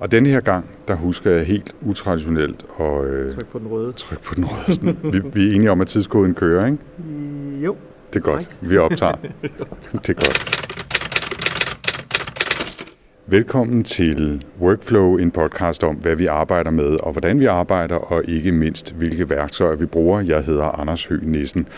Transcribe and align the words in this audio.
Og 0.00 0.12
denne 0.12 0.28
her 0.28 0.40
gang, 0.40 0.64
der 0.88 0.94
husker 0.94 1.30
jeg 1.30 1.44
helt 1.44 1.74
utraditionelt 1.82 2.66
at 2.80 3.04
øh, 3.04 3.34
Tryk 3.34 3.46
på 3.46 3.58
den 3.58 3.66
røde. 3.66 3.92
trykke 3.92 4.24
på 4.24 4.34
den 4.34 4.44
røde. 4.44 4.74
Sådan. 4.74 4.96
Vi, 5.02 5.20
vi 5.34 5.48
er 5.48 5.54
enige 5.54 5.70
om, 5.70 5.80
at 5.80 5.86
tidskoden 5.88 6.34
kører, 6.34 6.66
ikke? 6.66 6.78
Jo. 7.64 7.76
Det 8.12 8.18
er 8.18 8.20
godt. 8.22 8.56
Vi 8.70 8.76
optager. 8.76 9.14
det 9.92 10.08
er 10.08 10.12
godt. 10.12 10.66
Velkommen 13.26 13.84
til 13.84 14.44
Workflow, 14.60 15.16
en 15.16 15.30
podcast 15.30 15.84
om, 15.84 15.96
hvad 15.96 16.16
vi 16.16 16.26
arbejder 16.26 16.70
med, 16.70 16.96
og 17.00 17.12
hvordan 17.12 17.40
vi 17.40 17.44
arbejder, 17.46 17.96
og 17.96 18.24
ikke 18.28 18.52
mindst, 18.52 18.94
hvilke 18.94 19.30
værktøjer 19.30 19.76
vi 19.76 19.86
bruger. 19.86 20.20
Jeg 20.20 20.42
hedder 20.44 20.80
Anders 20.80 21.04
Høgh 21.04 21.26
Nissen. 21.26 21.68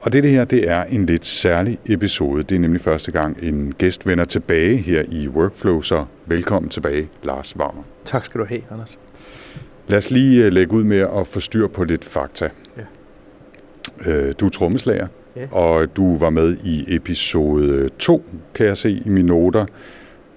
Og 0.00 0.12
det 0.12 0.24
her, 0.30 0.44
det 0.44 0.70
er 0.70 0.84
en 0.84 1.06
lidt 1.06 1.26
særlig 1.26 1.78
episode. 1.88 2.42
Det 2.42 2.54
er 2.54 2.58
nemlig 2.58 2.80
første 2.80 3.12
gang, 3.12 3.38
en 3.42 3.74
gæst 3.78 4.06
vender 4.06 4.24
tilbage 4.24 4.76
her 4.76 5.04
i 5.08 5.28
Workflow, 5.28 5.80
så 5.80 6.04
velkommen 6.26 6.68
tilbage, 6.70 7.08
Lars 7.22 7.56
Wagner. 7.56 7.82
Tak 8.04 8.24
skal 8.24 8.40
du 8.40 8.46
have, 8.48 8.60
Anders. 8.70 8.98
Lad 9.88 9.98
os 9.98 10.10
lige 10.10 10.44
øh, 10.46 10.52
lægge 10.52 10.72
ud 10.72 10.84
med 10.84 10.98
at 11.20 11.26
få 11.26 11.40
styr 11.40 11.66
på 11.66 11.84
lidt 11.84 12.04
fakta. 12.04 12.48
Ja. 14.06 14.10
Øh, 14.12 14.34
Du 14.40 14.46
er 14.46 14.50
trommeslager, 14.50 15.06
Ja. 15.36 15.46
og 15.52 15.96
du 15.96 16.16
var 16.18 16.30
med 16.30 16.56
i 16.64 16.84
episode 16.94 17.88
2, 17.98 18.24
kan 18.54 18.66
jeg 18.66 18.76
se 18.76 18.90
i 18.90 19.08
mine 19.08 19.26
noter, 19.28 19.66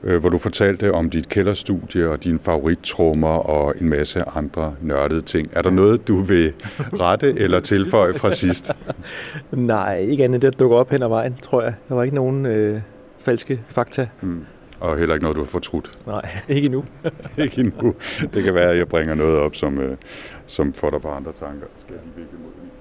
hvor 0.02 0.30
du 0.30 0.38
fortalte 0.38 0.94
om 0.94 1.10
dit 1.10 1.30
kælderstudie 1.30 2.10
og 2.10 2.24
dine 2.24 2.40
favorittrummer 2.40 3.28
og 3.28 3.76
en 3.82 3.90
masse 3.90 4.24
andre 4.36 4.76
nørdede 4.82 5.22
ting. 5.22 5.50
Er 5.54 5.62
der 5.62 5.70
noget, 5.70 6.08
du 6.08 6.22
vil 6.22 6.54
rette 6.94 7.40
eller 7.40 7.60
tilføje 7.60 8.14
fra 8.14 8.32
sidst? 8.32 8.72
Nej, 9.52 9.98
ikke 9.98 10.24
andet 10.24 10.42
det, 10.42 10.60
dukker 10.60 10.78
op 10.78 10.90
hen 10.90 11.04
ad 11.04 11.08
vejen, 11.08 11.36
tror 11.42 11.62
jeg. 11.62 11.74
Der 11.90 11.96
var 11.96 12.04
ikke 12.04 12.16
nogen 12.16 12.46
øh, 12.46 12.82
falske 13.20 13.62
fakta. 13.70 14.08
Hmm. 14.22 14.46
Og 14.80 14.98
heller 14.98 15.16
ikke 15.16 15.24
noget, 15.24 15.36
du 15.36 15.42
har 15.42 15.50
fortrudt. 15.50 15.92
Nej, 16.08 16.30
ikke 16.50 16.66
endnu. 16.66 16.86
Ikke 17.44 17.60
endnu. 17.60 17.94
Det 18.34 18.44
kan 18.44 18.54
være, 18.54 18.72
at 18.72 18.78
jeg 18.78 18.88
bringer 18.88 19.16
noget 19.16 19.38
op, 19.38 19.56
som, 19.56 19.80
øh, 19.80 19.98
som 20.46 20.74
får 20.74 20.90
dig 20.90 21.02
på 21.02 21.08
andre 21.10 21.32
tanker. 21.32 21.68
Skal 21.80 21.94
jeg 21.94 22.04
lige 22.16 22.26
mod 22.44 22.52
min? 22.62 22.72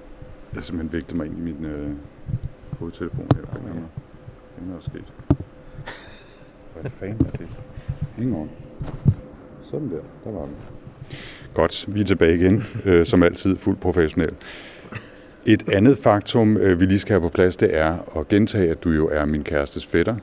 Jeg 0.52 0.58
har 0.58 0.62
simpelthen 0.62 1.16
mig 1.16 1.27
ind 1.27 1.38
i 1.38 1.40
min 1.40 1.64
øh, 1.64 1.90
hovedtelefon 2.78 3.27
her. 3.34 3.42
Det 3.42 3.60
er 4.58 4.66
noget 4.66 4.78
er 4.78 4.90
sket. 4.90 5.39
Hvad 6.80 6.90
fanden 7.00 7.26
er 7.26 7.30
det? 7.38 7.48
Hang 8.16 8.36
on. 8.36 8.50
Sådan 9.70 9.90
der. 9.90 10.00
Der 10.24 10.30
var 10.38 10.40
den. 10.44 10.54
Godt, 11.54 11.84
vi 11.88 12.00
er 12.00 12.04
tilbage 12.04 12.34
igen. 12.34 12.64
Øh, 12.84 13.06
som 13.06 13.22
altid 13.22 13.56
fuldt 13.56 13.80
professionel. 13.80 14.30
Et 15.46 15.68
andet 15.72 15.98
faktum, 15.98 16.56
øh, 16.56 16.80
vi 16.80 16.84
lige 16.86 16.98
skal 16.98 17.12
have 17.12 17.20
på 17.20 17.28
plads, 17.28 17.56
det 17.56 17.77
er 17.77 18.18
at 18.18 18.28
gentage, 18.28 18.70
at 18.70 18.84
du 18.84 18.90
jo 18.90 19.08
er 19.08 19.24
min 19.24 19.42
kærestes 19.44 19.86
fætter. 19.86 20.16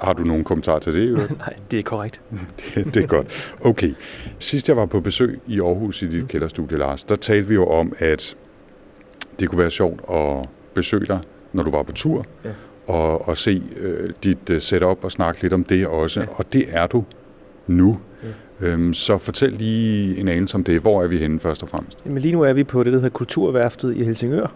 Har 0.00 0.12
du 0.12 0.22
nogen 0.24 0.44
kommentar 0.44 0.78
til 0.78 0.92
det? 0.94 1.30
Nej, 1.38 1.54
det 1.70 1.78
er 1.78 1.82
korrekt. 1.82 2.20
Det, 2.74 2.94
det 2.94 3.02
er 3.02 3.06
godt. 3.06 3.54
Okay. 3.60 3.94
Sidst 4.38 4.68
jeg 4.68 4.76
var 4.76 4.86
på 4.86 5.00
besøg 5.00 5.40
i 5.46 5.60
Aarhus 5.60 6.02
i 6.02 6.06
dit 6.06 6.28
kælderstudie, 6.28 6.78
Lars, 6.78 7.04
der 7.04 7.16
talte 7.16 7.48
vi 7.48 7.54
jo 7.54 7.66
om, 7.66 7.92
at 7.98 8.36
det 9.40 9.48
kunne 9.48 9.58
være 9.58 9.70
sjovt 9.70 10.00
at 10.12 10.48
besøge 10.74 11.06
dig, 11.06 11.20
når 11.52 11.62
du 11.62 11.70
var 11.70 11.82
på 11.82 11.92
tur, 11.92 12.26
Ja. 12.44 12.50
Og, 12.92 13.28
og 13.28 13.36
se 13.36 13.62
øh, 13.80 14.10
dit 14.24 14.50
øh, 14.50 14.60
setup 14.60 15.04
og 15.04 15.10
snakke 15.10 15.42
lidt 15.42 15.52
om 15.52 15.64
det 15.64 15.86
også. 15.86 16.20
Ja. 16.20 16.26
Og 16.34 16.52
det 16.52 16.64
er 16.68 16.86
du 16.86 17.04
nu. 17.66 17.98
Ja. 18.22 18.66
Øhm, 18.66 18.94
så 18.94 19.18
fortæl 19.18 19.52
lige 19.52 20.16
en 20.18 20.28
anelse 20.28 20.54
om 20.54 20.64
det. 20.64 20.80
Hvor 20.80 21.02
er 21.02 21.06
vi 21.06 21.16
henne 21.16 21.40
først 21.40 21.62
og 21.62 21.68
fremmest? 21.68 21.98
Jamen, 22.06 22.22
lige 22.22 22.32
nu 22.32 22.42
er 22.42 22.52
vi 22.52 22.64
på 22.64 22.82
det, 22.82 22.92
der 22.92 22.98
hedder 22.98 23.10
Kulturværftet 23.10 23.96
i 23.96 24.04
Helsingør, 24.04 24.46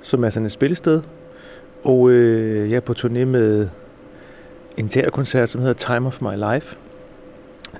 som 0.00 0.24
er 0.24 0.30
sådan 0.30 0.46
et 0.46 0.52
spillested. 0.52 1.02
Og 1.82 2.10
øh, 2.10 2.70
jeg 2.70 2.76
er 2.76 2.80
på 2.80 2.94
turné 2.98 3.24
med 3.24 3.68
en 4.76 4.88
teaterkoncert, 4.88 5.48
som 5.48 5.60
hedder 5.60 5.94
Time 5.94 6.06
of 6.06 6.22
My 6.22 6.52
Life, 6.52 6.76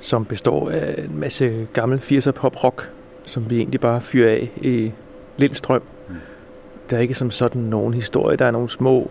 som 0.00 0.24
består 0.24 0.70
af 0.70 0.94
en 0.98 1.20
masse 1.20 1.68
gammel 1.72 1.98
80'er 1.98 2.30
pop-rock, 2.30 2.90
som 3.22 3.50
vi 3.50 3.56
egentlig 3.56 3.80
bare 3.80 4.00
fyrer 4.00 4.30
af 4.30 4.50
i 4.62 4.92
Lindstrøm. 5.36 5.82
Mm. 6.08 6.14
Der 6.90 6.96
er 6.96 7.00
ikke 7.00 7.14
som 7.14 7.30
sådan 7.30 7.62
nogen 7.62 7.94
historie. 7.94 8.36
Der 8.36 8.44
er 8.44 8.50
nogle 8.50 8.70
små 8.70 9.10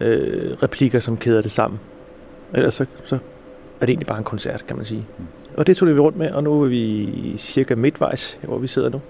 øh, 0.00 0.52
replikker, 0.62 1.00
som 1.00 1.16
kæder 1.16 1.42
det 1.42 1.52
sammen. 1.52 1.80
Ellers 2.54 2.74
så, 2.74 2.86
så 3.04 3.14
er 3.14 3.86
det 3.86 3.88
egentlig 3.88 4.06
bare 4.06 4.18
en 4.18 4.24
koncert, 4.24 4.64
kan 4.66 4.76
man 4.76 4.86
sige. 4.86 5.04
Mm. 5.18 5.24
Og 5.56 5.66
det 5.66 5.76
tog 5.76 5.88
vi 5.88 5.98
rundt 5.98 6.18
med, 6.18 6.30
og 6.30 6.44
nu 6.44 6.62
er 6.62 6.68
vi 6.68 7.34
cirka 7.38 7.74
midtvejs, 7.74 8.38
hvor 8.42 8.58
vi 8.58 8.66
sidder 8.66 8.88
nu. 8.88 9.00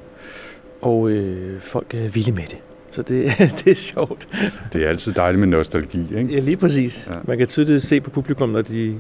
Og 0.81 1.11
øh, 1.11 1.61
folk 1.61 1.95
er 1.95 2.09
vilde 2.09 2.33
med 2.33 2.43
det. 2.43 2.59
Så 2.91 3.03
det, 3.03 3.33
det 3.65 3.71
er 3.71 3.75
sjovt. 3.75 4.29
Det 4.73 4.85
er 4.85 4.89
altid 4.89 5.13
dejligt 5.13 5.41
med 5.41 5.49
nostalgi, 5.49 6.07
ikke? 6.19 6.35
Ja, 6.35 6.41
lige 6.41 6.57
præcis. 6.57 7.09
Ja. 7.11 7.15
Man 7.25 7.39
kan 7.39 7.47
tydeligt 7.47 7.83
se 7.83 8.01
på 8.01 8.11
publikum, 8.11 8.49
når 8.49 8.63
de... 8.63 8.99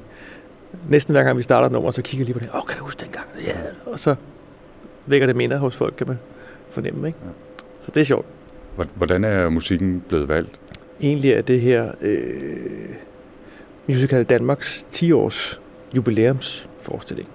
Næsten 0.88 1.12
hver 1.14 1.22
gang 1.22 1.38
vi 1.38 1.42
starter 1.42 1.66
et 1.66 1.72
nummer, 1.72 1.90
så 1.90 2.02
kigger 2.02 2.24
lige 2.24 2.34
på 2.34 2.38
det. 2.40 2.48
Åh, 2.54 2.60
kan 2.68 2.78
du 2.78 2.84
huske 2.84 3.00
dengang? 3.04 3.26
Ja. 3.46 3.52
Og 3.92 3.98
så 4.00 4.14
vækker 5.06 5.26
det 5.26 5.36
minder 5.36 5.58
hos 5.58 5.76
folk, 5.76 5.94
kan 5.98 6.06
man 6.06 6.18
fornemme, 6.70 7.06
ikke? 7.06 7.18
Ja. 7.24 7.30
Så 7.80 7.90
det 7.94 8.00
er 8.00 8.04
sjovt. 8.04 8.26
Hvor- 8.76 8.86
Hvordan 8.94 9.24
er 9.24 9.48
musikken 9.48 10.04
blevet 10.08 10.28
valgt? 10.28 10.60
Egentlig 11.02 11.32
er 11.32 11.42
det 11.42 11.60
her 11.60 11.92
øh, 12.00 12.94
musical 13.86 14.24
Danmarks 14.24 14.86
10-års 14.94 15.60
jubilæumsforestilling. 15.96 17.28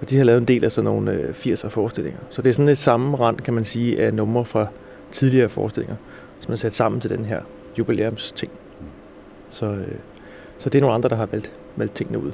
Og 0.00 0.10
de 0.10 0.16
har 0.16 0.24
lavet 0.24 0.40
en 0.40 0.48
del 0.48 0.64
af 0.64 0.72
sådan 0.72 0.84
nogle 0.84 1.12
øh, 1.12 1.28
80'er 1.30 1.68
forestillinger. 1.68 2.20
Så 2.30 2.42
det 2.42 2.48
er 2.48 2.52
sådan 2.52 2.68
et 2.68 2.78
sammenrend, 2.78 3.38
kan 3.38 3.54
man 3.54 3.64
sige, 3.64 4.02
af 4.02 4.14
numre 4.14 4.44
fra 4.44 4.66
tidligere 5.12 5.48
forestillinger, 5.48 5.96
som 6.40 6.52
er 6.52 6.56
sat 6.56 6.74
sammen 6.74 7.00
til 7.00 7.10
den 7.10 7.24
her 7.24 7.42
jubilæumsting. 7.78 8.52
Så, 9.48 9.66
øh, 9.66 9.94
så 10.58 10.70
det 10.70 10.78
er 10.78 10.80
nogle 10.80 10.94
andre, 10.94 11.08
der 11.08 11.16
har 11.16 11.26
valgt, 11.26 11.52
valgt 11.76 11.94
tingene 11.94 12.18
ud. 12.18 12.32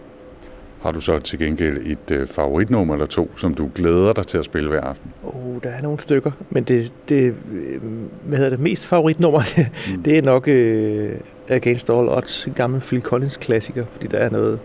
Har 0.85 0.93
du 0.93 1.01
så 1.01 1.19
til 1.19 1.39
gengæld 1.39 1.79
et 1.87 2.11
øh, 2.17 2.27
favoritnummer 2.27 2.95
eller 2.95 3.07
to, 3.07 3.31
som 3.37 3.55
du 3.55 3.71
glæder 3.75 4.13
dig 4.13 4.27
til 4.27 4.39
at 4.39 4.45
spille 4.45 4.69
hver 4.69 4.81
aften? 4.81 5.11
Oh, 5.23 5.57
der 5.63 5.71
er 5.71 5.83
nogle 5.83 6.01
stykker, 6.01 6.31
men 6.51 6.65
det, 6.65 6.93
det 7.09 7.35
øh, 7.53 7.81
hvad 8.25 8.39
hedder 8.39 8.51
det, 8.51 8.61
mest 8.61 8.87
favoritnummer, 8.87 9.41
det, 9.57 9.67
Mm. 9.97 10.03
det 10.03 10.19
er 10.19 10.23
nok 10.23 10.49
øh, 10.49 11.13
Against 11.49 11.91
All 11.91 12.09
Odds, 12.09 12.47
en 12.47 12.53
gammel 12.53 12.81
Phil 12.81 13.01
Collins 13.03 13.37
klassiker, 13.37 13.85
fordi 13.93 14.07
der 14.07 14.19
er 14.19 14.31
noget 14.31 14.59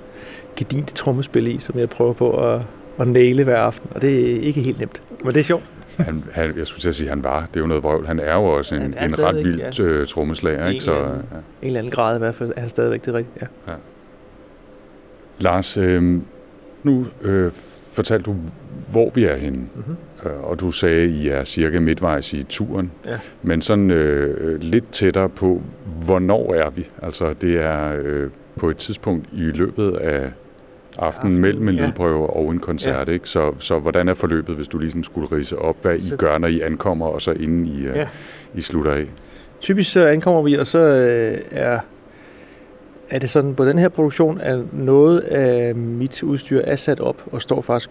gedint 0.56 0.88
trommespil 0.96 1.47
i, 1.47 1.59
som 1.59 1.80
jeg 1.80 1.90
prøver 1.90 2.13
på 2.13 2.53
at, 2.53 2.62
at 3.00 3.07
næle 3.07 3.44
hver 3.44 3.57
aften, 3.57 3.90
og 3.96 4.01
det 4.01 4.36
er 4.36 4.41
ikke 4.41 4.62
helt 4.62 4.80
nemt, 4.80 5.01
men 5.24 5.34
det 5.34 5.40
er 5.40 5.44
sjovt. 5.44 5.63
Han, 5.97 6.24
han, 6.31 6.57
jeg 6.57 6.68
skulle 6.68 6.81
til 6.81 6.90
at 6.90 6.96
sige, 6.96 7.07
at 7.07 7.16
han 7.16 7.24
var. 7.24 7.46
Det 7.46 7.56
er 7.56 7.59
jo 7.59 7.68
noget 7.68 7.84
vrøvl. 7.84 8.07
Han 8.07 8.19
er 8.19 8.36
jo 8.36 8.44
også 8.44 8.75
en, 8.75 8.81
en 8.81 9.24
ret 9.24 9.36
vild 9.36 9.80
øh, 9.81 10.07
trommeslager. 10.07 10.66
En 10.68 10.74
Ikke? 10.74 10.84
Så, 10.84 10.94
ja. 10.94 11.06
En 11.07 11.13
eller 11.62 11.80
anden 11.80 11.91
grad 11.91 12.16
i 12.16 12.19
hvert 12.19 12.36
fald 12.36 12.53
er 12.56 12.59
han 12.59 12.69
stadigvæk 12.69 13.06
det 13.06 13.13
rigtige. 13.13 13.47
Ja. 13.68 13.74
Lars, 15.39 15.77
øh, 15.77 16.13
nu 16.83 17.05
øh, 17.22 17.51
fortalte 17.94 18.23
du, 18.31 18.35
hvor 18.91 19.11
vi 19.16 19.23
er 19.23 19.35
henne. 19.35 19.57
Mm-hmm. 19.75 19.95
Og 20.44 20.59
du 20.59 20.72
sagde, 20.72 21.03
at 21.03 21.09
I 21.09 21.27
er 21.29 21.44
cirka 21.44 21.79
midtvejs 21.79 22.33
i 22.33 22.44
turen. 22.44 22.91
Ja. 23.05 23.17
Men 23.44 23.61
sådan 23.61 23.91
øh, 23.91 24.61
lidt 24.61 24.91
tættere 24.91 25.29
på, 25.29 25.61
hvornår 26.05 26.53
er 26.53 26.69
vi? 26.69 26.88
Altså, 27.01 27.33
det 27.41 27.61
er 27.61 27.95
øh, 28.03 28.29
på 28.55 28.69
et 28.69 28.77
tidspunkt 28.77 29.25
i 29.33 29.41
løbet 29.41 29.91
af 29.97 30.16
aftenen, 30.17 30.33
Aftenen, 30.97 31.38
mellem 31.39 31.67
en 31.69 31.75
ja. 31.75 31.85
lydprøve 31.85 32.27
og 32.29 32.51
en 32.51 32.59
koncert. 32.59 33.09
Ikke? 33.09 33.29
Så, 33.29 33.53
så 33.59 33.79
hvordan 33.79 34.07
er 34.07 34.13
forløbet, 34.13 34.56
hvis 34.56 34.67
du 34.67 34.77
lige 34.77 34.89
sådan 34.91 35.03
skulle 35.03 35.27
rise 35.31 35.57
op, 35.57 35.75
hvad 35.81 35.95
I 35.95 36.07
Så- 36.09 36.16
gør, 36.16 36.38
når 36.38 36.47
I 36.47 36.59
ankommer, 36.61 37.06
og 37.06 37.21
så 37.21 37.31
inden 37.31 37.66
I, 37.66 37.85
øh, 37.85 37.95
Ja. 37.95 38.07
I 38.56 38.61
slutter 38.61 38.91
af? 38.91 39.06
Typisk 39.61 39.91
så 39.91 40.06
ankommer 40.06 40.41
vi, 40.41 40.53
og 40.57 40.67
så 40.67 40.79
øh, 40.79 41.38
er, 41.51 41.79
er 43.09 43.19
det 43.19 43.29
sådan, 43.29 43.55
på 43.55 43.65
den 43.65 43.77
her 43.77 43.89
produktion, 43.89 44.41
at 44.41 44.73
noget 44.73 45.19
af 45.19 45.75
mit 45.75 46.23
udstyr 46.23 46.61
er 46.63 46.75
sat 46.75 46.99
op 46.99 47.23
og 47.31 47.41
står 47.41 47.61
faktisk 47.61 47.89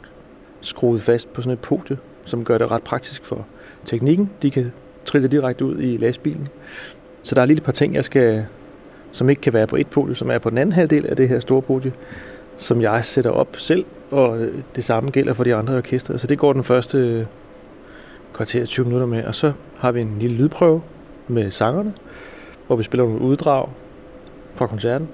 skruet 0.60 1.02
fast 1.02 1.32
på 1.32 1.42
sådan 1.42 1.52
et 1.52 1.58
podie, 1.58 1.98
som 2.24 2.44
gør 2.44 2.58
det 2.58 2.70
ret 2.70 2.82
praktisk 2.82 3.24
for 3.24 3.46
teknikken. 3.84 4.30
De 4.42 4.50
kan 4.50 4.72
trille 5.04 5.28
direkte 5.28 5.64
ud 5.64 5.78
i 5.78 5.96
lastbilen. 5.96 6.48
Så 7.22 7.34
der 7.34 7.42
er 7.42 7.46
lige 7.46 7.56
et 7.56 7.62
par 7.62 7.72
ting, 7.72 7.94
jeg 7.94 8.04
skal, 8.04 8.46
som 9.12 9.30
ikke 9.30 9.42
kan 9.42 9.52
være 9.52 9.66
på 9.66 9.76
et 9.76 9.86
podie, 9.86 10.14
som 10.14 10.30
er 10.30 10.38
på 10.38 10.50
den 10.50 10.58
anden 10.58 10.72
halvdel 10.72 11.06
af 11.06 11.16
det 11.16 11.28
her 11.28 11.40
store 11.40 11.62
podie, 11.62 11.92
som 12.56 12.82
jeg 12.82 13.04
sætter 13.04 13.30
op 13.30 13.56
selv, 13.56 13.84
og 14.10 14.48
det 14.76 14.84
samme 14.84 15.10
gælder 15.10 15.32
for 15.32 15.44
de 15.44 15.54
andre 15.54 15.76
orkestre. 15.76 16.18
Så 16.18 16.26
det 16.26 16.38
går 16.38 16.52
den 16.52 16.64
første 16.64 17.26
kvarter 18.34 18.64
20 18.64 18.86
minutter 18.86 19.06
med, 19.06 19.24
og 19.24 19.34
så 19.34 19.52
har 19.76 19.92
vi 19.92 20.00
en 20.00 20.16
lille 20.20 20.36
lydprøve 20.36 20.82
med 21.28 21.50
sangerne, 21.50 21.94
hvor 22.66 22.76
vi 22.76 22.82
spiller 22.82 23.04
nogle 23.04 23.20
uddrag 23.20 23.68
fra 24.58 24.66
koncerten. 24.66 25.08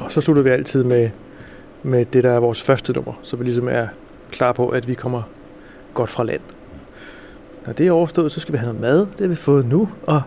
Og 0.00 0.12
så 0.12 0.20
slutter 0.20 0.42
vi 0.42 0.50
altid 0.50 0.84
med, 0.84 1.10
med 1.82 2.04
det, 2.04 2.22
der 2.22 2.30
er 2.30 2.40
vores 2.40 2.62
første 2.62 2.92
nummer, 2.92 3.12
så 3.22 3.36
vi 3.36 3.44
ligesom 3.44 3.68
er 3.68 3.86
klar 4.30 4.52
på, 4.52 4.68
at 4.68 4.88
vi 4.88 4.94
kommer 4.94 5.22
godt 5.94 6.10
fra 6.10 6.24
land. 6.24 6.40
Når 7.66 7.72
det 7.72 7.86
er 7.86 7.92
overstået, 7.92 8.32
så 8.32 8.40
skal 8.40 8.52
vi 8.52 8.58
have 8.58 8.66
noget 8.66 8.80
mad. 8.80 8.98
Det 8.98 9.20
har 9.20 9.28
vi 9.28 9.34
fået 9.34 9.66
nu, 9.66 9.88
og 10.06 10.22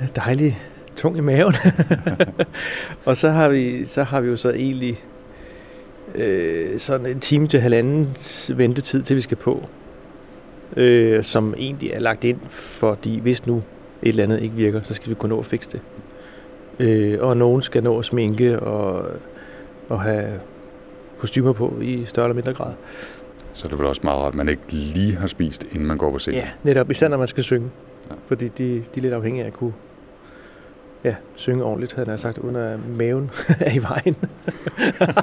øh, 0.00 0.08
dejlige 0.16 0.58
tung 0.96 1.16
i 1.16 1.20
maven. 1.20 1.54
og 3.06 3.16
så 3.16 3.30
har, 3.30 3.48
vi, 3.48 3.84
så 3.84 4.02
har 4.02 4.20
vi 4.20 4.28
jo 4.28 4.36
så 4.36 4.50
egentlig 4.50 5.04
øh, 6.14 6.78
sådan 6.78 7.06
en 7.06 7.20
time 7.20 7.48
til 7.48 7.60
halvandens 7.60 8.52
ventetid, 8.56 9.02
til 9.02 9.16
vi 9.16 9.20
skal 9.20 9.36
på. 9.36 9.68
Øh, 10.76 11.24
som 11.24 11.54
egentlig 11.58 11.90
er 11.90 12.00
lagt 12.00 12.24
ind, 12.24 12.40
fordi 12.48 13.18
hvis 13.18 13.46
nu 13.46 13.56
et 13.56 14.08
eller 14.08 14.24
andet 14.24 14.42
ikke 14.42 14.54
virker, 14.54 14.80
så 14.82 14.94
skal 14.94 15.10
vi 15.10 15.14
kunne 15.14 15.28
nå 15.28 15.38
at 15.38 15.46
fikse 15.46 15.70
det. 15.72 15.80
Øh, 16.78 17.18
og 17.20 17.36
nogen 17.36 17.62
skal 17.62 17.82
nå 17.82 17.98
at 17.98 18.04
sminke 18.04 18.60
og, 18.60 19.06
og 19.88 20.02
have 20.02 20.40
kostymer 21.18 21.52
på 21.52 21.78
i 21.82 22.04
større 22.04 22.26
eller 22.26 22.34
mindre 22.34 22.52
grad. 22.52 22.72
Så 23.52 23.68
det 23.68 23.72
er 23.72 23.76
vel 23.76 23.86
også 23.86 24.00
meget 24.04 24.20
rart, 24.20 24.28
at 24.28 24.34
man 24.34 24.48
ikke 24.48 24.62
lige 24.68 25.16
har 25.16 25.26
spist, 25.26 25.64
inden 25.72 25.86
man 25.86 25.98
går 25.98 26.10
på 26.10 26.18
scenen. 26.18 26.40
Ja, 26.40 26.48
netop 26.62 26.90
især 26.90 27.08
når 27.08 27.16
man 27.16 27.28
skal 27.28 27.42
synge. 27.42 27.70
Ja. 28.10 28.14
Fordi 28.26 28.48
de, 28.48 28.64
de 28.64 28.96
er 28.96 29.00
lidt 29.00 29.14
afhængige 29.14 29.42
af 29.42 29.46
at 29.46 29.52
kunne 29.52 29.72
ja, 31.04 31.14
synge 31.34 31.64
ordentligt, 31.64 31.94
havde 31.94 32.10
jeg 32.10 32.20
sagt, 32.20 32.38
uden 32.38 32.56
at 32.56 32.86
maven 32.88 33.30
er 33.60 33.72
i 33.72 33.82
vejen. 33.82 34.16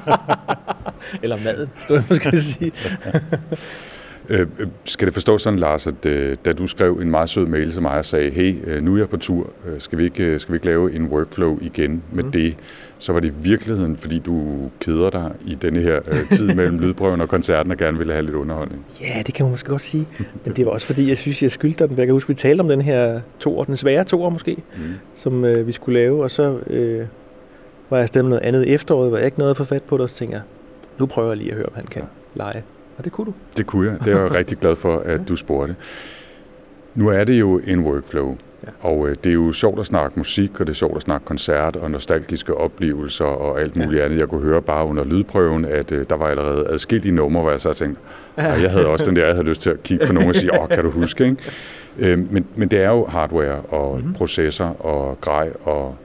Eller 1.22 1.38
maden, 1.44 1.70
skulle 1.82 2.00
jeg 2.00 2.04
måske 2.08 2.40
sige. 2.40 2.72
Øh, 4.28 4.40
øh, 4.58 4.66
skal 4.84 5.06
det 5.06 5.14
forstås 5.14 5.42
sådan, 5.42 5.58
Lars, 5.58 5.86
at 5.86 6.06
øh, 6.06 6.36
da 6.44 6.52
du 6.52 6.66
skrev 6.66 6.98
en 7.02 7.10
meget 7.10 7.28
sød 7.28 7.46
mail 7.46 7.72
til 7.72 7.82
mig 7.82 7.98
og 7.98 8.04
sagde, 8.04 8.30
hey, 8.30 8.54
øh, 8.66 8.82
nu 8.82 8.94
er 8.94 8.98
jeg 8.98 9.08
på 9.08 9.16
tur, 9.16 9.50
skal, 9.78 9.98
vi 9.98 10.04
ikke, 10.04 10.38
skal 10.38 10.52
vi 10.52 10.56
ikke 10.56 10.66
lave 10.66 10.94
en 10.94 11.06
workflow 11.06 11.58
igen 11.60 12.02
med 12.12 12.22
Mhm. 12.24 12.32
det? 12.32 12.56
Så 12.98 13.12
var 13.12 13.20
det 13.20 13.28
i 13.28 13.32
virkeligheden, 13.42 13.96
fordi 13.96 14.18
du 14.18 14.58
keder 14.80 15.10
dig 15.10 15.32
i 15.46 15.54
denne 15.54 15.80
her 15.80 16.00
øh, 16.10 16.28
tid 16.28 16.46
mellem 16.54 16.78
lydprøven 16.78 17.20
og 17.20 17.28
koncerten 17.28 17.72
og 17.72 17.78
gerne 17.78 17.98
ville 17.98 18.12
have 18.12 18.24
lidt 18.24 18.34
underholdning. 18.36 18.84
Ja, 19.00 19.22
det 19.26 19.34
kan 19.34 19.44
man 19.44 19.50
måske 19.50 19.68
godt 19.68 19.82
sige. 19.82 20.06
Men 20.44 20.54
det 20.56 20.66
var 20.66 20.72
også 20.72 20.86
fordi, 20.86 21.08
jeg 21.08 21.16
synes, 21.18 21.42
jeg 21.42 21.50
skyldte 21.50 21.78
dig 21.78 21.88
den. 21.88 21.98
Jeg 21.98 22.06
kan 22.06 22.12
huske, 22.12 22.28
vi 22.28 22.34
talte 22.34 22.60
om 22.60 22.68
den 22.68 22.80
her 22.80 23.20
toer, 23.40 23.64
den 23.64 23.76
svære 23.76 24.04
toer 24.04 24.30
måske, 24.30 24.56
Mm. 24.76 24.82
som 25.14 25.44
øh, 25.44 25.66
vi 25.66 25.72
skulle 25.72 26.00
lave. 26.00 26.22
Og 26.22 26.30
så 26.30 26.58
øh, 26.66 27.06
var 27.90 27.98
jeg 27.98 28.08
stemt 28.08 28.28
noget 28.28 28.42
andet 28.42 28.68
efteråret, 28.74 29.08
hvor 29.08 29.18
jeg 29.18 29.26
ikke 29.26 29.38
nåede 29.38 29.50
at 29.50 29.56
få 29.56 29.64
fat 29.64 29.82
på 29.82 29.96
det. 29.96 30.02
Og 30.02 30.10
så 30.10 30.16
tænkte 30.16 30.34
jeg, 30.36 30.42
nu 30.98 31.06
prøver 31.06 31.28
jeg 31.28 31.36
lige 31.36 31.50
at 31.50 31.56
høre, 31.56 31.66
om 31.66 31.72
han 31.74 31.86
kan 31.86 32.02
lege. 32.34 32.62
Og 33.02 33.04
det 33.04 33.12
kunne 33.12 33.26
du. 33.26 33.32
Det 33.56 33.66
kunne 33.66 33.90
jeg. 33.90 33.98
Det 34.04 34.12
er 34.12 34.20
jeg 34.20 34.34
rigtig 34.38 34.58
glad 34.58 34.76
for, 34.76 34.98
at 34.98 35.20
du 35.28 35.36
spurgte. 35.36 35.76
Nu 36.94 37.08
er 37.08 37.24
det 37.24 37.40
jo 37.40 37.60
en 37.66 37.80
workflow, 37.80 38.36
Ja. 38.64 38.88
og 38.88 39.08
øh, 39.08 39.16
det 39.24 39.30
er 39.30 39.34
jo 39.34 39.52
sjovt 39.52 39.80
at 39.80 39.86
snakke 39.86 40.18
musik, 40.18 40.60
og 40.60 40.66
det 40.66 40.72
er 40.72 40.76
sjovt 40.76 40.96
at 40.96 41.02
snakke 41.02 41.24
koncert 41.26 41.76
og 41.76 41.90
nostalgiske 41.90 42.54
oplevelser 42.54 43.24
og 43.24 43.60
alt 43.60 43.76
muligt 43.76 44.00
Ja. 44.00 44.04
andet. 44.04 44.18
Jeg 44.18 44.28
kunne 44.28 44.40
høre 44.40 44.62
bare 44.62 44.86
under 44.86 45.04
lydprøven, 45.04 45.64
at 45.64 45.92
øh, 45.92 46.04
der 46.10 46.16
var 46.16 46.26
allerede 46.26 46.66
adskillige 46.68 47.14
numre, 47.14 47.42
hvor 47.42 47.50
jeg 47.50 47.60
så 47.60 47.72
tænkte, 47.72 48.00
og 48.36 48.62
jeg 48.62 48.70
havde 48.70 48.86
også 48.86 49.04
den 49.06 49.16
der, 49.16 49.26
jeg 49.26 49.34
havde 49.34 49.46
lyst 49.48 49.60
til 49.60 49.70
at 49.70 49.82
kigge 49.82 50.06
på 50.06 50.12
nogen 50.12 50.28
og 50.28 50.34
sige, 50.34 50.60
åh, 50.62 50.68
kan 50.68 50.84
du 50.84 50.90
huske, 50.90 51.24
ikke? 51.24 51.36
Øh, 51.98 52.32
men, 52.32 52.46
men 52.56 52.68
det 52.68 52.80
er 52.82 52.90
jo 52.90 53.06
hardware 53.06 53.60
og 53.60 53.90
Mhm. 53.94 54.00
mm-hmm. 54.00 54.14
processor 54.14 54.86
og 54.86 55.20
grej 55.20 55.50
og 55.64 55.96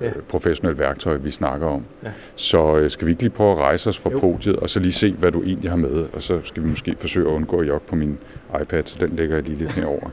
Ja. 0.00 0.06
øh, 0.06 0.12
professionelt 0.28 0.78
værktøj, 0.78 1.16
vi 1.16 1.30
snakker 1.30 1.66
om. 1.66 1.84
Ja. 2.04 2.08
Så 2.34 2.76
øh, 2.76 2.90
skal 2.90 3.06
vi 3.06 3.12
ikke 3.12 3.22
lige 3.22 3.30
prøve 3.30 3.52
at 3.52 3.58
rejse 3.58 3.88
os 3.88 3.98
fra 3.98 4.10
Jo. 4.10 4.18
podiet, 4.18 4.56
og 4.56 4.70
så 4.70 4.80
lige 4.80 4.92
se, 4.92 5.12
hvad 5.12 5.32
du 5.32 5.42
egentlig 5.42 5.70
har 5.70 5.76
med, 5.76 6.04
og 6.12 6.22
så 6.22 6.40
skal 6.44 6.62
vi 6.62 6.68
måske 6.68 6.96
forsøge 6.98 7.26
at 7.26 7.32
undgå 7.32 7.60
at 7.60 7.68
jogge 7.68 7.86
på 7.88 7.96
min 7.96 8.18
iPad, 8.62 8.82
så 8.84 8.96
den 9.00 9.16
lægger 9.16 9.34
jeg 9.34 9.44
lige 9.44 9.58
lidt 9.58 9.72
herover 9.72 10.10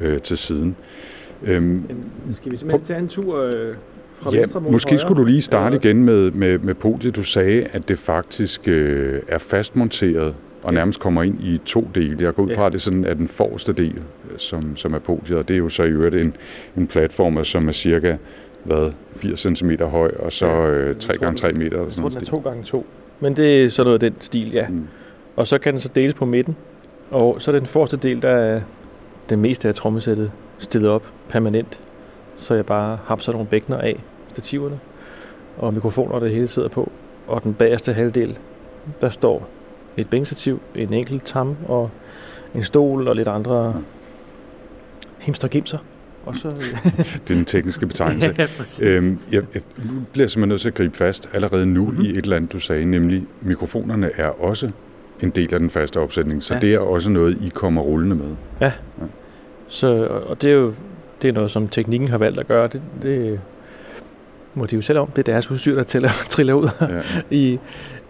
øh, 0.00 0.18
til 0.18 0.38
siden. 0.38 0.76
Øhm, 1.42 1.82
Skal 2.36 2.52
vi 2.52 2.56
simpelthen 2.56 2.86
tage 2.86 2.98
en 2.98 3.08
tur 3.08 3.42
øh, 3.42 3.74
ja, 4.32 4.44
måske 4.70 4.98
skulle 4.98 5.20
du 5.20 5.24
lige 5.24 5.42
starte 5.42 5.76
igen 5.76 6.04
med, 6.04 6.30
med, 6.30 6.58
med 6.58 6.74
podiet. 6.74 7.16
Du 7.16 7.22
sagde, 7.22 7.64
at 7.72 7.88
det 7.88 7.98
faktisk 7.98 8.68
øh, 8.68 9.20
er 9.28 9.38
fastmonteret 9.38 10.34
og 10.62 10.74
nærmest 10.74 11.00
kommer 11.00 11.22
ind 11.22 11.40
i 11.40 11.60
to 11.64 11.88
dele. 11.94 12.16
Jeg 12.24 12.34
går 12.34 12.42
ud 12.42 12.54
fra, 12.54 12.66
at 12.66 12.72
det 12.72 12.82
sådan 12.82 13.04
er 13.04 13.14
den 13.14 13.28
forreste 13.28 13.72
del, 13.72 13.94
øh, 14.30 14.38
som, 14.38 14.76
som 14.76 14.94
er 14.94 14.98
podiet, 14.98 15.38
og 15.38 15.48
det 15.48 15.54
er 15.54 15.58
jo 15.58 15.68
så 15.68 15.82
i 15.82 15.88
øvrigt 15.90 16.14
en, 16.14 16.36
en 16.76 16.86
platform, 16.86 17.44
som 17.44 17.68
er 17.68 17.72
cirka 17.72 18.16
hvad, 18.64 18.92
80 19.16 19.40
cm 19.58 19.70
høj, 19.82 20.12
og 20.18 20.32
så 20.32 20.46
øh, 20.46 20.88
jeg 20.88 20.98
3 20.98 21.12
tror, 21.16 21.20
gange 21.24 21.36
3 21.38 21.48
den- 21.48 21.58
meter. 21.58 21.70
Eller 21.70 21.82
Jeg 21.82 21.92
sådan 21.92 22.02
tror, 22.02 22.08
den 22.08 22.16
er 22.26 22.30
noget. 22.32 22.44
to 22.44 22.50
gange 22.50 22.64
to. 22.64 22.86
Men 23.20 23.36
det 23.36 23.64
er 23.64 23.68
sådan 23.68 23.86
noget 23.86 24.02
af 24.02 24.10
den 24.10 24.20
stil, 24.20 24.52
ja. 24.52 24.68
Mm. 24.68 24.88
Og 25.36 25.46
så 25.46 25.58
kan 25.58 25.72
den 25.72 25.80
så 25.80 25.88
deles 25.94 26.14
på 26.14 26.24
midten. 26.24 26.56
Og 27.10 27.36
så 27.42 27.50
er 27.50 27.58
den 27.58 27.66
forreste 27.66 27.96
del, 27.96 28.22
der 28.22 28.28
er 28.28 28.60
det 29.28 29.38
meste 29.38 29.68
af 29.68 29.74
trommesættet 29.74 30.32
stillet 30.58 30.90
op 30.90 31.02
permanent. 31.28 31.80
Så 32.36 32.54
jeg 32.54 32.66
bare 32.66 32.98
hapser 33.06 33.32
nogle 33.32 33.46
bækkener 33.46 33.78
af 33.78 34.00
stativerne. 34.28 34.78
Og 35.58 35.74
mikrofoner, 35.74 36.18
der 36.18 36.26
hele 36.26 36.48
sidder 36.48 36.68
på. 36.68 36.92
Og 37.26 37.42
den 37.42 37.54
bagerste 37.54 37.92
halvdel, 37.92 38.38
der 39.00 39.08
står 39.08 39.48
et 39.96 40.10
bænkstativ, 40.10 40.60
en 40.74 40.92
enkelt 40.92 41.24
tam 41.24 41.56
og 41.68 41.90
en 42.54 42.64
stol 42.64 43.08
og 43.08 43.16
lidt 43.16 43.28
andre 43.28 43.82
himster. 45.18 45.78
Og 46.26 46.36
så... 46.36 46.48
Det 47.28 47.30
er 47.30 47.34
den 47.34 47.44
tekniske 47.44 47.86
betegnelse. 47.86 48.34
ja. 48.38 48.46
Øhm, 48.96 49.18
jeg, 49.32 49.42
jeg, 49.54 49.62
bliver 50.12 50.26
simpelthen 50.28 50.48
nødt 50.48 50.60
til 50.60 50.68
at 50.68 50.74
gribe 50.74 50.96
fast 50.96 51.28
allerede 51.32 51.66
nu 51.66 51.80
Mhm. 51.84 51.90
mm-hmm. 51.90 52.04
i 52.04 52.10
et 52.10 52.16
eller 52.16 52.36
andet, 52.36 52.52
du 52.52 52.60
sagde, 52.60 52.84
nemlig 52.84 53.26
mikrofonerne 53.40 54.10
er 54.16 54.28
også 54.42 54.70
en 55.22 55.30
del 55.30 55.54
af 55.54 55.60
den 55.60 55.70
faste 55.70 56.00
opsætning, 56.00 56.42
så 56.42 56.54
Ja. 56.54 56.60
ja. 56.62 56.66
det 56.66 56.74
er 56.74 56.78
også 56.78 57.10
noget, 57.10 57.38
I 57.42 57.48
kommer 57.48 57.82
rullende 57.82 58.16
med. 58.16 58.70
Så, 59.68 59.86
og 60.06 60.22
og 60.26 60.42
det 60.42 60.50
er 60.50 60.54
jo 60.54 60.74
det 61.22 61.28
er 61.28 61.32
noget, 61.32 61.50
som 61.50 61.68
teknikken 61.68 62.08
har 62.08 62.18
valgt 62.18 62.40
at 62.40 62.48
gøre. 62.48 62.68
Det, 62.68 62.82
det 63.02 63.40
må 64.54 64.66
de 64.66 64.76
jo 64.76 64.82
selv 64.82 64.98
om. 64.98 65.06
Det 65.08 65.18
er 65.18 65.32
deres 65.32 65.50
udstyr, 65.50 65.74
der 65.74 65.82
tæller, 65.82 66.10
triller 66.30 66.54
ud 66.54 66.68
Ja. 66.80 66.86
i, 67.30 67.58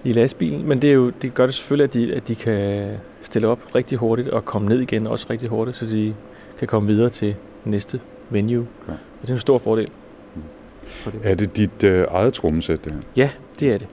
i 0.04 0.12
lastbilen. 0.12 0.68
Men 0.68 0.82
det, 0.82 0.90
er 0.90 0.94
jo, 0.94 1.12
det 1.22 1.34
gør 1.34 1.46
det 1.46 1.54
selvfølgelig, 1.54 1.84
at 1.84 1.94
de, 1.94 2.14
at 2.14 2.28
de 2.28 2.34
kan 2.34 2.88
stille 3.22 3.48
op 3.48 3.58
rigtig 3.74 3.98
hurtigt 3.98 4.28
og 4.28 4.44
komme 4.44 4.68
ned 4.68 4.80
igen 4.80 5.06
også 5.06 5.26
rigtig 5.30 5.48
hurtigt, 5.48 5.76
så 5.76 5.86
de 5.86 6.14
kan 6.58 6.68
komme 6.68 6.88
videre 6.88 7.10
til 7.10 7.34
næste 7.64 8.00
venue. 8.30 8.66
Ja. 8.88 8.92
Og 8.92 8.98
det 9.22 9.30
er 9.30 9.34
en 9.34 9.40
stor 9.40 9.58
fordel. 9.58 9.88
Mm. 10.34 10.42
For 10.84 11.10
det. 11.10 11.20
Er 11.24 11.34
det 11.34 11.56
dit 11.56 11.84
øh, 11.84 12.04
eget 12.10 12.32
trommesæt, 12.32 12.84
det 12.84 12.92
her? 12.92 13.00
Ja, 13.16 13.30
det 13.60 13.72
er 13.72 13.78
det. 13.78 13.86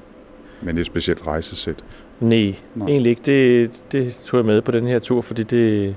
Men 0.61 0.67
det 0.75 0.75
er 0.75 0.81
et 0.81 0.85
specielt 0.87 1.27
rejsesæt? 1.27 1.83
Nej, 2.19 2.55
Nej. 2.75 2.87
egentlig 2.87 3.09
ikke. 3.09 3.21
Det, 3.25 3.71
det 3.91 4.15
tog 4.25 4.37
jeg 4.37 4.45
med 4.45 4.61
på 4.61 4.71
den 4.71 4.87
her 4.87 4.99
tur, 4.99 5.21
fordi 5.21 5.43
det, 5.43 5.95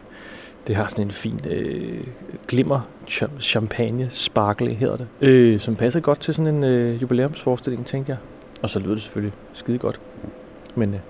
det 0.66 0.76
har 0.76 0.86
sådan 0.86 1.04
en 1.04 1.10
fin 1.10 1.40
øh, 1.50 2.04
glimmer, 2.48 2.80
cham- 3.08 3.40
champagne, 3.40 4.06
sparkle 4.10 4.74
hedder 4.74 4.96
det, 4.96 5.06
øh, 5.20 5.60
som 5.60 5.76
passer 5.76 6.00
godt 6.00 6.20
til 6.20 6.34
sådan 6.34 6.54
en 6.54 6.64
øh, 6.64 7.02
jubilæumsforestilling, 7.02 7.86
tænkte 7.86 8.10
jeg. 8.10 8.18
Og 8.62 8.70
så 8.70 8.78
lyder 8.78 8.94
det 8.94 9.02
selvfølgelig 9.02 9.32
skide 9.52 9.78
godt. 9.78 10.00
Men 10.74 10.88
øh, 10.88 10.94
det 10.94 11.00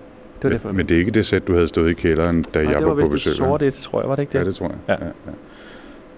var 0.43 0.50
derfor. 0.50 0.69
Men, 0.69 0.76
men 0.76 0.87
det 0.88 0.94
er 0.94 0.99
ikke 0.99 1.10
det 1.10 1.26
sæt, 1.26 1.46
du 1.49 1.52
havde 1.55 1.69
stået 1.69 1.90
i 1.90 1.94
kælderen, 1.94 2.43
da 2.55 2.58
Nej, 2.62 2.72
jeg 2.72 2.81
det 2.81 2.87
var, 2.87 2.94
var 2.94 3.05
på 3.05 3.10
vist 3.10 3.12
besøg? 3.12 3.31
et 3.31 3.37
sort 3.37 3.62
et, 3.62 3.75
tror 3.75 4.00
jeg, 4.00 4.08
var 4.08 4.17
det 4.17 4.22
ikke 4.22 4.32
det? 4.32 4.38
Ja, 4.38 4.44
det 4.44 4.55
tror 4.55 4.67
jeg. 4.69 4.76
Ja. 4.88 4.93
Ja, 5.05 5.10
ja. 5.26 5.32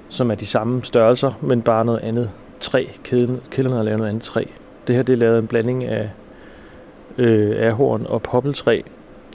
Som 0.08 0.30
er 0.30 0.34
de 0.34 0.46
samme 0.46 0.84
størrelser, 0.84 1.32
men 1.40 1.62
bare 1.62 1.84
noget 1.84 2.00
andet 2.00 2.30
træ. 2.60 2.84
Kæden, 3.04 3.40
kælderne 3.50 3.76
har 3.76 3.82
lavet 3.82 3.98
noget 3.98 4.10
andet 4.10 4.22
træ. 4.24 4.44
Det 4.86 4.94
her, 4.96 5.02
det 5.02 5.12
er 5.12 5.16
lavet 5.16 5.38
en 5.38 5.46
blanding 5.46 5.84
af 5.84 6.10
øh, 7.18 7.66
ahorn 7.68 8.06
og 8.08 8.22
poppeltræ. 8.22 8.80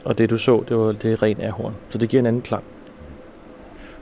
Og 0.06 0.18
det 0.18 0.30
du 0.30 0.38
så, 0.38 0.64
det 0.70 0.78
var 0.78 0.92
det 0.92 1.12
er 1.12 1.24
ren 1.24 1.42
ahorn. 1.42 1.74
Så 1.90 1.98
det 1.98 2.10
giver 2.10 2.22
en 2.22 2.26
anden 2.28 2.42
klang. 2.42 2.64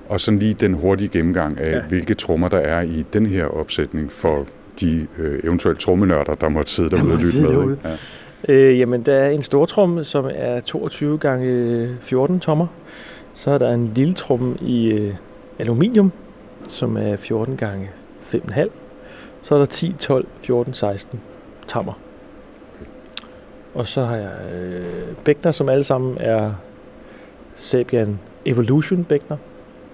Og 0.09 0.19
sådan 0.21 0.39
lige 0.39 0.53
den 0.53 0.73
hurtige 0.73 1.07
gennemgang 1.09 1.59
af, 1.59 1.71
Ja. 1.75 1.81
hvilke 1.89 2.13
trommer 2.13 2.47
der 2.49 2.57
er 2.57 2.81
i 2.81 3.05
den 3.13 3.25
her 3.25 3.45
opsætning 3.45 4.11
for 4.11 4.45
de 4.79 5.07
øh, 5.19 5.39
eventuelt 5.43 5.79
trommenørder, 5.79 6.33
der 6.35 6.49
måtte 6.49 6.71
sidde 6.71 6.89
derude 6.89 7.13
og 7.13 7.19
lytte 7.19 7.41
med. 7.41 7.49
derude. 7.49 7.71
Ikke? 7.73 7.97
Ja. 8.47 8.53
Øh, 8.53 8.79
jamen, 8.79 9.01
der 9.01 9.13
er 9.13 9.29
en 9.29 9.41
stor 9.41 9.65
tromme, 9.65 10.03
som 10.03 10.29
er 10.35 10.59
22 10.59 11.17
gange 11.17 11.89
14 12.01 12.39
tommer. 12.39 12.67
Så 13.33 13.51
er 13.51 13.57
der 13.57 13.73
en 13.73 13.91
lille 13.95 14.13
tromme 14.13 14.55
i 14.61 14.91
øh, 14.91 15.13
aluminium, 15.59 16.11
som 16.69 16.97
er 16.97 17.17
14 17.17 17.57
gange 17.57 17.89
5,5. 18.33 18.69
Så 19.41 19.55
er 19.55 19.59
der 19.59 19.65
10, 19.65 19.93
12, 19.93 20.27
14, 20.41 20.73
16 20.73 21.21
tammer. 21.67 21.93
Og 23.75 23.87
så 23.87 24.05
har 24.05 24.15
jeg 24.15 24.31
øh, 24.53 25.15
bækner, 25.25 25.51
som 25.51 25.69
alle 25.69 25.83
sammen 25.83 26.17
er 26.19 26.53
Sabian 27.55 28.19
Evolution 28.45 29.03
bækner. 29.03 29.37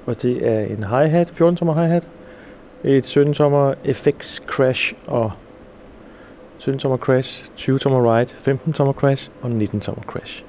Og 0.05 0.21
det 0.21 0.47
er 0.47 0.59
en 0.59 0.83
hi-hat, 0.83 1.29
14 1.29 1.57
tommer 1.57 1.73
hi-hat, 1.73 2.07
et 2.83 3.05
17 3.05 3.33
tommer 3.33 3.73
FX 3.93 4.41
Crash 4.41 4.93
og 5.07 5.31
17 6.57 6.79
tommer 6.79 6.97
Crash, 6.97 7.51
20 7.55 7.79
tommer 7.79 8.17
Ride, 8.17 8.27
15 8.27 8.73
tommer 8.73 8.93
Crash 8.93 9.29
og 9.41 9.51
19 9.51 9.81
tommer 9.81 10.03
Crash. 10.03 10.43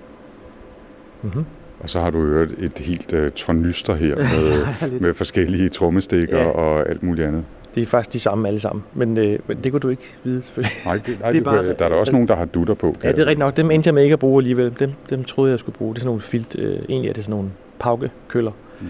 Mm-hmm. 1.22 1.46
Og 1.80 1.90
så 1.90 2.00
har 2.00 2.10
du 2.10 2.20
hørt 2.26 2.50
et 2.58 2.78
helt 2.78 3.12
øh, 3.12 3.30
tornyster 3.30 3.94
her 3.94 4.16
med, 4.90 5.00
med 5.00 5.14
forskellige 5.14 5.68
trommestikker 5.68 6.38
Ja. 6.38 6.44
og 6.48 6.88
alt 6.88 7.02
muligt 7.02 7.26
andet. 7.28 7.44
Det 7.74 7.82
er 7.82 7.86
faktisk 7.86 8.12
de 8.12 8.20
samme 8.20 8.48
alle 8.48 8.60
sammen, 8.60 8.84
men, 8.94 9.18
øh, 9.18 9.38
men 9.46 9.58
det 9.64 9.72
kunne 9.72 9.80
du 9.80 9.88
ikke 9.88 10.16
vide 10.24 10.42
selvfølgelig. 10.42 10.76
Nej, 10.86 11.00
det, 11.06 11.20
nej 11.20 11.30
Det 11.32 11.38
er 11.40 11.44
bare- 11.44 11.64
der 11.74 11.84
er 11.84 11.88
der 11.88 11.96
også 11.96 12.12
nogen, 12.12 12.28
der 12.28 12.36
har 12.36 12.44
dutter 12.44 12.74
på. 12.74 12.92
Kan 12.92 13.00
Ja, 13.02 13.08
det 13.12 13.18
er 13.18 13.22
rigtigt 13.22 13.38
nok. 13.38 13.56
Dem 13.56 13.70
endte 13.70 13.88
jeg 13.88 13.94
med 13.94 14.02
ikke 14.02 14.12
at 14.12 14.18
bruge 14.18 14.40
alligevel. 14.40 14.74
Dem, 14.78 14.90
dem 15.10 15.24
troede 15.24 15.50
jeg, 15.50 15.58
skulle 15.58 15.76
bruge. 15.76 15.94
Det 15.94 15.98
er 15.98 16.00
sådan 16.00 16.08
nogle 16.08 16.20
filt. 16.20 16.56
Øh, 16.58 16.78
egentlig 16.88 17.08
er 17.08 17.12
det 17.12 17.24
sådan 17.24 17.36
nogle 17.36 17.50
paukekøller, 17.78 18.52
mm. 18.80 18.86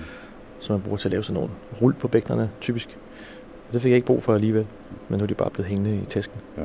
Som 0.61 0.75
man 0.75 0.83
bruger 0.83 0.97
til 0.97 1.09
at 1.09 1.13
lave 1.13 1.23
sådan 1.25 1.35
nogle 1.35 1.51
rul 1.83 1.93
på 1.93 2.09
bækkenerne, 2.09 2.51
typisk. 2.61 2.97
Det 3.73 3.83
fik 3.83 3.91
jeg 3.91 3.97
ikke 3.97 4.07
brug 4.07 4.23
for 4.23 4.35
alligevel, 4.35 4.67
men 5.09 5.19
nu 5.19 5.23
er 5.23 5.27
de 5.27 5.35
bare 5.35 5.51
blevet 5.51 5.69
hængende 5.69 5.97
i 5.97 6.05
tasken. 6.09 6.41
Ja. 6.59 6.63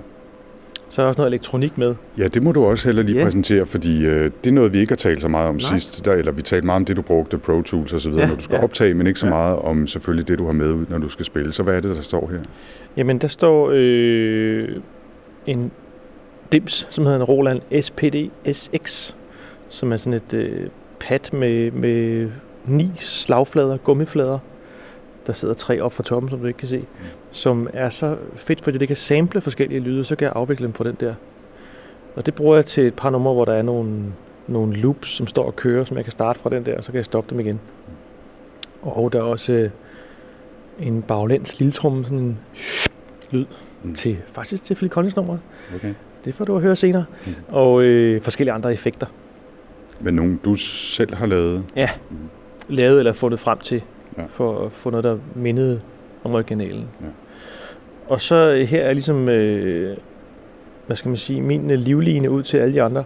Så 0.92 1.02
er 1.02 1.04
der 1.04 1.08
også 1.08 1.22
noget 1.22 1.30
elektronik 1.30 1.78
med. 1.78 1.96
Ja, 2.18 2.28
det 2.28 2.44
må 2.44 2.52
du 2.52 2.66
også 2.66 2.88
heller 2.88 3.04
lige 3.04 3.16
yeah. 3.16 3.26
præsentere, 3.26 3.66
fordi 3.66 4.06
øh, 4.06 4.32
det 4.44 4.50
er 4.50 4.52
noget, 4.52 4.74
vi 4.74 4.80
ikke 4.80 4.92
har 4.92 4.98
talt 4.98 5.22
så 5.22 5.28
meget 5.28 5.50
om 5.50 5.56
Nej. 5.56 5.80
Sidst. 5.80 6.06
Der, 6.06 6.14
eller 6.14 6.32
vi 6.32 6.42
talte 6.42 6.66
meget 6.66 6.76
om 6.76 6.86
det, 6.86 6.98
du 6.98 7.02
brugte, 7.02 7.38
Pro 7.38 7.62
Tools 7.62 7.94
osv., 7.94 8.12
Ja, 8.12 8.28
når 8.28 8.36
du 8.36 8.44
skal 8.44 8.56
ja. 8.56 8.64
optage, 8.64 8.94
men 8.94 9.08
ikke 9.08 9.20
så 9.20 9.26
ja. 9.26 9.32
meget 9.32 9.60
om 9.60 9.88
selvfølgelig 9.88 10.28
det, 10.28 10.40
du 10.40 10.46
har 10.46 10.54
med 10.54 10.72
ud, 10.72 10.86
når 10.90 10.98
du 10.98 11.10
skal 11.10 11.26
spille. 11.26 11.54
Så 11.54 11.64
hvad 11.64 11.76
er 11.76 11.80
det, 11.80 11.96
der 11.96 12.02
står 12.02 12.30
her? 12.32 12.40
Jamen, 12.98 13.18
der 13.18 13.28
står 13.28 13.72
øh, 13.74 14.70
en 15.48 15.72
dims, 16.52 16.88
som 16.90 17.04
hedder 17.06 17.20
en 17.20 17.24
Roland 17.24 17.82
SPD 17.82 18.16
SX, 18.52 19.14
som 19.70 19.92
er 19.92 19.98
sådan 19.98 20.14
et 20.14 20.34
øh, 20.34 20.68
pad 21.00 21.38
med, 21.38 21.72
med 21.72 22.30
ni 22.66 22.92
slagflader, 22.96 23.78
gummiflader. 23.78 24.40
Der 25.32 25.36
sidder 25.36 25.54
tre 25.54 25.82
op 25.82 25.94
fra 25.94 26.04
toppen, 26.04 26.30
som 26.30 26.40
du 26.40 26.46
ikke 26.48 26.60
kan 26.60 26.68
se. 26.68 26.86
Som 27.32 27.70
er 27.74 27.90
så 27.90 28.18
fedt, 28.36 28.62
fordi 28.64 28.78
det 28.78 28.88
kan 28.88 28.98
sample 28.98 29.42
forskellige 29.42 29.80
lyde, 29.80 30.04
så 30.06 30.16
kan 30.16 30.26
jeg 30.26 30.34
afvikle 30.36 30.64
dem 30.66 30.74
på 30.74 30.84
den 30.84 30.98
der. 31.00 31.14
Og 32.16 32.26
det 32.26 32.36
bruger 32.36 32.56
jeg 32.56 32.66
til 32.66 32.88
et 32.88 32.94
par 32.94 33.10
numre, 33.10 33.34
hvor 33.34 33.46
der 33.46 33.54
er 33.54 33.62
nogle, 33.62 34.04
nogle 34.48 34.76
loops, 34.76 35.10
som 35.10 35.28
står 35.28 35.46
og 35.46 35.56
kører, 35.56 35.84
som 35.84 35.98
jeg 35.98 36.06
kan 36.06 36.12
starte 36.12 36.40
fra 36.40 36.50
den 36.50 36.66
der, 36.66 36.78
og 36.78 36.84
så 36.84 36.92
kan 36.92 36.98
jeg 36.98 37.06
stoppe 37.06 37.30
dem 37.30 37.40
igen. 37.40 37.60
Og 38.82 39.14
der 39.14 39.20
er 39.20 39.24
også 39.24 39.54
øh, 39.54 39.70
en 40.80 41.02
baglæns 41.02 41.60
lilletrum, 41.60 42.04
sådan 42.04 42.18
en 42.20 42.40
lyd, 43.32 43.46
Mm. 43.84 43.96
til, 43.96 44.18
faktisk 44.28 44.64
til 44.64 44.76
Phil 44.76 44.90
Collins 44.90 45.16
nummer. 45.16 45.38
Okay. 45.76 45.94
Det 46.26 46.36
får 46.36 46.46
du 46.46 46.56
at 46.56 46.62
høre 46.62 46.76
senere. 46.76 47.06
Mm. 47.26 47.34
Og 47.50 47.82
øh, 47.84 48.22
forskellige 48.22 48.54
andre 48.54 48.74
effekter. 48.74 49.06
Men 50.02 50.14
nogen, 50.14 50.40
du 50.46 50.56
selv 50.56 51.16
har 51.16 51.26
lavet? 51.26 51.64
Ja. 51.76 51.90
Mm. 52.10 52.18
Lavet 52.70 53.00
eller 53.00 53.14
fundet 53.14 53.40
frem 53.40 53.60
til, 53.60 53.84
Ja. 54.18 54.24
for 54.30 54.66
at 54.66 54.72
få 54.72 54.90
noget, 54.90 55.04
der 55.04 55.18
mindede 55.36 55.82
om 56.24 56.34
originalen. 56.34 56.88
Ja. 57.02 57.08
Og 58.08 58.22
så 58.22 58.36
øh, 58.36 58.68
her 58.68 58.84
er 58.84 58.94
ligesom, 58.94 59.30
øh, 59.30 59.98
hvad 60.88 60.96
skal 60.96 61.10
man 61.10 61.18
sige, 61.18 61.42
min 61.42 61.72
øh, 61.72 61.80
livline 61.80 62.32
ud 62.32 62.44
til 62.44 62.58
alle 62.58 62.74
de 62.74 62.82
andre. 62.82 63.04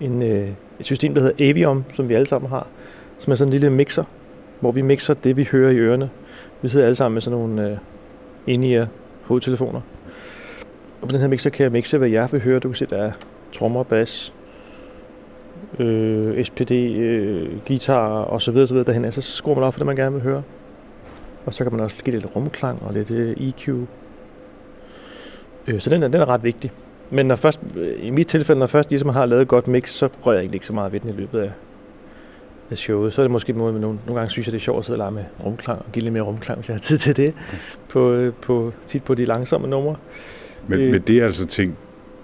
En, 0.00 0.22
øh, 0.22 0.48
et 0.80 0.84
system, 0.84 1.14
der 1.14 1.22
hedder 1.22 1.50
Aviom, 1.50 1.84
som 1.92 2.08
vi 2.08 2.14
alle 2.14 2.26
sammen 2.26 2.50
har, 2.50 2.66
som 3.18 3.30
er 3.30 3.36
sådan 3.36 3.48
en 3.48 3.52
lille 3.52 3.70
mixer, 3.70 4.04
hvor 4.60 4.72
vi 4.72 4.80
mixer 4.80 5.14
det, 5.14 5.36
vi 5.36 5.48
hører 5.52 5.70
i 5.70 5.76
ørerne. 5.76 6.10
Vi 6.62 6.68
sidder 6.68 6.86
alle 6.86 6.96
sammen 6.96 7.14
med 7.14 7.22
sådan 7.22 7.38
nogle 7.38 7.70
øh, 7.70 7.76
inde 8.46 8.88
hovedtelefoner. 9.22 9.80
Og 11.00 11.08
på 11.08 11.12
den 11.12 11.20
her 11.20 11.28
mixer 11.28 11.50
kan 11.50 11.64
jeg 11.64 11.72
mixe, 11.72 11.98
hvad 11.98 12.08
jeg 12.08 12.28
vil 12.32 12.40
høre. 12.40 12.58
Du 12.58 12.68
kan 12.68 12.76
se, 12.76 12.86
der 12.86 12.96
er 12.96 13.12
trommer, 13.52 13.82
bas, 13.82 14.32
øh, 15.78 16.44
SPD, 16.44 16.70
øh, 16.72 17.48
guitar 17.66 18.08
og 18.08 18.42
så 18.42 18.52
videre, 18.52 18.66
så 18.66 18.74
videre 18.74 18.86
derhen. 18.86 19.04
af. 19.04 19.12
Så 19.12 19.22
skruer 19.22 19.54
man 19.54 19.64
op 19.64 19.74
for 19.74 19.78
det, 19.78 19.86
man 19.86 19.96
gerne 19.96 20.12
vil 20.14 20.22
høre. 20.22 20.42
Og 21.46 21.54
så 21.54 21.64
kan 21.64 21.72
man 21.72 21.80
også 21.80 22.04
give 22.04 22.16
lidt 22.16 22.36
rumklang 22.36 22.82
og 22.82 22.94
lidt 22.94 23.10
øh, 23.10 23.36
EQ. 23.48 23.68
Øh, 25.66 25.80
så 25.80 25.90
den 25.90 26.02
er, 26.02 26.08
den 26.08 26.20
er 26.20 26.28
ret 26.28 26.44
vigtig. 26.44 26.72
Men 27.10 27.26
når 27.26 27.36
først, 27.36 27.60
øh, 27.76 28.06
i 28.06 28.10
mit 28.10 28.26
tilfælde, 28.26 28.58
når 28.58 28.66
først 28.66 28.90
ligesom 28.90 29.08
har 29.08 29.26
lavet 29.26 29.42
et 29.42 29.48
godt 29.48 29.68
mix, 29.68 29.90
så 29.90 30.08
rører 30.22 30.34
jeg 30.36 30.40
egentlig 30.42 30.56
ikke 30.56 30.66
så 30.66 30.72
meget 30.72 30.92
ved 30.92 31.00
den 31.00 31.10
i 31.10 31.12
løbet 31.12 31.40
af, 31.40 31.50
af 32.70 32.76
showet. 32.76 33.14
Så 33.14 33.20
er 33.20 33.24
det 33.24 33.30
måske 33.30 33.50
en 33.52 33.58
måde, 33.58 33.72
men 33.72 33.80
nogle, 33.82 33.98
nogle 34.06 34.20
gange 34.20 34.30
synes 34.30 34.46
jeg, 34.46 34.52
det 34.52 34.58
er 34.58 34.62
sjovt 34.62 34.78
at 34.78 34.84
sidde 34.84 34.94
og 34.94 34.98
lege 34.98 35.10
med 35.10 35.24
rumklang 35.44 35.78
og 35.78 35.92
give 35.92 36.02
lidt 36.02 36.12
mere 36.12 36.22
rumklang, 36.22 36.58
hvis 36.58 36.68
jeg 36.68 36.74
har 36.74 36.78
tid 36.80 36.98
til 36.98 37.16
det. 37.16 37.34
På, 37.88 38.12
øh, 38.12 38.32
på, 38.42 38.72
tit 38.86 39.04
på 39.04 39.14
de 39.14 39.24
langsomme 39.24 39.68
numre. 39.68 39.96
Men, 40.68 40.80
Øh. 40.80 40.90
men 40.90 41.00
det 41.02 41.18
er 41.18 41.24
altså 41.24 41.46
ting, 41.46 41.76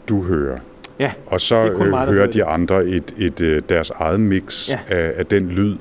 du 0.09 0.23
hører? 0.23 0.59
Ja, 1.03 1.13
Og 1.27 1.41
så 1.41 1.73
kun 1.77 1.87
øh, 1.87 1.95
hører 1.95 2.27
de 2.27 2.45
andre 2.45 2.85
et, 2.85 3.15
et, 3.19 3.41
øh, 3.41 3.63
deres 3.69 3.91
eget 3.91 4.21
mix 4.21 4.69
Ja. 4.71 4.79
af, 4.89 5.13
af 5.17 5.27
den 5.27 5.49
lyd, 5.49 5.77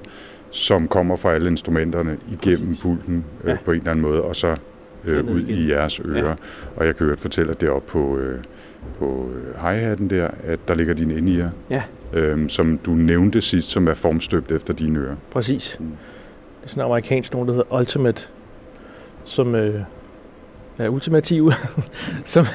som 0.51 0.88
kommer 0.88 1.16
fra 1.16 1.34
alle 1.34 1.50
instrumenterne 1.50 2.18
igennem 2.32 2.68
Præcis. 2.68 2.82
pulten 2.82 3.25
øh, 3.44 3.50
Ja. 3.50 3.58
på 3.66 3.72
en 3.72 3.78
eller 3.78 3.92
anden 3.92 4.01
måde, 4.01 4.22
og 4.22 4.36
så 4.36 4.56
øh, 5.06 5.25
ud 5.25 5.42
i 5.48 5.70
jeres 5.72 6.01
ører. 6.06 6.28
Ja. 6.28 6.34
Og 6.75 6.86
jeg 6.86 6.96
kan 6.96 7.06
høre 7.06 7.18
fortælle, 7.18 7.51
at 7.51 7.62
det 7.62 7.68
er 7.68 7.72
oppe 7.72 7.92
på, 7.92 8.18
øh, 8.18 8.40
på 9.00 9.30
øh, 9.36 9.56
hi-hatten 9.70 10.10
der, 10.10 10.28
at 10.44 10.60
der 10.68 10.75
ligger 10.75 10.94
din 10.94 11.12
ind 11.12 11.51
Ja. 11.70 11.82
øhm, 12.13 12.50
som 12.50 12.78
du 12.86 12.92
nævnte 12.92 13.42
sidst, 13.42 13.70
som 13.70 13.88
er 13.88 13.94
formstøbt 13.94 14.51
efter 14.51 14.74
dine 14.74 15.00
ører. 15.00 15.16
Præcis. 15.32 15.78
Mm. 15.80 15.86
Det 15.86 15.96
er 16.63 16.70
sådan 16.70 16.82
en 16.82 16.86
amerikansk 16.86 17.34
nogen, 17.34 17.48
der 17.48 17.54
hedder 17.54 17.75
Ultimate, 17.80 18.24
som 19.24 19.56
øh, 19.56 19.82
er 20.78 20.90
ultimativ, 20.90 21.51
som 22.25 22.46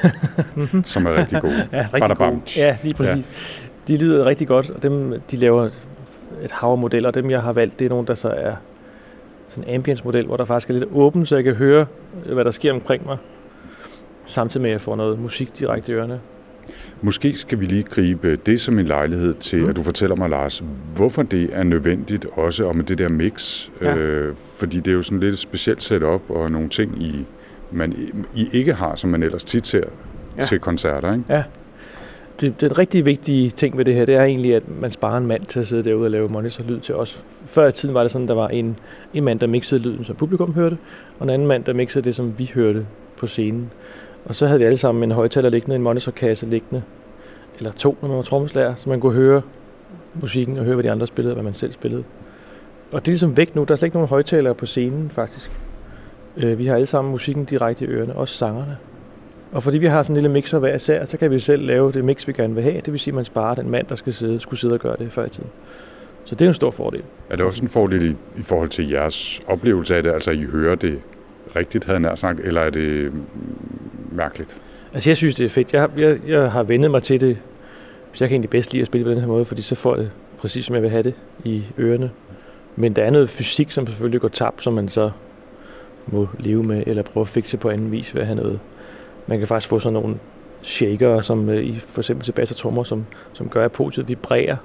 Mhm. 0.55 0.83
Som 0.83 1.05
er 1.05 1.13
rigtig 1.17 1.41
god. 1.41 1.51
ja, 1.73 1.79
rigtig 1.81 1.99
Badabam. 2.01 2.29
gode. 2.33 2.41
Ja, 2.57 2.77
lige 2.83 2.93
præcis. 2.93 3.29
Ja. 3.87 3.93
De 3.93 3.97
lyder 3.97 4.25
rigtig 4.25 4.47
godt, 4.47 4.69
og 4.69 4.83
dem, 4.83 5.13
de 5.31 5.35
laver 5.37 5.65
et 6.43 6.51
hav 6.51 6.71
af 6.71 6.77
modeller. 6.77 7.11
Dem, 7.11 7.29
jeg 7.29 7.41
har 7.41 7.53
valgt, 7.53 7.79
det 7.79 7.85
er 7.85 7.89
nogle, 7.89 8.07
der 8.07 8.15
så 8.15 8.29
er 8.29 8.53
sådan 9.47 9.69
en 9.69 9.75
ambience-model, 9.75 10.25
hvor 10.25 10.37
der 10.37 10.45
faktisk 10.45 10.69
er 10.69 10.73
lidt 10.73 10.85
åben, 10.93 11.25
så 11.25 11.35
jeg 11.35 11.43
kan 11.43 11.53
høre, 11.55 11.85
øh, 12.25 12.33
hvad 12.33 12.45
der 12.45 12.51
sker 12.51 12.73
omkring 12.73 13.05
mig, 13.05 13.17
samtidig 14.25 14.61
med, 14.61 14.69
at 14.69 14.73
jeg 14.73 14.81
får 14.81 14.95
noget 14.95 15.19
musik 15.19 15.59
direkte 15.59 15.91
i 15.91 15.95
ørerne. 15.95 16.19
Måske 17.01 17.33
skal 17.33 17.59
vi 17.59 17.65
lige 17.65 17.83
gribe 17.83 18.35
det 18.35 18.61
som 18.61 18.79
en 18.79 18.85
lejlighed 18.85 19.33
til, 19.33 19.63
Mm. 19.63 19.69
at 19.69 19.75
du 19.75 19.83
fortæller 19.83 20.15
mig, 20.15 20.29
Lars, 20.29 20.63
hvorfor 20.95 21.23
det 21.23 21.49
er 21.53 21.63
nødvendigt 21.63 22.25
også 22.33 22.65
og 22.65 22.75
med 22.75 22.83
det 22.83 22.97
der 22.97 23.09
mix. 23.09 23.67
Ja. 23.81 23.95
Øh, 23.95 24.35
fordi 24.55 24.77
det 24.79 24.91
er 24.91 24.95
jo 24.95 25.01
sådan 25.01 25.19
lidt 25.19 25.33
et 25.33 25.39
specielt 25.39 25.83
setup 25.83 26.21
og 26.29 26.51
nogle 26.51 26.69
ting, 26.69 27.01
I, 27.03 27.25
man 27.71 27.93
I 28.35 28.49
ikke 28.53 28.73
har, 28.73 28.95
som 28.95 29.09
man 29.09 29.23
ellers 29.23 29.43
tit 29.43 29.67
ser 29.67 29.79
Ja. 29.79 30.41
ja. 30.41 30.41
til 30.41 30.59
koncerter. 30.59 31.13
Ikke? 31.13 31.23
det, 32.41 32.61
den 32.61 32.77
rigtig 32.77 33.05
vigtige 33.05 33.49
ting 33.49 33.77
ved 33.77 33.85
det 33.85 33.95
her, 33.95 34.05
det 34.05 34.15
er 34.15 34.23
egentlig, 34.23 34.55
at 34.55 34.63
man 34.81 34.91
sparer 34.91 35.17
en 35.17 35.27
mand 35.27 35.45
til 35.45 35.59
at 35.59 35.67
sidde 35.67 35.83
derude 35.83 36.05
og 36.05 36.11
lave 36.11 36.29
monitorlyd 36.29 36.79
til 36.79 36.95
os. 36.95 37.23
Før 37.45 37.67
i 37.67 37.71
tiden 37.71 37.95
var 37.95 38.01
det 38.01 38.11
sådan, 38.11 38.25
at 38.25 38.29
der 38.29 38.35
var 38.35 38.47
en, 38.47 38.79
en 39.13 39.23
mand, 39.23 39.39
der 39.39 39.47
mixede 39.47 39.81
lyden, 39.81 40.05
som 40.05 40.15
publikum 40.15 40.53
hørte, 40.53 40.77
og 41.19 41.23
en 41.23 41.29
anden 41.29 41.47
mand, 41.47 41.63
der 41.63 41.73
mixede 41.73 42.05
det, 42.05 42.15
som 42.15 42.33
vi 42.37 42.51
hørte 42.53 42.85
på 43.17 43.27
scenen. 43.27 43.71
Og 44.25 44.35
så 44.35 44.47
havde 44.47 44.59
vi 44.59 44.65
alle 44.65 44.77
sammen 44.77 45.03
en 45.03 45.11
højtaler 45.11 45.49
liggende, 45.49 45.75
en 45.75 45.81
monitorkasse 45.81 46.45
liggende, 46.45 46.83
eller 47.57 47.71
to, 47.71 47.97
når 48.01 48.07
man 48.07 48.17
var 48.17 48.23
trommeslager, 48.23 48.75
så 48.75 48.89
man 48.89 48.99
kunne 48.99 49.13
høre 49.13 49.41
musikken 50.21 50.57
og 50.57 50.65
høre, 50.65 50.75
hvad 50.75 50.83
de 50.83 50.91
andre 50.91 51.07
spillede, 51.07 51.31
og 51.31 51.35
hvad 51.35 51.43
man 51.43 51.53
selv 51.53 51.71
spillede. 51.71 52.03
Og 52.91 53.01
det 53.01 53.07
er 53.07 53.11
ligesom 53.11 53.37
væk 53.37 53.55
nu. 53.55 53.63
Der 53.63 53.71
er 53.71 53.75
slet 53.75 53.87
ikke 53.87 53.97
nogen 53.97 54.09
højtalere 54.09 54.55
på 54.55 54.65
scenen, 54.65 55.09
faktisk. 55.09 55.51
Øh, 56.37 56.57
vi 56.59 56.65
har 56.65 56.75
alle 56.75 56.85
sammen 56.85 57.11
musikken 57.11 57.45
direkte 57.45 57.85
i 57.85 57.87
ørerne, 57.87 58.15
også 58.15 58.37
sangerne. 58.37 58.77
Og 59.51 59.63
fordi 59.63 59.77
vi 59.77 59.87
har 59.87 60.03
sådan 60.03 60.15
en 60.15 60.21
lille 60.21 60.33
mixer 60.33 60.59
hver 60.59 60.75
især, 60.75 61.05
så 61.05 61.17
kan 61.17 61.31
vi 61.31 61.39
selv 61.39 61.65
lave 61.65 61.91
det 61.91 62.03
mix, 62.05 62.27
vi 62.27 62.33
gerne 62.33 62.53
vil 62.55 62.63
have. 62.63 62.75
Det 62.85 62.91
vil 62.91 62.99
sige, 62.99 63.11
at 63.11 63.15
man 63.15 63.25
sparer 63.25 63.55
den 63.55 63.69
mand, 63.69 63.87
der 63.87 63.95
skal 63.95 64.13
sidde, 64.13 64.39
skulle 64.39 64.59
sidde 64.59 64.73
og 64.73 64.79
gøre 64.79 64.95
det 64.99 65.13
før 65.13 65.25
i 65.25 65.29
tiden. 65.29 65.49
Så 66.25 66.35
det 66.35 66.45
er 66.45 66.49
en 66.49 66.53
stor 66.53 66.71
fordel. 66.71 67.01
Er 67.29 67.35
det 67.35 67.45
også 67.45 67.61
en 67.63 67.69
fordel 67.69 68.05
i, 68.09 68.15
i 68.39 68.41
forhold 68.43 68.69
til 68.69 68.89
jeres 68.89 69.41
oplevelse 69.47 69.95
af 69.95 70.03
det? 70.03 70.11
Altså, 70.11 70.31
I 70.31 70.43
hører 70.43 70.75
det 70.75 70.99
rigtigt, 71.55 71.85
havde 71.85 71.95
jeg 71.95 72.01
nær 72.01 72.15
sagt, 72.15 72.39
eller 72.39 72.61
er 72.61 72.69
det 72.69 73.13
mm, 73.13 73.21
mærkeligt? 74.11 74.57
Altså 74.93 75.09
jeg 75.09 75.17
synes, 75.17 75.35
det 75.35 75.45
er 75.45 75.49
fedt. 75.49 75.73
Jeg, 75.73 75.81
har- 75.81 75.91
jeg, 75.97 76.19
jeg 76.27 76.51
har 76.51 76.63
vendet 76.63 76.91
mig 76.91 77.03
til 77.03 77.21
det. 77.21 77.37
Så 78.13 78.23
jeg 78.23 78.29
kan 78.29 78.33
egentlig 78.35 78.49
bedst 78.49 78.73
lide 78.73 78.81
at 78.81 78.87
spille 78.87 79.05
på 79.05 79.11
den 79.11 79.19
her 79.19 79.27
måde, 79.27 79.45
fordi 79.45 79.61
så 79.61 79.75
får 79.75 79.95
jeg 79.95 80.03
det 80.03 80.11
præcis, 80.39 80.65
som 80.65 80.75
jeg 80.75 80.83
vil 80.83 80.89
have 80.91 81.03
det 81.03 81.13
i 81.43 81.63
ørerne. 81.79 82.11
Men 82.75 82.93
der 82.93 83.03
er 83.03 83.09
noget 83.09 83.29
fysik, 83.29 83.71
som 83.71 83.87
selvfølgelig 83.87 84.21
går 84.21 84.27
tabt, 84.27 84.63
som 84.63 84.73
man 84.73 84.89
så 84.89 85.09
må 86.07 86.27
leve 86.39 86.63
med, 86.63 86.83
eller 86.87 87.03
prøve 87.03 87.21
at 87.21 87.27
fikse 87.29 87.57
på 87.57 87.69
anden 87.69 87.91
vis 87.91 88.13
ved 88.15 88.21
at 88.21 88.27
have 88.27 88.35
noget. 88.37 88.59
Man 89.27 89.39
kan 89.39 89.47
faktisk 89.47 89.69
få 89.69 89.79
sådan 89.79 89.93
nogle 89.93 90.15
shaker, 90.61 91.21
som 91.21 91.49
øh, 91.49 91.63
i 91.63 91.79
for 91.87 92.01
eksempel 92.01 92.25
til 92.25 92.31
bass 92.31 92.51
og 92.51 92.57
trommer, 92.57 92.83
som, 92.83 93.05
som 93.33 93.49
gør, 93.49 93.65
at 93.65 93.71
podiet 93.71 94.07
vibrerer, 94.07 94.55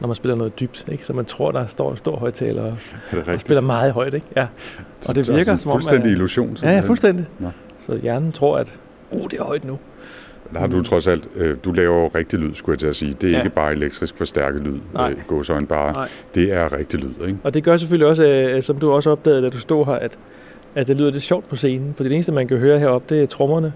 når 0.00 0.08
man 0.08 0.14
spiller 0.14 0.36
noget 0.36 0.60
dybt. 0.60 0.84
Ikke? 0.92 1.06
Så 1.06 1.12
man 1.12 1.24
tror, 1.24 1.50
der 1.50 1.66
står 1.66 1.90
en 1.90 1.96
stor 1.96 2.16
højtaler 2.16 2.62
og, 2.62 2.76
Er 3.10 3.16
det 3.24 3.28
og 3.34 3.40
spiller 3.40 3.60
meget 3.60 3.92
højt. 3.92 4.14
Ikke? 4.14 4.26
Ja. 4.36 4.46
og 5.08 5.14
det 5.14 5.28
virker, 5.28 5.44
sådan 5.44 5.58
som 5.58 5.70
om, 5.70 5.74
fuldstændig 5.74 6.04
at- 6.04 6.12
illusion. 6.12 6.56
Ja, 6.62 6.70
ja, 6.70 6.80
fuldstændig. 6.80 7.26
Nå. 7.38 7.48
Så 7.78 7.96
hjernen 7.96 8.32
tror, 8.32 8.58
at 8.58 8.78
oh, 9.12 9.22
det 9.30 9.38
er 9.40 9.44
højt 9.44 9.64
nu. 9.64 9.78
Der 10.52 10.58
har 10.60 10.66
du 10.66 10.82
trods 10.82 11.06
alt, 11.06 11.28
øh, 11.36 11.56
du 11.64 11.72
laver 11.72 12.00
jo 12.02 12.10
rigtig 12.14 12.38
lyd, 12.38 12.54
skulle 12.54 12.72
jeg 12.74 12.78
til 12.78 12.86
at 12.86 12.96
sige. 12.96 13.16
Det 13.20 13.26
er 13.28 13.32
Ja. 13.32 13.38
ikke 13.38 13.50
bare 13.54 13.72
elektrisk 13.72 14.16
forstærket 14.16 14.60
lyd, 14.60 14.78
Nej. 14.94 15.10
øh, 15.10 15.16
gåsøjne 15.26 15.66
bare. 15.66 15.92
Nej. 15.92 16.08
Det 16.34 16.52
er 16.52 16.72
rigtig 16.72 17.00
lyd, 17.00 17.26
ikke? 17.26 17.38
Og 17.44 17.54
det 17.54 17.64
gør 17.64 17.76
selvfølgelig 17.76 18.06
også, 18.08 18.24
øh, 18.28 18.62
som 18.62 18.76
du 18.78 18.92
også 18.92 19.10
opdagede, 19.10 19.42
da 19.42 19.48
du 19.48 19.58
stod 19.58 19.84
her, 19.86 19.92
at, 19.92 20.18
at 20.74 20.88
det 20.88 20.96
lyder 20.96 21.10
lidt 21.10 21.22
sjovt 21.22 21.48
på 21.48 21.56
scenen. 21.56 21.94
For 21.94 22.02
det 22.02 22.12
eneste, 22.12 22.32
man 22.32 22.48
kan 22.48 22.58
høre 22.58 22.78
heroppe, 22.78 23.14
det 23.14 23.22
er 23.22 23.26
trommerne, 23.26 23.72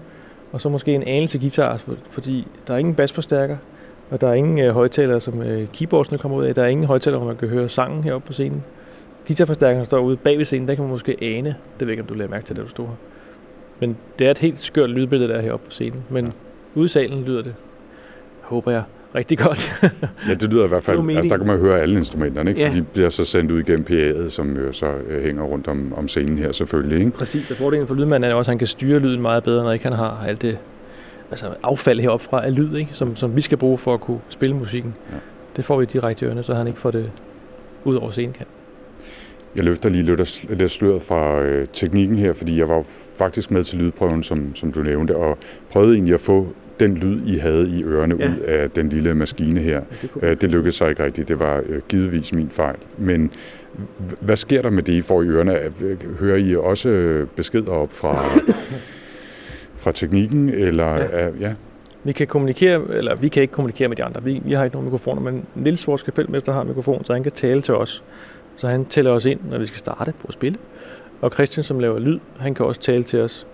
og 0.51 0.61
så 0.61 0.69
måske 0.69 0.95
en 0.95 1.03
anelse 1.03 1.39
guitar, 1.39 1.77
for, 1.77 1.95
fordi 2.09 2.47
der 2.67 2.73
er 2.73 2.77
ingen 2.77 2.95
basforstærker, 2.95 3.57
og 4.09 4.21
der 4.21 4.29
er 4.29 4.33
ingen 4.33 4.59
øh, 4.59 4.73
højtalere, 4.73 5.19
som 5.19 5.41
øh, 5.41 5.67
keyboardsene 5.73 6.17
kommer 6.17 6.37
ud 6.37 6.45
af. 6.45 6.55
Der 6.55 6.63
er 6.63 6.67
ingen 6.67 6.85
højtalere, 6.85 7.19
hvor 7.19 7.27
man 7.27 7.37
kan 7.37 7.47
høre 7.47 7.69
sangen 7.69 8.03
heroppe 8.03 8.27
på 8.27 8.33
scenen. 8.33 8.63
Guitarforstærkeren 9.27 9.85
står 9.85 9.99
ude 9.99 10.17
bag 10.17 10.37
ved 10.37 10.45
scenen, 10.45 10.67
der 10.67 10.75
kan 10.75 10.83
man 10.83 10.91
måske 10.91 11.17
ane. 11.21 11.49
Det 11.79 11.87
ved 11.87 11.87
jeg 11.87 11.91
ikke, 11.91 12.01
om 12.01 12.07
du 12.07 12.13
lagde 12.13 12.31
mærke 12.31 12.45
til, 12.45 12.55
da 12.55 12.61
du 12.61 12.69
stod 12.69 12.85
her. 12.87 12.93
Men 13.79 13.97
det 14.19 14.27
er 14.27 14.31
et 14.31 14.37
helt 14.37 14.59
skørt 14.59 14.89
lydbillede, 14.89 15.29
der 15.29 15.37
er 15.37 15.41
heroppe 15.41 15.65
på 15.65 15.71
scenen. 15.71 16.03
Men 16.09 16.33
ude 16.75 16.85
i 16.85 16.87
salen 16.87 17.23
lyder 17.23 17.41
det, 17.41 17.55
håber 18.41 18.71
jeg, 18.71 18.83
rigtig 19.15 19.37
godt. 19.37 19.71
Ja, 20.27 20.33
det 20.33 20.49
lyder 20.53 20.65
i 20.65 20.67
hvert 20.67 20.83
fald, 20.83 21.09
altså 21.09 21.29
der 21.29 21.37
kan 21.37 21.47
man 21.47 21.59
høre 21.59 21.79
alle 21.79 21.97
instrumenterne, 21.97 22.49
ikke? 22.49 22.61
Ja. 22.61 22.69
For 22.69 22.73
de 22.73 22.81
bliver 22.81 23.09
så 23.09 23.25
sendt 23.25 23.51
ud 23.51 23.59
igennem 23.59 23.85
PA'et, 23.89 24.29
som 24.29 24.57
jo 24.57 24.71
så 24.71 24.85
øh, 25.07 25.23
hænger 25.23 25.43
rundt 25.43 25.67
om, 25.67 25.93
om 25.97 26.07
scenen 26.07 26.37
her 26.37 26.51
selvfølgelig, 26.51 26.99
ikke? 26.99 27.11
Præcis, 27.11 27.51
og 27.51 27.57
fordelen 27.57 27.87
for 27.87 27.95
lydmanden 27.95 28.31
er 28.31 28.35
også, 28.35 28.49
at 28.49 28.53
han 28.53 28.57
kan 28.57 28.67
styre 28.67 28.99
lyden 28.99 29.21
meget 29.21 29.43
bedre, 29.43 29.63
når 29.63 29.71
ikke 29.71 29.85
han 29.85 29.93
har 29.93 30.23
alt 30.27 30.41
det 30.41 30.57
altså 31.31 31.53
affald 31.63 31.99
heroppe 31.99 32.25
fra 32.25 32.45
af 32.45 32.55
lyd, 32.55 32.75
ikke? 32.75 32.89
Som, 32.93 33.15
som 33.15 33.35
vi 33.35 33.41
skal 33.41 33.57
bruge 33.57 33.77
for 33.77 33.93
at 33.93 34.01
kunne 34.01 34.19
spille 34.29 34.55
musikken. 34.55 34.93
Ja. 35.11 35.17
Det 35.55 35.65
får 35.65 35.77
vi 35.79 35.85
direkte 35.85 36.25
i 36.25 36.27
ørerne, 36.27 36.43
så 36.43 36.53
han 36.53 36.67
ikke 36.67 36.79
får 36.79 36.91
det 36.91 37.11
ud 37.83 37.95
over 37.95 38.11
scenekanten. 38.11 38.53
Jeg 39.55 39.63
løfter 39.63 39.89
lige 39.89 40.15
lidt, 40.49 40.71
sløret 40.71 41.01
fra 41.01 41.41
øh, 41.41 41.67
teknikken 41.73 42.17
her, 42.17 42.33
fordi 42.33 42.59
jeg 42.59 42.69
var 42.69 42.83
faktisk 43.15 43.51
med 43.51 43.63
til 43.63 43.79
lydprøven, 43.79 44.23
som, 44.23 44.55
som 44.55 44.71
du 44.71 44.81
nævnte, 44.81 45.15
og 45.15 45.37
prøvede 45.71 45.93
egentlig 45.93 46.13
at 46.13 46.21
få 46.21 46.47
den 46.79 46.95
lyd, 46.97 47.21
I 47.25 47.37
havde 47.37 47.69
i 47.69 47.83
ørerne 47.83 48.15
Ja. 48.19 48.29
ud 48.29 48.37
af 48.39 48.71
den 48.71 48.89
lille 48.89 49.15
maskine 49.15 49.59
her. 49.59 49.81
Det. 50.01 50.09
Øh, 50.21 50.37
Det 50.41 50.51
lykkedes 50.51 50.75
så 50.75 50.87
ikke 50.87 51.03
rigtigt. 51.03 51.27
Det 51.27 51.39
var 51.39 51.57
øh, 51.69 51.81
givetvis 51.89 52.33
min 52.33 52.49
fejl. 52.49 52.75
Men 52.97 53.31
hvad 54.21 54.37
sker 54.37 54.61
der 54.61 54.69
med 54.69 54.83
det, 54.83 54.93
I 54.93 55.01
får 55.01 55.21
i 55.23 55.27
ørerne? 55.27 55.59
Øh, 55.81 55.97
Hører 56.19 56.37
I 56.37 56.55
også 56.55 57.25
beskeder 57.35 57.71
op 57.71 57.93
fra, 57.93 58.23
fra 59.81 59.91
teknikken? 59.91 60.49
Eller, 60.49 60.95
Ja. 60.95 61.25
ja. 61.25 61.29
ja. 61.39 61.53
Vi 62.03 62.11
kan 62.11 62.27
kommunikere, 62.27 62.81
eller 62.89 63.15
vi 63.15 63.27
kan 63.27 63.41
ikke 63.41 63.51
kommunikere 63.53 63.87
med 63.87 63.97
de 63.97 64.03
andre. 64.03 64.23
Vi, 64.23 64.41
vi 64.45 64.53
har 64.53 64.63
ikke 64.63 64.75
nogen 64.75 64.85
mikrofoner, 64.85 65.21
men 65.21 65.45
Nils, 65.55 65.87
vores 65.87 66.01
kapelmester, 66.03 66.53
har 66.53 66.61
en 66.61 66.67
mikrofon, 66.67 67.03
så 67.05 67.13
han 67.13 67.23
kan 67.23 67.31
tale 67.31 67.61
til 67.61 67.73
os. 67.73 68.03
Så 68.55 68.67
han 68.67 68.85
tæller 68.85 69.11
os 69.11 69.25
ind, 69.25 69.39
når 69.49 69.57
vi 69.57 69.65
skal 69.65 69.77
starte 69.79 70.13
på 70.21 70.27
at 70.27 70.33
spille. 70.33 70.57
Og 71.21 71.31
Christian, 71.33 71.63
som 71.63 71.79
laver 71.79 71.99
lyd, 71.99 72.19
han 72.39 72.53
kan 72.53 72.65
også 72.65 72.81
tale 72.81 73.03
til 73.03 73.19
os. 73.19 73.47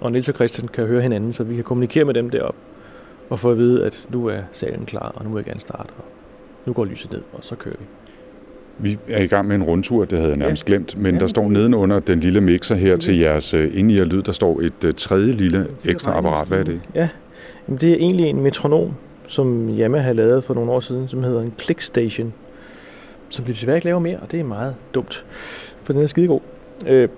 Og 0.00 0.12
Nils 0.12 0.28
og 0.28 0.34
Christian 0.34 0.68
kan 0.68 0.86
høre 0.86 1.02
hinanden, 1.02 1.32
så 1.32 1.44
vi 1.44 1.54
kan 1.54 1.64
kommunikere 1.64 2.04
med 2.04 2.14
dem 2.14 2.30
deroppe. 2.30 2.58
Og 3.30 3.40
få 3.40 3.50
at 3.50 3.58
vide, 3.58 3.84
at 3.84 4.06
nu 4.12 4.26
er 4.26 4.40
salen 4.52 4.86
klar, 4.86 5.12
og 5.14 5.24
nu 5.24 5.30
vil 5.30 5.36
jeg 5.38 5.44
gerne 5.44 5.60
starte. 5.60 5.90
Og 5.98 6.04
nu 6.66 6.72
går 6.72 6.84
lyset 6.84 7.12
ned, 7.12 7.22
og 7.32 7.44
så 7.44 7.54
kører 7.54 7.76
vi. 7.78 7.84
Vi 8.78 8.98
er 9.08 9.22
i 9.22 9.26
gang 9.26 9.48
med 9.48 9.56
en 9.56 9.62
rundtur, 9.62 10.04
det 10.04 10.18
havde 10.18 10.30
jeg 10.30 10.38
nærmest 10.38 10.68
ja. 10.68 10.72
glemt, 10.72 10.98
men 10.98 11.14
ja. 11.14 11.20
der 11.20 11.26
står 11.26 11.48
nedenunder 11.48 12.00
den 12.00 12.20
lille 12.20 12.40
mixer 12.40 12.74
her 12.74 12.96
til 12.96 13.18
jeres 13.18 13.54
uh, 13.54 13.78
ind 13.78 13.92
i 13.92 13.98
lyd, 13.98 14.22
der 14.22 14.32
står 14.32 14.60
et 14.60 14.84
uh, 14.84 14.90
tredje 14.96 15.32
lille 15.32 15.66
ekstra 15.84 16.18
apparat. 16.18 16.48
Hvad 16.48 16.58
er 16.58 16.64
det? 16.64 16.80
Ja, 16.94 17.08
Jamen, 17.68 17.80
det 17.80 17.92
er 17.92 17.96
egentlig 17.96 18.26
en 18.26 18.40
metronom, 18.40 18.94
som 19.26 19.68
Yamaha 19.78 20.04
har 20.04 20.12
lavet 20.12 20.44
for 20.44 20.54
nogle 20.54 20.72
år 20.72 20.80
siden, 20.80 21.08
som 21.08 21.22
hedder 21.22 21.40
en 21.40 21.52
Click 21.58 21.80
Station, 21.80 22.32
som 23.28 23.46
vi 23.46 23.52
desværre 23.52 23.76
ikke 23.76 23.84
laver 23.84 23.98
mere, 23.98 24.18
og 24.18 24.32
det 24.32 24.40
er 24.40 24.44
meget 24.44 24.74
dumt, 24.94 25.24
for 25.82 25.92
den 25.92 26.02
er 26.02 26.06
skidegod. 26.06 26.40
Øh, 26.86 27.08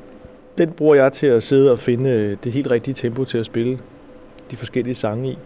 den 0.59 0.71
bruger 0.71 0.95
jeg 0.95 1.13
til 1.13 1.27
at 1.27 1.43
sidde 1.43 1.73
og 1.73 1.79
finde 1.79 2.11
øh, 2.11 2.37
det 2.45 2.53
helt 2.53 2.71
rigtige 2.71 2.95
tempo 2.95 3.25
til 3.25 3.39
at 3.39 3.47
spille 3.47 3.79
de 4.51 4.57
forskellige 4.57 4.95
sange 4.95 5.31
i. 5.31 5.39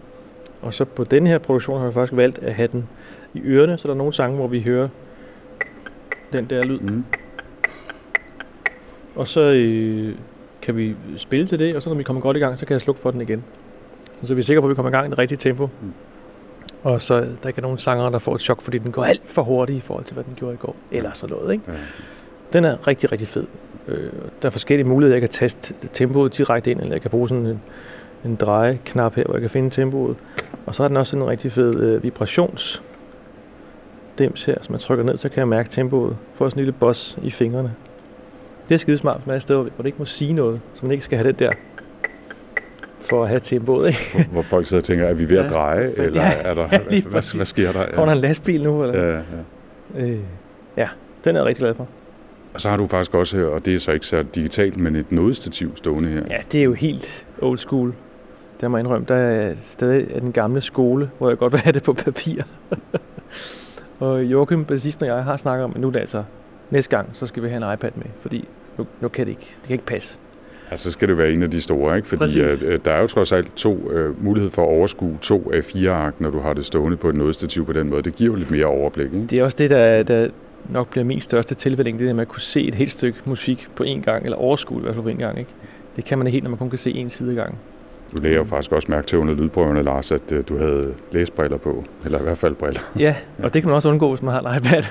Og 0.61 0.73
så 0.73 0.85
på 0.85 1.03
den 1.03 1.27
her 1.27 1.37
produktion 1.37 1.79
har 1.79 1.87
vi 1.87 1.93
faktisk 1.93 2.17
valgt 2.17 2.39
at 2.39 2.53
have 2.53 2.67
den 2.67 2.89
i 3.33 3.41
ørerne, 3.43 3.77
så 3.77 3.87
der 3.87 3.93
er 3.93 3.97
nogle 3.97 4.13
sange, 4.13 4.35
hvor 4.35 4.47
vi 4.47 4.61
hører 4.61 4.87
den 6.33 6.45
der 6.45 6.63
lyd. 6.63 6.79
Mm. 6.79 7.03
Og 9.15 9.27
så 9.27 9.41
øh, 9.41 10.15
kan 10.61 10.77
vi 10.77 10.95
spille 11.15 11.47
til 11.47 11.59
det, 11.59 11.75
og 11.75 11.81
så 11.81 11.89
når 11.89 11.97
vi 11.97 12.03
kommer 12.03 12.21
godt 12.21 12.37
i 12.37 12.39
gang, 12.39 12.59
så 12.59 12.65
kan 12.65 12.73
jeg 12.73 12.81
slukke 12.81 13.01
for 13.01 13.11
den 13.11 13.21
igen. 13.21 13.43
Så 14.23 14.33
vi 14.33 14.39
er 14.39 14.43
sikre 14.43 14.61
på, 14.61 14.67
at 14.67 14.69
vi 14.69 14.75
kommer 14.75 14.89
i 14.89 14.93
gang 14.93 15.07
i 15.07 15.09
det 15.09 15.17
rigtige 15.17 15.37
tempo. 15.37 15.69
Mm. 15.81 15.93
Og 16.83 17.01
så 17.01 17.15
der 17.43 17.47
ikke 17.47 17.59
er 17.59 17.61
nogen 17.61 17.77
sanger, 17.77 18.09
der 18.09 18.19
får 18.19 18.35
et 18.35 18.41
chok, 18.41 18.61
fordi 18.61 18.77
den 18.77 18.91
går 18.91 19.03
alt 19.03 19.21
for 19.25 19.41
hurtigt 19.41 19.77
i 19.77 19.81
forhold 19.81 20.05
til, 20.05 20.13
hvad 20.13 20.23
den 20.23 20.33
gjorde 20.35 20.53
i 20.53 20.57
går. 20.57 20.75
Eller 20.91 21.11
sådan 21.13 21.35
noget, 21.35 21.53
ikke? 21.53 21.63
Ja. 21.67 21.77
Den 22.53 22.65
er 22.65 22.87
rigtig, 22.87 23.11
rigtig 23.11 23.27
fed. 23.27 23.47
Øh, 23.87 24.09
der 24.41 24.47
er 24.47 24.49
forskellige 24.49 24.87
muligheder. 24.87 25.15
Jeg 25.15 25.21
kan 25.21 25.29
taste 25.29 25.73
tempoet 25.93 26.37
direkte 26.37 26.71
ind, 26.71 26.79
eller 26.79 26.93
jeg 26.93 27.01
kan 27.01 27.11
bruge 27.11 27.29
sådan 27.29 27.45
en, 27.45 27.61
en 28.25 28.35
drejeknap 28.35 29.15
her, 29.15 29.23
hvor 29.23 29.33
jeg 29.33 29.41
kan 29.41 29.49
finde 29.49 29.69
tempoet. 29.69 30.17
Og 30.65 30.75
så 30.75 30.83
er 30.83 30.87
den 30.87 30.97
også 30.97 31.17
en 31.17 31.27
rigtig 31.27 31.51
fed 31.51 31.79
øh, 31.79 32.03
vibrations 32.03 32.81
dims 34.17 34.45
her, 34.45 34.55
som 34.61 34.73
jeg 34.73 34.79
trykker 34.79 35.05
ned, 35.05 35.17
så 35.17 35.29
kan 35.29 35.39
jeg 35.39 35.47
mærke 35.47 35.69
tempoet. 35.69 36.17
Får 36.35 36.49
sådan 36.49 36.59
en 36.59 36.65
lille 36.65 36.77
boss 36.79 37.17
i 37.23 37.31
fingrene. 37.31 37.73
Det 38.69 38.75
er 38.75 38.79
skidesmart, 38.79 39.21
når 39.25 39.31
jeg 39.31 39.35
er 39.35 39.37
et 39.37 39.41
sted, 39.41 39.55
hvor 39.55 39.69
det 39.77 39.85
ikke 39.85 39.99
må 39.99 40.05
sige 40.05 40.33
noget, 40.33 40.61
så 40.73 40.85
man 40.85 40.91
ikke 40.91 41.05
skal 41.05 41.17
have 41.17 41.27
den 41.27 41.35
der 41.39 41.51
for 43.01 43.23
at 43.23 43.29
have 43.29 43.39
tempoet. 43.39 43.87
Ikke? 43.87 44.11
Hvor, 44.13 44.23
hvor 44.31 44.41
folk 44.41 44.67
sidder 44.67 44.81
og 44.81 44.85
tænker, 44.85 45.05
er 45.05 45.13
vi 45.13 45.29
ved 45.29 45.37
at 45.37 45.51
dreje, 45.51 45.93
ja. 45.97 46.03
eller 46.03 46.21
ja, 46.21 46.33
er 46.43 46.53
der, 46.53 46.67
ja, 46.71 47.01
hvad, 47.01 47.35
hvad 47.35 47.45
sker 47.45 47.71
der? 47.71 47.79
Ja. 47.79 47.91
Kommer 47.91 48.05
der 48.05 48.11
en 48.11 48.21
lastbil 48.21 48.63
nu? 48.63 48.83
Eller? 48.83 49.05
Ja, 49.05 49.15
ja. 49.15 49.21
Øh, 50.01 50.19
ja, 50.77 50.87
den 51.23 51.35
er 51.35 51.39
jeg 51.39 51.45
rigtig 51.45 51.61
glad 51.63 51.73
for. 51.73 51.87
Og 52.53 52.61
så 52.61 52.69
har 52.69 52.77
du 52.77 52.87
faktisk 52.87 53.13
også, 53.13 53.45
og 53.45 53.65
det 53.65 53.75
er 53.75 53.79
så 53.79 53.91
ikke 53.91 54.05
så 54.05 54.23
digitalt, 54.23 54.77
men 54.77 54.95
et 54.95 55.11
nådestativ 55.11 55.77
stående 55.77 56.09
her. 56.09 56.21
Ja, 56.29 56.37
det 56.51 56.59
er 56.59 56.63
jo 56.63 56.73
helt 56.73 57.25
old 57.41 57.57
school. 57.57 57.93
Det 58.61 58.71
må 58.71 58.77
jeg 58.77 58.83
indrømme. 58.83 59.05
Der 59.07 59.15
er 59.15 59.55
stadig 59.59 60.21
den 60.21 60.31
gamle 60.31 60.61
skole, 60.61 61.09
hvor 61.17 61.29
jeg 61.29 61.37
godt 61.37 61.53
vil 61.53 61.61
have 61.61 61.73
det 61.73 61.83
på 61.83 61.93
papir. 61.93 62.43
og 63.99 64.23
Joachim, 64.23 64.65
bassisten 64.65 65.09
og 65.09 65.15
jeg 65.17 65.23
har 65.23 65.37
snakket 65.37 65.63
om, 65.63 65.71
at 65.75 65.81
nu 65.81 65.87
er 65.87 65.91
det 65.91 65.99
altså 65.99 66.23
næste 66.69 66.97
gang, 66.97 67.09
så 67.13 67.27
skal 67.27 67.43
vi 67.43 67.49
have 67.49 67.67
en 67.67 67.73
iPad 67.73 67.91
med, 67.95 68.05
fordi 68.19 68.47
nu, 68.77 68.87
nu 69.01 69.07
kan 69.07 69.25
det 69.25 69.31
ikke, 69.31 69.55
det 69.61 69.67
kan 69.67 69.73
ikke 69.73 69.85
passe. 69.85 70.19
Ja, 70.71 70.77
så 70.77 70.91
skal 70.91 71.07
det 71.07 71.17
være 71.17 71.31
en 71.31 71.43
af 71.43 71.51
de 71.51 71.61
store, 71.61 71.97
ikke? 71.97 72.07
Fordi 72.07 72.39
at, 72.39 72.63
øh, 72.63 72.79
der 72.85 72.91
er 72.91 73.01
jo 73.01 73.07
trods 73.07 73.31
alt 73.31 73.55
to 73.55 73.73
uh, 73.73 74.23
mulighed 74.23 74.51
for 74.51 74.61
at 74.61 74.67
overskue 74.67 75.17
to 75.21 75.51
af 75.53 75.63
fire 75.63 75.91
ark, 75.91 76.13
når 76.19 76.29
du 76.29 76.39
har 76.39 76.53
det 76.53 76.65
stående 76.65 76.97
på 76.97 77.09
et 77.09 77.15
nådestativ 77.15 77.65
på 77.65 77.73
den 77.73 77.89
måde. 77.89 78.01
Det 78.01 78.15
giver 78.15 78.31
jo 78.31 78.35
lidt 78.35 78.51
mere 78.51 78.65
overblik, 78.65 79.05
ikke? 79.05 79.27
Det 79.29 79.39
er 79.39 79.43
også 79.43 79.57
det, 79.57 79.69
der, 79.69 80.03
der 80.03 80.29
nok 80.69 80.89
bliver 80.89 81.05
min 81.05 81.19
største 81.19 81.55
tilvænning, 81.55 81.99
det 81.99 82.05
er, 82.05 82.09
at 82.09 82.15
man 82.15 82.25
kunne 82.25 82.41
se 82.41 82.61
et 82.67 82.75
helt 82.75 82.91
stykke 82.91 83.19
musik 83.25 83.67
på 83.75 83.83
en 83.83 84.01
gang, 84.01 84.25
eller 84.25 84.37
overskue 84.37 84.77
i 84.77 84.81
hvert 84.81 84.93
fald 84.93 85.03
på 85.03 85.09
en 85.09 85.17
gang, 85.17 85.39
ikke? 85.39 85.51
Det 85.95 86.05
kan 86.05 86.17
man 86.17 86.27
ikke 86.27 86.35
helt, 86.35 86.43
når 86.43 86.49
man 86.49 86.57
kun 86.57 86.69
kan 86.69 86.79
se 86.79 86.91
en 86.91 87.09
side 87.09 87.35
gang. 87.35 87.57
Du 88.15 88.21
lærer 88.21 88.37
jo 88.37 88.43
faktisk 88.43 88.71
også 88.71 88.91
mærke 88.91 89.07
til 89.07 89.17
under 89.17 89.33
lydprøverne, 89.33 89.83
Lars, 89.83 90.11
at 90.11 90.21
uh, 90.31 90.37
du 90.49 90.57
havde 90.57 90.93
læsbriller 91.11 91.57
på, 91.57 91.83
eller 92.05 92.19
i 92.19 92.23
hvert 92.23 92.37
fald 92.37 92.55
briller. 92.55 92.81
Ja, 92.99 93.15
og 93.43 93.53
det 93.53 93.61
kan 93.61 93.69
man 93.69 93.75
også 93.75 93.89
undgå, 93.89 94.09
hvis 94.09 94.21
man 94.21 94.33
har 94.33 94.41
en 94.41 94.57
iPad. 94.57 94.83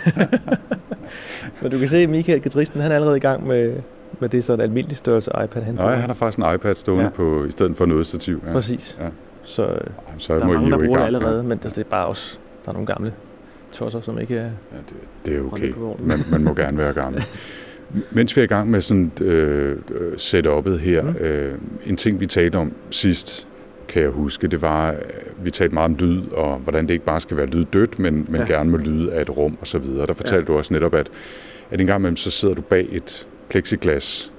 Men 1.62 1.70
du 1.70 1.78
kan 1.78 1.88
se, 1.88 1.96
at 1.96 2.08
Michael 2.08 2.40
Gadristen, 2.40 2.80
han 2.80 2.90
er 2.90 2.94
allerede 2.94 3.16
i 3.16 3.20
gang 3.20 3.46
med, 3.46 3.76
men 4.20 4.30
det 4.30 4.44
så 4.44 4.52
en 4.52 4.60
almindelig 4.60 4.96
størrelse 4.96 5.30
iPad, 5.44 5.62
han 5.62 5.74
Nej, 5.74 5.94
han 5.94 6.10
har 6.10 6.14
faktisk 6.14 6.38
en 6.38 6.54
iPad 6.54 6.74
stående 6.74 7.04
ja. 7.04 7.10
på, 7.10 7.44
i 7.44 7.50
stedet 7.50 7.76
for 7.76 7.86
noget 7.86 8.06
stativ. 8.06 8.42
Ja. 8.46 8.52
Præcis. 8.52 8.98
Ja. 9.00 9.08
Så, 9.42 9.78
så 10.18 10.34
der 10.34 10.40
er 10.40 10.46
mange, 10.46 10.70
der 10.70 10.76
bruger 10.84 10.98
det 10.98 11.06
allerede, 11.06 11.36
ja. 11.36 11.42
men 11.42 11.58
det 11.58 11.78
er 11.78 11.84
bare 11.84 12.06
også, 12.06 12.38
der 12.64 12.68
er 12.68 12.72
nogle 12.72 12.86
gamle 12.86 13.12
tosser, 13.72 14.00
som 14.00 14.20
ikke 14.20 14.36
er... 14.36 14.42
Ja, 14.42 14.78
det, 14.88 14.96
det 15.24 15.36
er 15.36 15.52
okay. 15.52 15.72
Man, 15.98 16.24
man 16.30 16.44
må 16.44 16.54
gerne 16.54 16.78
være 16.78 16.92
gammel. 16.92 17.24
Mens 18.10 18.36
vi 18.36 18.40
er 18.40 18.44
i 18.44 18.48
gang 18.48 18.70
med 18.70 18.80
sådan 18.80 19.12
øh, 19.20 19.78
setup'et 20.16 20.76
her, 20.76 21.02
mm. 21.02 21.16
øh, 21.20 21.58
en 21.86 21.96
ting 21.96 22.20
vi 22.20 22.26
talte 22.26 22.56
om 22.56 22.72
sidst, 22.90 23.46
kan 23.88 24.02
jeg 24.02 24.10
huske, 24.10 24.48
det 24.48 24.62
var, 24.62 24.94
vi 25.42 25.50
talte 25.50 25.74
meget 25.74 25.90
om 25.90 25.96
lyd, 26.00 26.22
og 26.32 26.56
hvordan 26.56 26.86
det 26.86 26.92
ikke 26.92 27.04
bare 27.04 27.20
skal 27.20 27.36
være 27.36 27.46
lyd 27.46 27.64
dødt, 27.64 27.98
men, 27.98 28.26
men 28.28 28.40
ja. 28.40 28.46
gerne 28.46 28.70
må 28.70 28.76
lyde 28.76 29.12
af 29.12 29.22
et 29.22 29.36
rum 29.36 29.58
og 29.60 29.66
så 29.66 29.78
videre. 29.78 30.06
Der 30.06 30.14
fortalte 30.14 30.52
ja. 30.52 30.54
du 30.54 30.58
også 30.58 30.74
netop, 30.74 30.94
at, 30.94 31.10
at 31.70 31.80
en 31.80 31.86
gang 31.86 32.00
imellem, 32.00 32.16
så 32.16 32.30
sidder 32.30 32.54
du 32.54 32.62
bag 32.62 32.88
et, 32.92 33.26
plexiglas 33.48 34.32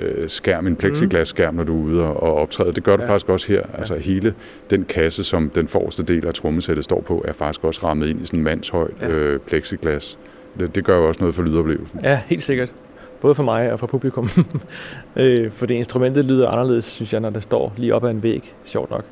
øh, 0.00 0.28
skærm, 0.28 0.66
en 0.66 0.76
plexiglas 0.76 1.28
skærm, 1.28 1.54
når 1.54 1.64
du 1.64 1.80
er 1.80 1.84
ude 1.84 2.04
og 2.04 2.34
optræde. 2.34 2.72
Det 2.72 2.84
gør 2.84 2.96
du 2.96 3.02
ja. 3.02 3.08
faktisk 3.08 3.28
også 3.28 3.48
her. 3.48 3.62
Ja. 3.72 3.78
Altså 3.78 3.94
hele 3.94 4.34
den 4.70 4.84
kasse, 4.84 5.24
som 5.24 5.50
den 5.50 5.68
forreste 5.68 6.02
del 6.02 6.26
af 6.26 6.34
trommesættet 6.34 6.84
står 6.84 7.00
på, 7.00 7.24
er 7.28 7.32
faktisk 7.32 7.64
også 7.64 7.86
rammet 7.86 8.08
ind 8.08 8.22
i 8.22 8.26
sådan 8.26 8.38
en 8.38 8.44
mandshøjt 8.44 8.94
ja. 9.00 9.08
øh, 9.08 9.40
plexiglas. 9.40 10.18
Det, 10.58 10.74
det 10.74 10.84
gør 10.84 10.96
jo 10.96 11.08
også 11.08 11.20
noget 11.20 11.34
for 11.34 11.42
lydoplevelsen. 11.42 12.00
Ja, 12.02 12.20
helt 12.26 12.42
sikkert. 12.42 12.72
Både 13.20 13.34
for 13.34 13.42
mig 13.42 13.72
og 13.72 13.78
for 13.78 13.86
publikum. 13.86 14.28
øh, 15.16 15.52
for 15.52 15.66
det 15.66 15.74
instrumentet 15.74 16.24
lyder 16.24 16.48
anderledes, 16.48 16.84
synes 16.84 17.12
jeg, 17.12 17.20
når 17.20 17.30
det 17.30 17.42
står 17.42 17.74
lige 17.76 17.94
op 17.94 18.04
ad 18.04 18.10
en 18.10 18.22
væg. 18.22 18.54
Sjovt 18.64 18.90
nok. 18.90 19.04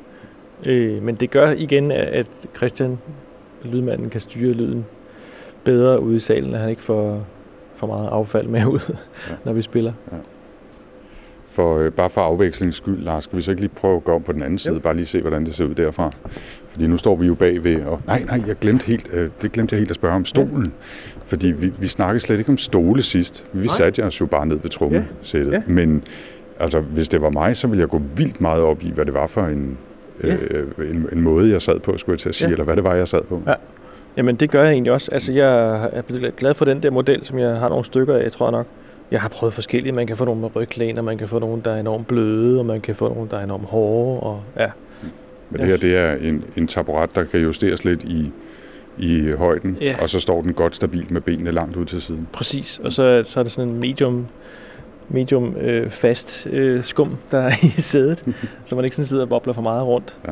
Øh, 0.65 1.03
men 1.03 1.15
det 1.15 1.31
gør 1.31 1.51
igen, 1.51 1.91
at 1.91 2.47
Christian, 2.55 2.99
lydmanden, 3.63 4.09
kan 4.09 4.19
styre 4.19 4.53
lyden 4.53 4.85
bedre 5.63 5.99
ude 5.99 6.15
i 6.15 6.19
salen, 6.19 6.53
at 6.53 6.59
han 6.59 6.69
ikke 6.69 6.81
får 6.81 7.25
for 7.75 7.87
meget 7.87 8.09
affald 8.11 8.47
med 8.47 8.65
ud, 8.65 8.79
ja. 9.29 9.33
når 9.45 9.53
vi 9.53 9.61
spiller. 9.61 9.93
Ja. 10.11 10.17
For, 11.55 11.77
øh, 11.77 11.91
bare 11.91 12.09
for 12.09 12.21
afvekslings 12.21 12.77
skyld, 12.77 13.03
Lars, 13.03 13.23
skal 13.23 13.37
vi 13.37 13.41
så 13.41 13.51
ikke 13.51 13.61
lige 13.61 13.73
prøve 13.75 13.95
at 13.95 14.03
gå 14.03 14.11
om 14.15 14.23
på 14.23 14.31
den 14.31 14.43
anden 14.43 14.57
side, 14.57 14.73
jo. 14.73 14.79
bare 14.79 14.95
lige 14.95 15.05
se, 15.05 15.21
hvordan 15.21 15.45
det 15.45 15.55
ser 15.55 15.65
ud 15.65 15.75
derfra? 15.75 16.11
Fordi 16.69 16.87
nu 16.87 16.97
står 16.97 17.15
vi 17.15 17.27
jo 17.27 17.35
bagved, 17.35 17.85
og 17.85 18.01
nej, 18.07 18.23
nej, 18.25 18.41
jeg 18.47 18.55
glemte 18.61 18.85
helt, 18.85 19.07
øh, 19.13 19.29
det 19.41 19.51
glemte 19.51 19.73
jeg 19.73 19.79
helt 19.79 19.89
at 19.89 19.95
spørge 19.95 20.15
om 20.15 20.25
stolen. 20.25 20.63
Ja. 20.63 21.21
Fordi 21.25 21.47
vi, 21.47 21.73
vi 21.79 21.87
snakkede 21.87 22.19
slet 22.19 22.37
ikke 22.37 22.49
om 22.49 22.57
stole 22.57 23.01
sidst. 23.01 23.45
Vi 23.53 23.65
nej. 23.65 23.75
satte 23.75 24.03
os 24.03 24.21
jo 24.21 24.25
bare 24.25 24.45
ned 24.45 24.59
ved 24.59 24.69
trommesættet. 24.69 25.51
Ja. 25.51 25.57
Ja. 25.57 25.73
Men 25.73 26.03
altså, 26.59 26.79
hvis 26.79 27.09
det 27.09 27.21
var 27.21 27.29
mig, 27.29 27.57
så 27.57 27.67
ville 27.67 27.81
jeg 27.81 27.89
gå 27.89 28.01
vildt 28.15 28.41
meget 28.41 28.63
op 28.63 28.83
i, 28.83 28.91
hvad 28.91 29.05
det 29.05 29.13
var 29.13 29.27
for 29.27 29.41
en, 29.41 29.77
ja. 30.23 30.35
øh, 30.35 30.91
en, 30.91 31.07
en 31.11 31.21
måde, 31.21 31.51
jeg 31.51 31.61
sad 31.61 31.79
på, 31.79 31.97
skulle 31.97 32.13
jeg 32.13 32.19
til 32.19 32.29
at 32.29 32.35
sige, 32.35 32.47
ja. 32.47 32.51
eller 32.51 32.65
hvad 32.65 32.75
det 32.75 32.83
var, 32.83 32.95
jeg 32.95 33.07
sad 33.07 33.23
på. 33.23 33.41
Ja. 33.47 33.53
Jamen 34.17 34.35
det 34.35 34.51
gør 34.51 34.63
jeg 34.63 34.71
egentlig 34.71 34.91
også. 34.91 35.09
Altså 35.11 35.33
jeg 35.33 35.83
er 35.93 36.01
blevet 36.01 36.35
glad 36.35 36.53
for 36.53 36.65
den 36.65 36.83
der 36.83 36.91
model, 36.91 37.23
som 37.23 37.39
jeg 37.39 37.55
har 37.55 37.69
nogle 37.69 37.85
stykker 37.85 38.15
af, 38.15 38.31
tror 38.31 38.45
jeg 38.45 38.51
nok. 38.51 38.67
Jeg 39.11 39.21
har 39.21 39.29
prøvet 39.29 39.53
forskellige. 39.53 39.93
Man 39.93 40.07
kan 40.07 40.17
få 40.17 40.25
nogle 40.25 40.41
med 40.41 40.55
ryglæn, 40.55 40.97
og 40.97 41.03
man 41.03 41.17
kan 41.17 41.27
få 41.27 41.39
nogle, 41.39 41.61
der 41.65 41.71
er 41.71 41.79
enormt 41.79 42.07
bløde, 42.07 42.59
og 42.59 42.65
man 42.65 42.81
kan 42.81 42.95
få 42.95 43.13
nogle, 43.13 43.29
der 43.29 43.37
er 43.37 43.43
enormt 43.43 43.65
hårde. 43.65 44.19
Og, 44.19 44.43
ja. 44.57 44.69
Men 45.49 45.59
det 45.59 45.67
her, 45.67 45.77
det 45.77 45.97
er 45.97 46.15
en, 46.15 46.43
en 46.57 46.67
taburet, 46.67 47.15
der 47.15 47.23
kan 47.23 47.41
justeres 47.41 47.83
lidt 47.83 48.03
i, 48.03 48.31
i 48.97 49.31
højden, 49.31 49.77
ja. 49.81 49.95
og 50.01 50.09
så 50.09 50.19
står 50.19 50.41
den 50.41 50.53
godt 50.53 50.75
stabilt 50.75 51.11
med 51.11 51.21
benene 51.21 51.51
langt 51.51 51.75
ud 51.75 51.85
til 51.85 52.01
siden. 52.01 52.27
Præcis, 52.33 52.79
og 52.83 52.91
så, 52.91 53.23
så 53.25 53.39
er 53.39 53.43
det 53.43 53.51
sådan 53.51 53.69
en 53.69 53.79
medium, 53.79 54.27
medium 55.09 55.55
øh, 55.55 55.89
fast 55.89 56.47
øh, 56.51 56.83
skum, 56.83 57.17
der 57.31 57.37
er 57.37 57.51
i 57.77 57.81
sædet, 57.81 58.23
så 58.65 58.75
man 58.75 58.85
ikke 58.85 58.95
sådan 58.95 59.07
sidder 59.07 59.23
og 59.23 59.29
bobler 59.29 59.53
for 59.53 59.61
meget 59.61 59.85
rundt. 59.85 60.17
Ja. 60.27 60.31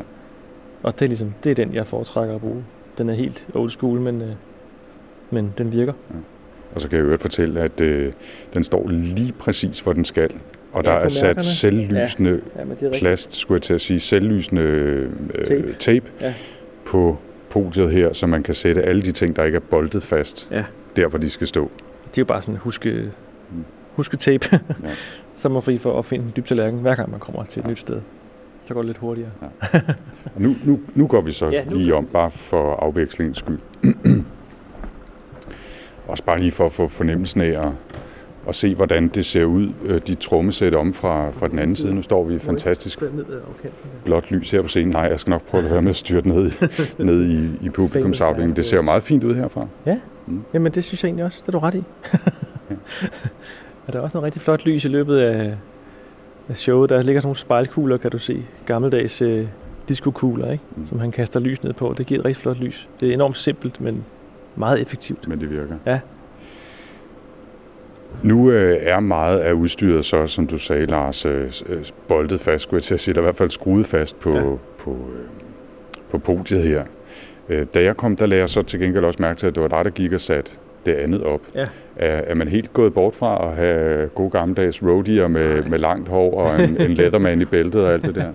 Og 0.84 1.00
det 1.00 1.06
er 1.06 1.08
ligesom, 1.08 1.34
det 1.44 1.50
er 1.50 1.56
den, 1.56 1.74
jeg 1.74 1.88
foretrækker 1.88 2.36
at 2.36 2.42
bruge. 2.42 2.64
Den 2.98 3.10
er 3.10 3.14
helt 3.14 3.48
old 3.54 3.70
school, 3.70 4.00
men, 4.00 4.22
øh, 4.22 4.32
men 5.30 5.54
den 5.58 5.74
virker. 5.74 5.94
Ja. 6.10 6.16
Og 6.76 6.82
så 6.82 6.90
kan 6.90 6.98
jeg 6.98 7.06
jo 7.06 7.18
fortælle, 7.18 7.60
at 7.60 7.82
øh, 7.82 8.12
den 8.54 8.64
står 8.64 8.90
lige 8.90 9.32
præcis, 9.32 9.80
hvor 9.80 9.94
den 9.94 10.06
skal. 10.06 10.30
Og 10.72 10.84
ja, 10.84 10.92
der 10.92 10.98
er 10.98 11.08
sat 11.08 11.44
selvlysende 11.44 12.42
ja. 12.56 12.88
Ja, 12.88 12.98
plast, 13.00 13.34
skulle 13.34 13.56
jeg 13.56 13.62
til 13.62 13.74
at 13.74 13.82
sige, 13.82 14.00
selvlysende 14.00 14.62
øh, 14.62 15.10
tape, 15.46 15.76
tape 15.80 16.06
ja. 16.22 16.34
på 16.86 17.18
podiet 17.50 17.92
her, 17.92 18.14
så 18.14 18.28
man 18.28 18.44
kan 18.44 18.54
sætte 18.54 18.82
alle 18.82 19.02
de 19.02 19.12
ting, 19.12 19.36
der 19.36 19.44
ikke 19.44 19.56
er 19.56 19.60
boltet 19.60 20.04
fast, 20.04 20.48
ja. 20.52 20.64
der 20.96 21.08
hvor 21.08 21.18
de 21.18 21.30
skal 21.30 21.48
stå. 21.48 21.72
Det 22.06 22.18
er 22.18 22.22
jo 22.22 22.26
bare 22.26 22.42
sådan 22.42 22.56
huske, 22.56 23.12
huske 23.96 24.18
tape, 24.18 24.48
ja. 24.84 24.90
så 25.36 25.50
man 25.50 25.62
fri 25.62 25.78
for 25.78 26.00
at 26.00 26.06
finde 26.06 26.26
en 26.26 26.34
dyb 26.36 26.46
tallerken, 26.46 26.80
hver 26.80 26.96
gang 26.96 27.12
man 27.12 27.20
kommer 27.20 27.46
til 27.46 27.60
et 27.60 27.64
ja. 27.64 27.70
nyt 27.70 27.80
sted 27.80 28.02
så 28.64 28.74
går 28.74 28.82
det 28.82 28.88
lidt 28.88 28.98
hurtigere. 28.98 29.32
Ja. 29.42 29.80
nu, 30.38 30.56
nu, 30.64 30.80
nu 30.96 31.08
går 31.08 31.22
vi 31.22 31.32
så 31.32 31.50
ja, 31.50 31.64
nu. 31.64 31.76
lige 31.76 31.96
om, 31.96 32.06
bare 32.06 32.32
for 32.32 32.76
afvekslingens 32.76 33.38
skyld. 33.38 33.60
Også 36.08 36.24
bare 36.24 36.40
lige 36.40 36.52
for 36.52 36.66
at 36.66 36.72
få 36.72 36.88
fornemmelsen 36.88 37.42
af 37.42 37.68
at, 37.68 37.72
og 38.46 38.56
se, 38.56 38.76
hvordan 38.76 39.08
det 39.08 39.26
ser 39.26 39.46
ud, 39.46 39.70
øh, 39.86 40.02
de 40.08 40.16
trommesæt 40.16 40.76
om 40.76 40.94
fra, 40.94 41.32
fra 41.32 41.48
den 41.48 41.60
anden 41.60 41.76
side. 41.76 41.96
Nu 41.96 42.02
står 42.02 42.24
vi 42.24 42.36
i 42.36 42.40
fantastisk 42.40 43.04
blåt 44.06 44.32
lys 44.32 44.52
her 44.52 44.62
på 44.62 44.68
scenen. 44.68 44.90
Nej, 44.90 45.02
jeg 45.02 45.20
skal 45.20 45.32
nok 45.32 45.42
prøve 45.42 45.64
at 45.64 45.72
være 45.72 45.82
med 45.82 45.90
at 45.90 45.96
styre 45.96 46.28
ned, 46.28 46.52
ned 47.10 47.26
i, 47.26 47.66
i 47.66 47.70
publikumsafdelingen. 47.70 48.56
Det 48.56 48.66
ser 48.66 48.82
meget 48.82 49.04
fint 49.04 49.24
ud 49.24 49.36
herfra. 49.36 49.68
Ja, 49.86 50.00
mm. 50.28 50.42
jamen 50.54 50.72
det 50.72 50.84
synes 50.84 51.04
jeg 51.04 51.08
egentlig 51.08 51.26
også. 51.26 51.42
Det 51.42 51.48
er 51.48 51.52
du 51.52 51.60
ret 51.60 51.76
i. 51.76 51.84
Og 53.88 53.94
der 53.94 54.00
er 54.00 54.04
også 54.04 54.18
noget 54.18 54.26
rigtig 54.26 54.42
flot 54.42 54.66
lys 54.66 54.86
i 54.86 54.88
løbet 54.88 55.18
af, 55.18 55.58
af 56.50 56.58
showet. 56.58 56.90
Der 56.90 57.02
ligger 57.02 57.22
sådan 57.22 57.28
nogle 57.28 57.38
spejlkugler, 57.38 57.98
kan 57.98 58.12
du 58.12 58.18
se. 58.18 58.44
Gammeldags 58.66 59.22
øh, 59.22 59.48
diskokugler, 59.90 60.52
ikke? 60.52 60.64
Mm. 60.76 60.86
som 60.86 61.00
han 61.00 61.12
kaster 61.12 61.40
lys 61.40 61.64
ned 61.64 61.74
på. 61.74 61.96
Det 61.98 62.06
giver 62.06 62.20
et 62.20 62.26
rigtig 62.26 62.42
flot 62.42 62.58
lys. 62.58 62.90
Det 63.00 63.10
er 63.10 63.14
enormt 63.14 63.38
simpelt, 63.38 63.82
men 63.82 64.04
meget 64.56 64.82
effektivt. 64.82 65.28
Men 65.28 65.42
det 65.42 65.50
virker. 65.50 65.76
Ja. 65.86 66.00
Nu 68.24 68.52
øh, 68.52 68.78
er 68.82 69.00
meget 69.00 69.40
af 69.40 69.54
udstyret 69.54 70.06
så, 70.06 70.28
som 70.28 70.48
du 70.48 70.58
sagde, 70.58 70.86
Lars, 70.86 71.26
øh, 71.26 71.52
øh 71.70 71.86
boldet 72.08 72.40
fast, 72.40 72.64
skulle 72.64 72.78
jeg 72.78 72.84
til 72.84 72.94
at 72.94 73.00
sige, 73.00 73.12
eller 73.12 73.22
i 73.22 73.26
hvert 73.26 73.36
fald 73.36 73.50
skruet 73.50 73.86
fast 73.86 74.20
på, 74.20 74.36
ja. 74.36 74.42
på, 74.78 74.92
øh, 74.92 75.28
på 76.12 76.18
podiet 76.18 76.64
her. 76.64 76.84
Øh, 77.50 77.66
da 77.74 77.84
jeg 77.84 77.98
kom, 77.98 78.16
der 78.16 78.26
lagde 78.26 78.42
jeg 78.42 78.50
så 78.50 78.62
til 78.62 78.80
gengæld 78.80 79.06
også 79.06 79.22
mærke 79.22 79.40
til, 79.40 79.48
at 79.48 79.56
det 79.56 79.64
var 79.64 79.70
dig, 79.70 79.86
der 79.86 79.92
gik 79.92 80.14
og 80.14 80.22
satte 80.22 80.52
det 80.86 80.94
andet 80.94 81.24
op. 81.24 81.42
Ja. 81.56 81.68
Er, 81.96 82.18
er 82.18 82.36
man 82.36 82.48
helt 82.48 82.74
gået 82.74 82.94
bort 82.94 83.16
fra 83.16 83.50
at 83.50 83.56
have 83.56 84.08
gode 84.08 84.30
gammeldags 84.30 84.84
roadier 84.84 85.28
med, 85.28 85.64
med 85.64 85.80
langt 85.80 86.10
hår 86.10 86.42
og 86.42 86.64
en, 86.64 86.82
en 86.82 86.92
letterman 87.00 87.42
i 87.42 87.46
bæltet 87.46 87.86
og 87.86 87.94
alt 87.94 88.06
det 88.06 88.16
der? 88.16 88.34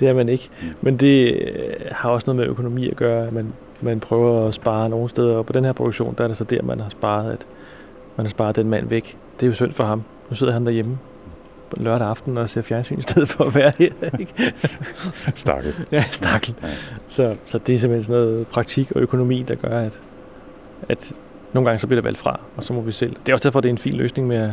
det 0.00 0.08
er 0.08 0.14
man 0.14 0.28
ikke. 0.28 0.48
Mm. 0.62 0.68
Men 0.80 0.96
det 0.96 1.34
øh, 1.34 1.74
har 1.90 2.10
også 2.10 2.24
noget 2.26 2.36
med 2.36 2.46
økonomi 2.46 2.90
at 2.90 2.96
gøre. 2.96 3.30
Man, 3.30 3.52
man 3.80 4.00
prøver 4.00 4.48
at 4.48 4.54
spare 4.54 4.88
nogle 4.88 5.08
steder, 5.08 5.36
og 5.36 5.46
på 5.46 5.52
den 5.52 5.64
her 5.64 5.72
produktion, 5.72 6.14
der 6.18 6.24
er 6.24 6.28
det 6.28 6.36
så 6.36 6.44
der, 6.44 6.62
man 6.62 6.80
har 6.80 6.88
sparet, 6.88 7.32
at 7.32 7.46
man 8.16 8.26
har 8.26 8.30
sparet 8.30 8.56
den 8.56 8.70
mand 8.70 8.88
væk. 8.88 9.16
Det 9.40 9.46
er 9.46 9.48
jo 9.48 9.54
synd 9.54 9.72
for 9.72 9.84
ham. 9.84 10.02
Nu 10.30 10.36
sidder 10.36 10.52
han 10.52 10.66
derhjemme 10.66 10.98
lørdag 11.76 12.08
aften 12.08 12.38
og 12.38 12.50
ser 12.50 12.62
fjernsyn 12.62 12.98
i 12.98 13.02
stedet 13.02 13.28
for 13.28 13.44
at 13.44 13.54
være 13.54 13.72
her. 13.78 14.18
Ikke? 14.18 14.54
stakkel. 15.34 15.74
Ja, 15.92 16.04
stakkel. 16.10 16.54
Ja. 16.62 16.68
Så, 17.06 17.36
så 17.44 17.58
det 17.58 17.74
er 17.74 17.78
simpelthen 17.78 18.04
sådan 18.04 18.22
noget 18.22 18.46
praktik 18.46 18.92
og 18.92 19.00
økonomi, 19.00 19.42
der 19.42 19.54
gør, 19.54 19.78
at, 19.78 20.00
at 20.88 21.12
nogle 21.52 21.68
gange 21.68 21.78
så 21.78 21.86
bliver 21.86 22.00
det 22.00 22.04
valgt 22.04 22.18
fra, 22.18 22.40
og 22.56 22.64
så 22.64 22.72
må 22.72 22.80
vi 22.80 22.92
selv. 22.92 23.16
Det 23.26 23.28
er 23.28 23.34
også 23.34 23.48
derfor, 23.48 23.60
det 23.60 23.68
er 23.68 23.72
en 23.72 23.78
fin 23.78 23.94
løsning 23.94 24.28
med, 24.28 24.36
at, 24.36 24.50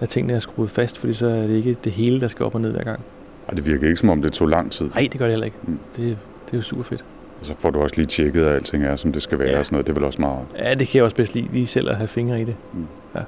at 0.00 0.08
tingene 0.08 0.34
er 0.34 0.38
skruet 0.38 0.70
fast, 0.70 0.98
fordi 0.98 1.12
så 1.12 1.26
er 1.26 1.46
det 1.46 1.50
ikke 1.50 1.76
det 1.84 1.92
hele, 1.92 2.20
der 2.20 2.28
skal 2.28 2.46
op 2.46 2.54
og 2.54 2.60
ned 2.60 2.70
hver 2.70 2.84
gang. 2.84 3.00
Og 3.46 3.56
det 3.56 3.66
virker 3.66 3.86
ikke, 3.86 3.96
som 3.96 4.10
om 4.10 4.22
det 4.22 4.32
tog 4.32 4.48
lang 4.48 4.72
tid. 4.72 4.90
Nej, 4.94 5.08
det 5.12 5.18
gør 5.18 5.24
det 5.26 5.32
heller 5.32 5.46
ikke. 5.46 5.56
Mm. 5.62 5.78
Det, 5.96 6.18
det 6.46 6.52
er 6.52 6.56
jo 6.56 6.62
super 6.62 6.82
fedt. 6.82 7.04
Og 7.40 7.46
så 7.46 7.54
får 7.58 7.70
du 7.70 7.80
også 7.80 7.96
lige 7.96 8.06
tjekket, 8.06 8.44
at 8.44 8.54
alting 8.54 8.84
er, 8.84 8.96
som 8.96 9.12
det 9.12 9.22
skal 9.22 9.38
være 9.38 9.48
ja. 9.48 9.58
og 9.58 9.66
sådan 9.66 9.74
noget. 9.74 9.86
Det 9.86 9.92
er 9.92 9.94
vel 9.94 10.04
også 10.04 10.20
meget... 10.20 10.46
Ja, 10.58 10.74
det 10.74 10.88
kan 10.88 10.96
jeg 10.96 11.04
også 11.04 11.16
bedst 11.16 11.34
lide, 11.34 11.48
lige 11.52 11.66
selv 11.66 11.90
at 11.90 11.96
have 11.96 12.08
fingre 12.08 12.40
i 12.40 12.44
det. 12.44 12.56
Mm. 12.72 12.86
Ja. 13.14 13.20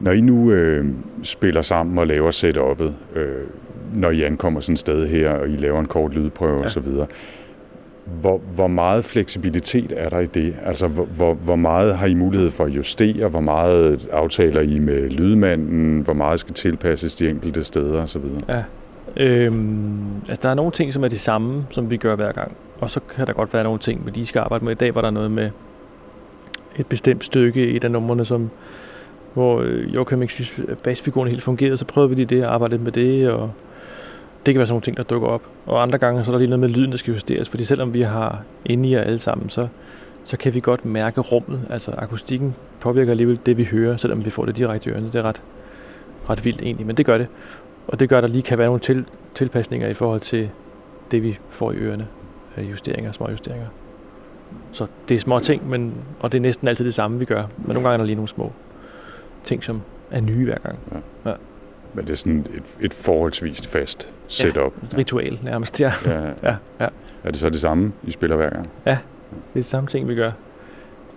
Når 0.00 0.12
I 0.12 0.20
nu 0.20 0.52
øh, 0.52 0.86
spiller 1.22 1.62
sammen 1.62 1.98
og 1.98 2.06
laver 2.06 2.30
setup'et, 2.30 3.18
øh, 3.18 3.44
når 3.92 4.10
I 4.10 4.22
ankommer 4.22 4.60
sådan 4.60 4.72
et 4.72 4.78
sted 4.78 5.06
her, 5.06 5.30
og 5.30 5.48
I 5.48 5.56
laver 5.56 5.80
en 5.80 5.86
kort 5.86 6.14
lydprøve 6.14 6.58
ja. 6.58 6.64
osv., 6.64 6.88
hvor, 8.20 8.38
hvor 8.54 8.66
meget 8.66 9.04
fleksibilitet 9.04 9.92
er 9.96 10.08
der 10.08 10.18
i 10.18 10.26
det? 10.26 10.56
Altså, 10.64 10.88
hvor, 10.88 11.34
hvor 11.34 11.56
meget 11.56 11.96
har 11.96 12.06
I 12.06 12.14
mulighed 12.14 12.50
for 12.50 12.64
at 12.64 12.70
justere? 12.70 13.28
Hvor 13.28 13.40
meget 13.40 14.08
aftaler 14.12 14.60
I 14.60 14.78
med 14.78 15.10
lydmanden? 15.10 16.00
Hvor 16.00 16.12
meget 16.12 16.40
skal 16.40 16.54
tilpasses 16.54 17.14
de 17.14 17.28
enkelte 17.28 17.64
steder 17.64 18.02
osv.? 18.02 18.24
Ja. 18.48 18.62
Øhm, 19.16 20.16
altså, 20.16 20.38
der 20.42 20.48
er 20.48 20.54
nogle 20.54 20.72
ting, 20.72 20.92
som 20.92 21.04
er 21.04 21.08
de 21.08 21.18
samme, 21.18 21.66
som 21.70 21.90
vi 21.90 21.96
gør 21.96 22.16
hver 22.16 22.32
gang. 22.32 22.56
Og 22.80 22.90
så 22.90 23.00
kan 23.00 23.26
der 23.26 23.32
godt 23.32 23.54
være 23.54 23.64
nogle 23.64 23.78
ting, 23.78 24.06
vi 24.06 24.10
lige 24.10 24.26
skal 24.26 24.40
arbejde 24.40 24.64
med. 24.64 24.72
I 24.72 24.74
dag 24.74 24.94
var 24.94 25.00
der 25.00 25.10
noget 25.10 25.30
med 25.30 25.50
et 26.76 26.86
bestemt 26.86 27.24
stykke 27.24 27.70
i 27.70 27.76
et 27.76 27.84
af 27.84 27.90
numrene, 27.90 28.24
som, 28.24 28.50
hvor 29.34 29.60
øh, 29.60 29.94
Joachim 29.94 30.22
ikke 30.22 30.34
synes, 30.34 30.60
at 30.68 30.78
basfiguren 30.78 31.28
helt 31.28 31.42
fungerede. 31.42 31.76
Så 31.76 31.84
prøvede 31.84 32.08
vi 32.10 32.14
lige 32.14 32.26
det 32.26 32.46
og 32.46 32.54
arbejdede 32.54 32.82
med 32.82 32.92
det, 32.92 33.30
og 33.30 33.50
det 34.46 34.54
kan 34.54 34.58
være 34.58 34.66
sådan 34.66 34.72
nogle 34.72 34.82
ting, 34.82 34.96
der 34.96 35.02
dukker 35.02 35.28
op. 35.28 35.42
Og 35.66 35.82
andre 35.82 35.98
gange 35.98 36.24
så 36.24 36.30
er 36.30 36.32
der 36.32 36.38
lige 36.38 36.50
noget 36.50 36.60
med 36.60 36.68
lyden, 36.68 36.90
der 36.90 36.96
skal 36.96 37.12
justeres, 37.12 37.48
fordi 37.48 37.64
selvom 37.64 37.94
vi 37.94 38.02
har 38.02 38.42
inde 38.64 38.88
i 38.88 38.94
alle 38.94 39.18
sammen, 39.18 39.48
så, 39.48 39.68
så 40.24 40.36
kan 40.36 40.54
vi 40.54 40.60
godt 40.60 40.84
mærke 40.84 41.20
rummet. 41.20 41.60
Altså 41.70 41.94
akustikken 41.98 42.54
påvirker 42.80 43.10
alligevel 43.10 43.38
det, 43.46 43.56
vi 43.58 43.64
hører, 43.64 43.96
selvom 43.96 44.24
vi 44.24 44.30
får 44.30 44.44
det 44.44 44.56
direkte 44.56 44.90
i 44.90 44.92
ørerne. 44.92 45.06
Det 45.06 45.14
er 45.14 45.22
ret, 45.22 45.42
ret 46.30 46.44
vildt 46.44 46.62
egentlig, 46.62 46.86
men 46.86 46.96
det 46.96 47.06
gør 47.06 47.18
det. 47.18 47.26
Og 47.86 48.00
det 48.00 48.08
gør, 48.08 48.18
at 48.18 48.22
der 48.22 48.28
lige 48.28 48.42
kan 48.42 48.58
være 48.58 48.66
nogle 48.66 48.80
til, 48.80 49.04
tilpasninger 49.34 49.88
i 49.88 49.94
forhold 49.94 50.20
til 50.20 50.50
det, 51.10 51.22
vi 51.22 51.38
får 51.48 51.72
i 51.72 51.76
ørerne. 51.76 52.06
Justeringer, 52.58 53.12
små 53.12 53.30
justeringer. 53.30 53.66
Så 54.72 54.86
det 55.08 55.14
er 55.14 55.18
små 55.18 55.38
ting, 55.38 55.68
men, 55.68 55.94
og 56.20 56.32
det 56.32 56.38
er 56.38 56.42
næsten 56.42 56.68
altid 56.68 56.84
det 56.84 56.94
samme, 56.94 57.18
vi 57.18 57.24
gør. 57.24 57.44
Men 57.58 57.74
nogle 57.74 57.88
gange 57.88 57.92
er 57.92 57.96
der 57.96 58.04
lige 58.04 58.16
nogle 58.16 58.28
små 58.28 58.52
ting, 59.44 59.64
som 59.64 59.82
er 60.10 60.20
nye 60.20 60.44
hver 60.44 60.58
gang. 60.58 60.78
Ja. 60.92 61.30
ja. 61.30 61.36
Men 61.94 62.06
det 62.06 62.12
er 62.12 62.16
sådan 62.16 62.46
et, 62.54 62.76
et 62.80 62.94
forholdsvis 62.94 63.66
fast 63.66 64.10
setup. 64.28 64.56
Ja, 64.56 64.86
et 64.86 64.98
ritual 64.98 65.38
nærmest, 65.42 65.80
ja. 65.80 65.92
Ja, 66.06 66.20
ja. 66.42 66.56
ja. 66.80 66.88
Er 67.24 67.30
det 67.30 67.36
så 67.36 67.50
det 67.50 67.60
samme, 67.60 67.92
I 68.02 68.10
spiller 68.10 68.36
hver 68.36 68.50
gang? 68.50 68.70
Ja, 68.86 68.90
det 68.90 69.36
er 69.36 69.54
det 69.54 69.64
samme 69.64 69.88
ting, 69.88 70.08
vi 70.08 70.14
gør. 70.14 70.32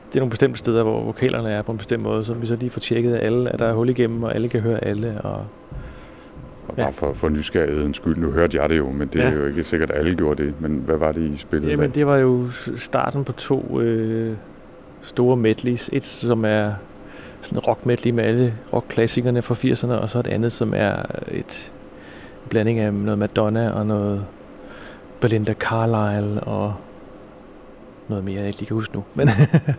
Det 0.08 0.16
er 0.16 0.20
nogle 0.20 0.30
bestemte 0.30 0.60
steder, 0.60 0.84
hvor 0.84 1.04
vokalerne 1.04 1.52
er 1.52 1.62
på 1.62 1.72
en 1.72 1.78
bestemt 1.78 2.04
måde, 2.04 2.26
så 2.26 2.34
vi 2.34 2.46
så 2.46 2.56
lige 2.56 2.70
får 2.70 2.80
tjekket 2.80 3.14
af 3.14 3.26
alle, 3.26 3.50
at 3.50 3.60
der 3.60 3.66
er 3.66 3.74
hul 3.74 3.90
igennem, 3.90 4.24
og 4.24 4.36
alle 4.36 4.50
kan 4.50 4.62
høre 4.62 4.84
alle. 4.84 5.22
Og, 5.22 5.46
og 6.68 6.76
bare 6.76 6.86
ja. 6.86 6.92
for, 6.92 7.14
for 7.14 7.30
nysgerrighedens 7.30 7.98
skyld, 7.98 8.18
nu 8.18 8.32
hørte 8.32 8.58
jeg 8.58 8.70
det 8.70 8.78
jo, 8.78 8.92
men 8.92 9.08
det 9.08 9.20
ja. 9.20 9.30
er 9.30 9.34
jo 9.34 9.46
ikke 9.46 9.64
sikkert, 9.64 9.92
at 9.92 9.98
alle 9.98 10.16
gjorde 10.16 10.44
det. 10.44 10.62
Men 10.62 10.82
hvad 10.86 10.98
var 10.98 11.12
det, 11.12 11.22
I 11.22 11.38
spillede? 11.38 11.72
Jamen, 11.72 11.92
det 11.92 12.08
var 12.08 12.18
jo 12.18 12.48
starten 12.76 13.24
på 13.24 13.32
to 13.32 13.82
øh, 13.82 14.36
store 15.02 15.38
medleys. 15.38 15.90
Et, 15.94 16.06
som 16.06 16.46
er 16.46 16.74
sådan 17.42 17.60
rock 17.60 17.86
medley 17.86 18.12
med 18.12 18.24
alle 18.24 18.54
rockklassikerne 18.74 19.42
fra 19.42 19.56
80'erne, 19.56 20.02
og 20.02 20.10
så 20.10 20.20
et 20.20 20.28
andet, 20.28 20.52
som 20.52 20.74
er 20.76 20.96
et 21.32 21.72
blanding 22.50 22.80
af 22.80 22.94
noget 22.94 23.20
Madonna 23.20 23.72
og 23.72 23.86
noget 23.86 24.26
Belinda 25.20 25.54
Carlisle 25.54 26.40
og 26.40 26.74
noget 28.10 28.24
mere, 28.24 28.40
jeg 28.40 28.48
ikke 28.48 28.60
lige 28.60 28.68
kan 28.68 28.76
huske 28.76 28.96
nu. 28.96 29.04
Men 29.16 29.30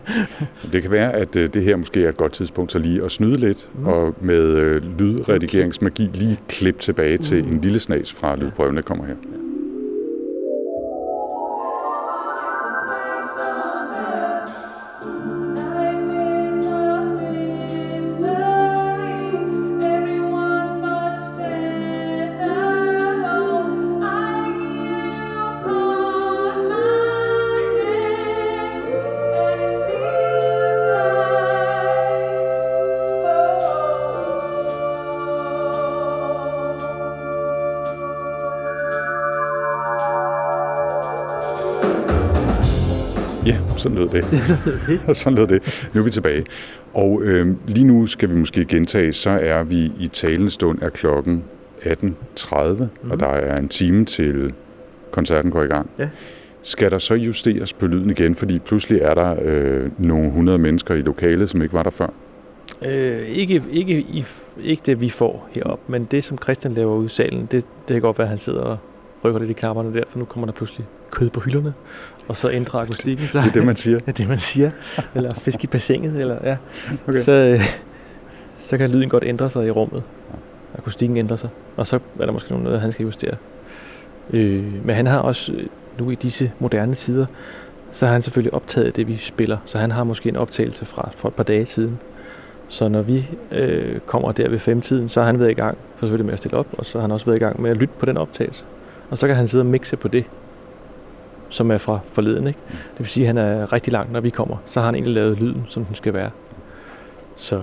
det 0.73 0.83
kan 0.83 0.91
være, 0.91 1.13
at 1.13 1.37
øh, 1.37 1.55
det 1.55 1.63
her 1.63 1.77
måske 1.77 2.05
er 2.05 2.09
et 2.09 2.17
godt 2.17 2.33
tidspunkt 2.33 2.71
til 2.71 2.81
lige 2.81 3.05
at 3.05 3.11
snyde 3.11 3.37
lidt, 3.37 3.71
mm. 3.75 3.87
og 3.87 4.15
med 4.21 4.57
øh, 4.57 4.83
lydredigeringsmagi 4.99 6.11
lige 6.15 6.39
klippe 6.49 6.81
tilbage 6.81 7.17
mm. 7.17 7.23
til 7.23 7.39
en 7.39 7.61
lille 7.61 7.81
snas 7.81 8.13
fra 8.13 8.37
lydprøven, 8.37 8.77
der 8.77 8.83
kommer 8.83 9.07
her. 9.07 9.15
Sådan 43.79 43.99
lød 43.99 44.09
det. 44.09 44.25
det. 45.07 45.17
sådan 45.17 45.39
lød 45.39 45.47
det. 45.47 45.91
Nu 45.95 46.01
er 46.01 46.05
vi 46.05 46.11
tilbage. 46.11 46.45
Og 46.95 47.23
øh, 47.23 47.47
lige 47.67 47.85
nu 47.85 48.07
skal 48.07 48.31
vi 48.31 48.35
måske 48.35 48.65
gentage, 48.65 49.13
så 49.13 49.31
er 49.31 49.63
vi 49.63 49.93
i 50.01 50.09
talende 50.13 50.51
stund 50.51 50.83
af 50.83 50.93
klokken 50.93 51.45
18.30, 51.81 52.05
mm. 52.05 52.11
og 52.11 52.89
mhm. 53.03 53.19
der 53.19 53.27
er 53.27 53.59
en 53.59 53.69
time 53.69 54.05
til 54.05 54.53
koncerten 55.11 55.51
går 55.51 55.63
i 55.63 55.67
gang. 55.67 55.91
Ja. 55.99 56.09
Skal 56.63 56.91
der 56.91 56.99
så 56.99 57.15
justeres 57.15 57.73
på 57.73 57.87
lyden 57.87 58.11
igen, 58.11 58.35
fordi 58.35 58.59
pludselig 58.59 59.01
er 59.01 59.15
der 59.15 59.37
øh, 59.43 59.91
nogle 59.99 60.31
hundrede 60.31 60.59
mennesker 60.59 60.95
i 60.95 61.01
lokalet, 61.01 61.51
som 61.51 61.63
ikke 61.63 61.75
var 61.75 61.83
der 61.83 61.91
før? 61.91 62.07
Øh, 62.83 63.21
ikke, 63.21 63.63
ikke, 63.71 64.07
ikke 64.63 64.83
det, 64.87 65.01
vi 65.01 65.11
får 65.11 65.49
herop, 65.53 65.81
men 65.89 66.05
det, 66.05 66.25
som 66.25 66.39
Christian 66.39 66.75
laver 66.75 66.97
ude 66.97 67.07
i 67.07 67.09
salen, 67.09 67.41
det, 67.41 67.65
det 67.89 67.95
kan 67.95 68.01
godt 68.01 68.19
være, 68.19 68.25
at 68.27 68.31
han 68.31 68.39
sidder 68.39 68.61
og 68.61 68.79
rykker 69.25 69.41
lidt 69.41 69.51
i 69.51 69.53
klapperne 69.53 69.95
der, 69.95 70.03
for 70.09 70.19
nu 70.19 70.25
kommer 70.25 70.47
der 70.47 70.53
pludselig 70.53 70.87
kød 71.11 71.31
på 71.31 71.41
hylderne, 71.41 71.75
og 72.29 72.37
så 72.37 72.51
ændrer 72.51 72.81
akustikken 72.81 73.27
sig. 73.27 73.43
Det 73.43 73.49
er 73.49 73.53
det, 73.53 73.67
man 73.67 73.77
siger? 73.77 74.01
Ja, 74.07 74.13
det 74.13 74.29
man 74.29 74.39
siger. 74.39 74.71
Eller 75.15 75.35
fisk 75.35 75.65
i 75.65 75.67
bassinet, 75.67 76.21
eller 76.21 76.39
ja. 76.45 76.57
Okay. 77.09 77.21
Så, 77.21 77.33
øh, 77.33 77.65
så 78.59 78.79
kan 78.79 78.91
lyden 78.91 79.09
godt 79.09 79.25
ændre 79.27 79.51
sig 79.51 79.67
i 79.67 79.71
rummet. 79.71 80.03
Akustikken 80.79 81.17
ændrer 81.17 81.37
sig. 81.37 81.51
Og 81.77 81.87
så 81.87 81.99
er 82.21 82.25
der 82.25 82.33
måske 82.33 82.55
noget, 82.55 82.81
han 82.81 82.93
skal 82.93 83.05
justere. 83.05 83.35
Øh, 84.31 84.87
men 84.87 84.97
han 84.97 85.07
har 85.07 85.19
også, 85.19 85.53
øh, 85.53 85.67
nu 85.99 86.11
i 86.11 86.15
disse 86.15 86.53
moderne 86.59 86.95
tider, 86.95 87.27
så 87.93 88.07
har 88.07 88.13
han 88.13 88.23
selvfølgelig 88.23 88.55
optaget 88.55 88.97
det, 88.97 89.09
vi 89.09 89.17
spiller. 89.17 89.59
Så 89.65 89.79
han 89.79 89.91
har 89.91 90.05
måske 90.05 90.29
en 90.29 90.37
optagelse 90.37 90.85
fra 90.85 91.11
for 91.17 91.29
et 91.29 91.35
par 91.35 91.45
dage 91.45 91.67
siden. 91.67 91.99
Så 92.69 92.89
når 92.89 93.03
vi 93.03 93.31
øh, 93.53 94.01
kommer 94.07 94.33
der 94.33 94.49
ved 94.49 94.59
femtiden, 94.59 95.09
så 95.09 95.21
har 95.21 95.27
han 95.27 95.39
været 95.41 95.51
i 95.51 95.55
gang 95.55 95.79
for 95.97 96.07
selvfølgelig 96.07 96.27
med 96.27 96.33
at 96.33 96.39
stille 96.39 96.57
op, 96.57 96.67
og 96.73 96.87
så 96.87 96.99
har 96.99 97.03
han 97.03 97.11
også 97.11 97.27
været 97.27 97.37
i 97.37 97.41
gang 97.41 97.63
med 97.63 97.71
at 97.71 97.77
lytte 97.77 97.95
på 97.99 98.07
den 98.07 98.17
optagelse. 98.17 98.65
Og 99.11 99.19
så 99.19 99.27
kan 99.27 99.37
han 99.37 99.47
sidde 99.47 99.63
og 99.63 99.67
mixe 99.67 99.97
på 99.97 100.09
det, 100.09 100.25
som 101.49 101.71
er 101.71 101.79
fra 101.79 101.99
forleden. 102.13 102.47
Ikke? 102.47 102.59
Det 102.69 102.99
vil 102.99 103.07
sige, 103.07 103.25
at 103.25 103.27
han 103.27 103.39
er 103.39 103.73
rigtig 103.73 103.93
langt, 103.93 104.13
når 104.13 104.21
vi 104.21 104.31
kommer. 104.31 104.57
Så 104.67 104.81
har 104.81 104.85
han 104.87 104.95
egentlig 104.95 105.15
lavet 105.15 105.39
lyden, 105.39 105.65
som 105.69 105.85
den 105.85 105.95
skal 105.95 106.15
være. 106.15 106.31
Så, 107.37 107.63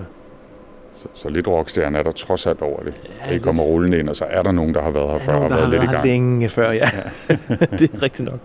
Så, 0.92 1.08
så 1.14 1.28
lidt 1.28 1.48
rockstjerne 1.48 1.98
er 1.98 2.02
der 2.02 2.10
trods 2.10 2.46
alt 2.46 2.62
over 2.62 2.82
det. 2.82 2.94
Ja, 3.24 3.30
Ja, 3.30 3.36
I 3.36 3.38
kommer 3.38 3.62
rullende 3.62 3.98
ind, 3.98 4.08
og 4.08 4.16
så 4.16 4.24
er 4.24 4.42
der 4.42 4.52
nogen, 4.52 4.74
der 4.74 4.82
har 4.82 4.90
været 4.90 5.10
her 5.10 5.18
før 5.18 5.34
og 5.34 5.50
der 5.50 5.56
været 5.56 5.70
lidt 5.70 5.82
i 5.82 5.86
gang. 5.86 6.06
længe 6.06 6.48
før, 6.48 6.70
ja. 6.70 6.88
det 7.78 7.90
er 7.94 8.02
rigtigt 8.02 8.28
nok. 8.28 8.38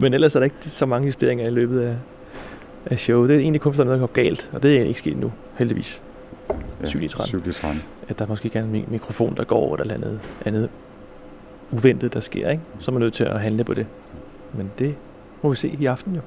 Men 0.00 0.14
ellers 0.14 0.34
er 0.34 0.40
der 0.40 0.44
ikke 0.44 0.56
så 0.60 0.86
mange 0.86 1.06
justeringer 1.06 1.46
i 1.46 1.50
løbet 1.50 1.80
af, 1.80 1.94
af 2.86 2.98
showet. 2.98 3.28
Det 3.28 3.36
er 3.36 3.40
egentlig 3.40 3.60
kun, 3.60 3.70
hvis 3.70 3.76
der 3.76 3.82
er 3.84 3.86
noget, 3.86 4.00
der 4.00 4.06
går 4.06 4.12
galt, 4.24 4.50
og 4.52 4.62
det 4.62 4.76
er 4.80 4.84
ikke 4.84 4.98
sket 4.98 5.16
nu, 5.16 5.32
heldigvis. 5.58 6.02
I 7.48 7.52
træn. 7.52 7.82
At 8.08 8.18
der 8.18 8.26
måske 8.26 8.46
ikke 8.46 8.58
er 8.58 8.62
en 8.62 8.74
mi- 8.86 8.90
mikrofon, 8.90 9.34
der 9.36 9.44
går, 9.44 9.76
eller 9.76 9.94
andet, 9.94 10.20
andet 10.44 10.68
uventet, 11.72 12.14
der 12.14 12.20
sker, 12.20 12.50
ikke? 12.50 12.62
Så 12.78 12.90
er 12.90 12.92
man 12.92 13.00
nødt 13.02 13.14
til 13.14 13.24
at 13.24 13.40
handle 13.40 13.64
på 13.64 13.74
det. 13.74 13.86
Men 14.54 14.70
det 14.78 14.94
må 15.42 15.50
vi 15.50 15.56
se 15.56 15.76
i 15.80 15.86
aften 15.86 16.14
jo. 16.14 16.20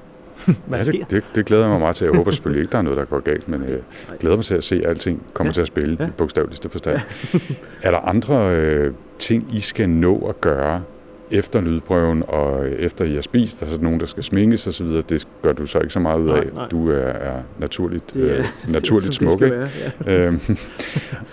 Hvad 0.68 0.80
ja, 0.80 0.86
det, 0.86 0.94
sker. 0.96 1.06
det, 1.06 1.24
det 1.36 1.46
glæder 1.46 1.64
jeg 1.64 1.72
mig 1.72 1.80
meget 1.80 1.96
til. 1.96 2.06
Jeg 2.06 2.16
håber 2.16 2.32
selvfølgelig 2.32 2.62
ikke, 2.62 2.72
der 2.72 2.78
er 2.78 2.82
noget, 2.82 2.98
der 2.98 3.06
går 3.06 3.20
galt, 3.20 3.48
men 3.48 3.62
jeg 3.64 3.70
øh, 3.70 3.80
glæder 4.20 4.36
mig 4.36 4.46
til 4.46 4.56
at 4.56 4.64
se, 4.64 4.76
at 4.76 4.86
alting 4.90 5.24
kommer 5.34 5.50
Ja. 5.50 5.54
til 5.54 5.62
at 5.62 5.68
spille 5.68 5.98
Ja. 6.00 6.06
i 6.08 6.10
bogstaveligste 6.18 6.70
forstand. 6.70 7.00
er 7.84 7.92
der 7.92 7.98
andre 7.98 8.56
øh, 8.56 8.94
ting, 9.20 9.48
I 9.54 9.60
skal 9.60 9.90
nå 9.90 10.18
at 10.30 10.42
gøre 10.42 10.82
efter 11.32 11.62
lydprøven, 11.62 12.24
og 12.28 12.70
efter 12.70 13.06
I 13.06 13.14
har 13.16 13.22
spist, 13.22 13.60
der 13.60 13.66
er 13.66 13.70
så 13.70 13.82
nogen, 13.82 14.00
der 14.00 14.06
skal 14.06 14.24
sminkes 14.24 14.68
osv., 14.68 14.88
det 14.88 15.28
gør 15.42 15.54
du 15.54 15.66
så 15.66 15.80
ikke 15.80 15.94
så 15.94 16.00
meget 16.00 16.20
ud 16.20 16.30
af. 16.30 16.36
Nej, 16.36 16.50
nej. 16.56 16.68
Du 16.68 16.90
er, 16.90 16.96
er 16.98 17.42
naturligt, 17.60 18.14
Det 18.14 18.22
øh, 18.22 18.46
naturligt 18.68 19.08
det 19.12 19.16
smuk, 19.16 19.42
ikke? 19.42 19.58
være, 19.60 19.70
ja. 20.06 20.26
Øhm, 20.28 20.40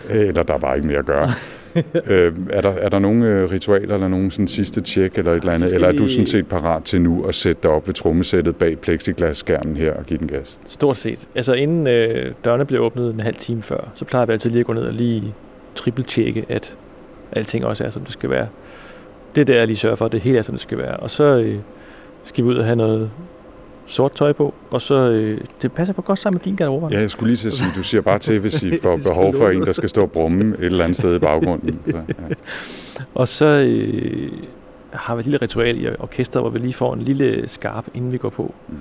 eller 0.09 0.43
der 0.43 0.55
er 0.55 0.59
bare 0.59 0.77
ikke 0.77 0.87
mere 0.89 0.99
at 0.99 1.07
gøre. 1.07 1.33
øh, 2.11 2.33
er, 2.51 2.61
der, 2.61 2.71
er 2.71 2.89
der 2.89 2.99
nogle 2.99 3.27
øh, 3.27 3.51
ritualer, 3.51 3.95
eller 3.95 4.09
nogen 4.09 4.31
sådan 4.31 4.49
sidste 4.49 4.81
tjek, 4.81 5.19
eller 5.19 5.33
et 5.33 5.37
eller 5.37 5.53
andet? 5.53 5.75
Eller 5.75 5.89
er 5.89 5.93
du 5.93 6.09
sådan 6.09 6.27
set 6.27 6.47
parat 6.47 6.83
til 6.83 7.03
nu 7.03 7.25
at 7.25 7.35
sætte 7.35 7.63
dig 7.63 7.71
op 7.71 7.87
ved 7.87 7.95
trommesættet 7.95 8.57
bag 8.57 8.79
plexiglasskærmen 8.79 9.77
her 9.77 9.93
og 9.93 10.07
give 10.07 10.19
den 10.19 10.29
gas? 10.29 10.59
Stort 10.67 10.97
set. 10.97 11.29
Altså 11.35 11.53
inden 11.53 11.87
øh, 11.87 12.33
dørene 12.45 12.65
bliver 12.65 12.83
åbnet 12.83 13.15
en 13.15 13.21
halv 13.21 13.37
time 13.37 13.63
før, 13.63 13.93
så 13.95 14.05
plejer 14.05 14.27
vi 14.27 14.33
altid 14.33 14.51
lige 14.51 14.61
at 14.61 14.67
gå 14.67 14.73
ned 14.73 14.83
og 14.83 14.93
lige 14.93 15.35
triple-tjekke, 15.75 16.45
at 16.49 16.77
alting 17.33 17.65
også 17.65 17.85
er, 17.85 17.91
som 17.91 18.03
det 18.03 18.13
skal 18.13 18.31
være. 18.31 18.47
Det 19.35 19.41
er 19.41 19.45
der, 19.45 19.55
jeg 19.55 19.67
lige 19.67 19.77
sørger 19.77 19.97
for, 19.97 20.05
at 20.05 20.13
det 20.13 20.21
hele 20.21 20.39
er, 20.39 20.43
som 20.43 20.55
det 20.55 20.63
skal 20.63 20.79
være. 20.79 20.97
Og 20.97 21.11
så 21.11 21.25
øh, 21.25 21.59
skal 22.25 22.45
vi 22.45 22.49
ud 22.49 22.57
og 22.57 22.65
have 22.65 22.77
noget 22.77 23.11
sort 23.91 24.13
tøj 24.13 24.33
på, 24.33 24.55
og 24.71 24.81
så 24.81 24.95
øh, 24.95 25.41
det 25.63 25.73
passer 25.73 25.95
på 25.95 26.03
godt 26.03 26.19
sammen 26.19 26.37
med 26.37 26.45
din 26.45 26.57
garderobe. 26.57 26.89
Ja, 26.95 27.01
jeg 27.01 27.11
skulle 27.11 27.29
lige 27.29 27.37
til 27.37 27.49
at 27.49 27.55
sige, 27.55 27.69
du 27.77 27.83
siger 27.83 28.01
bare 28.01 28.19
til, 28.19 28.39
hvis 28.39 28.63
I 28.63 28.77
får 28.83 28.97
behov 29.07 29.35
for 29.35 29.49
en, 29.49 29.63
der 29.67 29.73
skal 29.73 29.89
stå 29.89 30.03
og 30.03 30.11
brumme 30.11 30.55
et 30.59 30.65
eller 30.65 30.85
andet 30.85 30.97
sted 30.97 31.17
i 31.17 31.19
baggrunden. 31.19 31.81
Så, 31.91 31.97
ja. 31.97 32.35
Og 33.15 33.29
så 33.29 33.47
øh, 33.47 34.33
har 34.91 35.15
vi 35.15 35.21
et 35.21 35.27
lille 35.27 35.39
ritual 35.43 35.85
i 35.85 35.89
orkestret, 35.99 36.43
hvor 36.43 36.51
vi 36.51 36.59
lige 36.59 36.73
får 36.73 36.95
en 36.95 37.03
lille 37.03 37.49
skarp, 37.49 37.85
inden 37.95 38.13
vi 38.13 38.19
går 38.19 38.29
på, 38.31 38.55
Mm. 38.69 38.77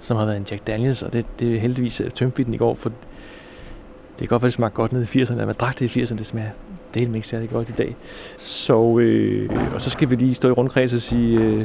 som 0.00 0.16
har 0.16 0.24
været 0.24 0.36
en 0.36 0.46
Jack 0.50 0.66
Daniels, 0.66 1.02
og 1.02 1.12
det, 1.12 1.26
det 1.38 1.54
er 1.54 1.60
heldigvis 1.60 2.00
øh, 2.00 2.10
tømte 2.10 2.36
vi 2.36 2.42
den 2.42 2.54
i 2.54 2.56
går, 2.56 2.74
for 2.74 2.88
det 2.88 4.18
kan 4.18 4.28
godt 4.28 4.42
være, 4.42 4.46
det 4.48 4.54
smagte 4.54 4.74
godt 4.76 4.92
ned 4.92 5.14
i 5.14 5.22
80'erne, 5.22 5.40
at 5.40 5.46
man 5.46 5.54
drak 5.60 5.78
det 5.78 5.96
i 5.96 6.02
80'erne, 6.02 6.18
det 6.18 6.26
smager 6.26 6.50
det 6.94 7.08
er 7.08 7.14
ikke 7.14 7.26
særlig 7.28 7.50
godt 7.50 7.68
i 7.68 7.72
dag. 7.72 7.96
Så, 8.36 8.98
øh, 8.98 9.50
og 9.74 9.82
så 9.82 9.90
skal 9.90 10.10
vi 10.10 10.16
lige 10.16 10.34
stå 10.34 10.48
i 10.48 10.52
rundkreds 10.52 10.92
og 10.92 11.00
sige 11.00 11.40
øh, 11.40 11.64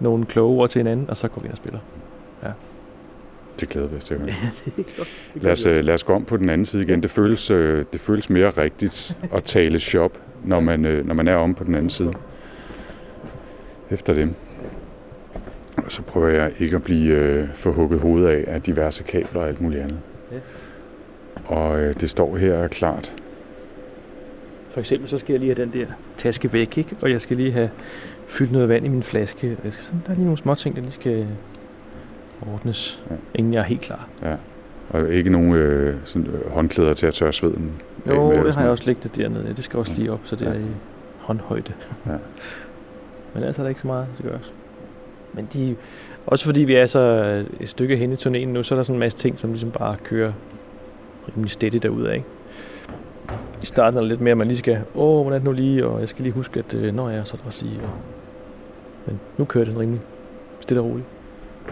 nogle 0.00 0.26
kloge 0.26 0.60
ord 0.60 0.68
til 0.68 0.78
hinanden, 0.78 1.10
og 1.10 1.16
så 1.16 1.28
går 1.28 1.40
vi 1.40 1.46
ind 1.46 1.52
og 1.52 1.56
spiller. 1.56 1.78
Det 3.60 3.68
glæder 3.68 3.88
vi 3.88 3.96
os 3.96 4.04
til 4.04 4.14
at 4.14 4.20
høre. 4.20 4.34
Lad 5.34 5.52
os, 5.52 5.66
øh, 5.66 5.84
lad 5.84 5.94
os 5.94 6.04
gå 6.04 6.12
om 6.12 6.24
på 6.24 6.36
den 6.36 6.48
anden 6.48 6.64
side 6.64 6.82
igen. 6.82 7.02
Det 7.02 7.10
føles, 7.10 7.50
øh, 7.50 7.84
det 7.92 8.00
føles 8.00 8.30
mere 8.30 8.50
rigtigt 8.50 9.16
at 9.32 9.44
tale 9.44 9.78
shop, 9.78 10.18
når 10.44 10.60
man, 10.60 10.84
øh, 10.84 11.06
når 11.06 11.14
man 11.14 11.28
er 11.28 11.36
om 11.36 11.54
på 11.54 11.64
den 11.64 11.74
anden 11.74 11.90
side. 11.90 12.12
Efter 13.90 14.14
det. 14.14 14.34
Og 15.76 15.92
så 15.92 16.02
prøver 16.02 16.28
jeg 16.28 16.52
ikke 16.58 16.76
at 16.76 16.82
blive 16.82 17.14
øh, 17.14 17.48
forhugget 17.54 18.00
hovedet 18.00 18.28
af 18.28 18.44
af 18.46 18.62
diverse 18.62 19.02
kabler 19.02 19.40
og 19.40 19.48
alt 19.48 19.60
muligt 19.60 19.82
andet. 19.82 19.98
Ja. 20.32 20.36
Og 21.44 21.80
øh, 21.80 21.94
det 22.00 22.10
står 22.10 22.36
her 22.36 22.68
klart. 22.68 23.14
For 24.70 24.80
eksempel 24.80 25.08
så 25.08 25.18
skal 25.18 25.32
jeg 25.32 25.40
lige 25.40 25.54
have 25.54 25.66
den 25.66 25.80
der 25.80 25.86
taske 26.16 26.52
væk, 26.52 26.78
ikke? 26.78 26.96
og 27.00 27.10
jeg 27.10 27.20
skal 27.20 27.36
lige 27.36 27.52
have 27.52 27.70
fyldt 28.26 28.52
noget 28.52 28.68
vand 28.68 28.86
i 28.86 28.88
min 28.88 29.02
flaske. 29.02 29.56
Jeg 29.64 29.72
skal 29.72 29.84
sådan, 29.84 30.02
der 30.06 30.10
er 30.10 30.14
lige 30.14 30.24
nogle 30.24 30.38
små 30.38 30.54
ting, 30.54 30.76
der 30.76 30.82
lige 30.82 30.92
skal 30.92 31.26
ordnes, 32.54 33.02
Ja. 33.10 33.14
ja. 33.14 33.20
inden 33.34 33.54
jeg 33.54 33.60
er 33.60 33.64
helt 33.64 33.80
klar. 33.80 34.08
Og 34.90 35.08
ikke 35.12 35.30
nogen 35.30 35.52
øh, 35.54 35.94
sådan, 36.04 36.26
øh, 36.26 36.50
håndklæder 36.50 36.94
til 36.94 37.06
at 37.06 37.14
tørre 37.14 37.32
sveden 37.32 37.72
af 38.06 38.10
Jo, 38.14 38.28
med, 38.28 38.44
det 38.44 38.54
har 38.54 38.62
jeg 38.62 38.70
også 38.70 38.84
liggende 38.86 39.22
dernede. 39.22 39.44
Ja, 39.46 39.52
det 39.52 39.64
skal 39.64 39.78
også 39.78 39.92
Ja. 39.92 39.98
lige 39.98 40.12
op, 40.12 40.20
så 40.24 40.36
det 40.36 40.44
Ja. 40.46 40.50
er 40.50 40.54
i 40.54 40.66
håndhøjde. 41.18 41.72
Ja. 42.06 42.10
Men 43.34 43.42
ellers 43.42 43.58
er 43.58 43.62
der 43.62 43.68
ikke 43.68 43.80
så 43.80 43.86
meget, 43.86 44.06
der 44.10 44.14
skal 44.14 44.30
gøres. 44.30 44.52
Men 45.32 45.48
de, 45.52 45.76
også 46.26 46.44
fordi 46.44 46.60
vi 46.64 46.74
er 46.74 46.86
så 46.86 47.00
et 47.60 47.68
stykke 47.68 47.96
hen 47.96 48.12
i 48.12 48.14
turnéen 48.14 48.46
nu, 48.46 48.62
så 48.62 48.74
er 48.74 48.76
der 48.76 48.82
sådan 48.82 48.94
en 48.96 49.00
masse 49.00 49.18
ting, 49.18 49.38
som 49.38 49.50
ligesom 49.50 49.70
bare 49.70 49.96
kører 50.04 50.32
rimelig 51.28 51.50
stedigt 51.50 51.82
derudad, 51.82 52.12
ikke? 52.12 52.26
I 53.62 53.66
starten 53.66 53.96
er 53.96 54.00
der 54.00 54.08
lidt 54.08 54.20
mere, 54.20 54.30
at 54.32 54.38
man 54.38 54.46
lige 54.46 54.58
skal, 54.58 54.78
åh, 54.94 55.22
hvordan 55.22 55.32
er 55.32 55.38
det 55.38 55.44
nu 55.44 55.52
lige, 55.52 55.86
og 55.86 56.00
jeg 56.00 56.08
skal 56.08 56.22
lige 56.22 56.32
huske, 56.32 56.58
at 56.60 56.74
øh, 56.74 56.94
når 56.94 57.08
jeg 57.10 57.18
er, 57.18 57.24
så 57.24 57.34
er 57.34 57.36
det 57.36 57.46
også 57.46 57.64
lige, 57.64 57.80
og... 57.82 57.90
Men 59.06 59.20
nu 59.38 59.44
kører 59.44 59.64
det 59.64 59.72
sådan 59.72 59.80
rimelig 59.82 60.00
stille 60.60 60.80
og 60.80 60.86
roligt. 60.86 61.06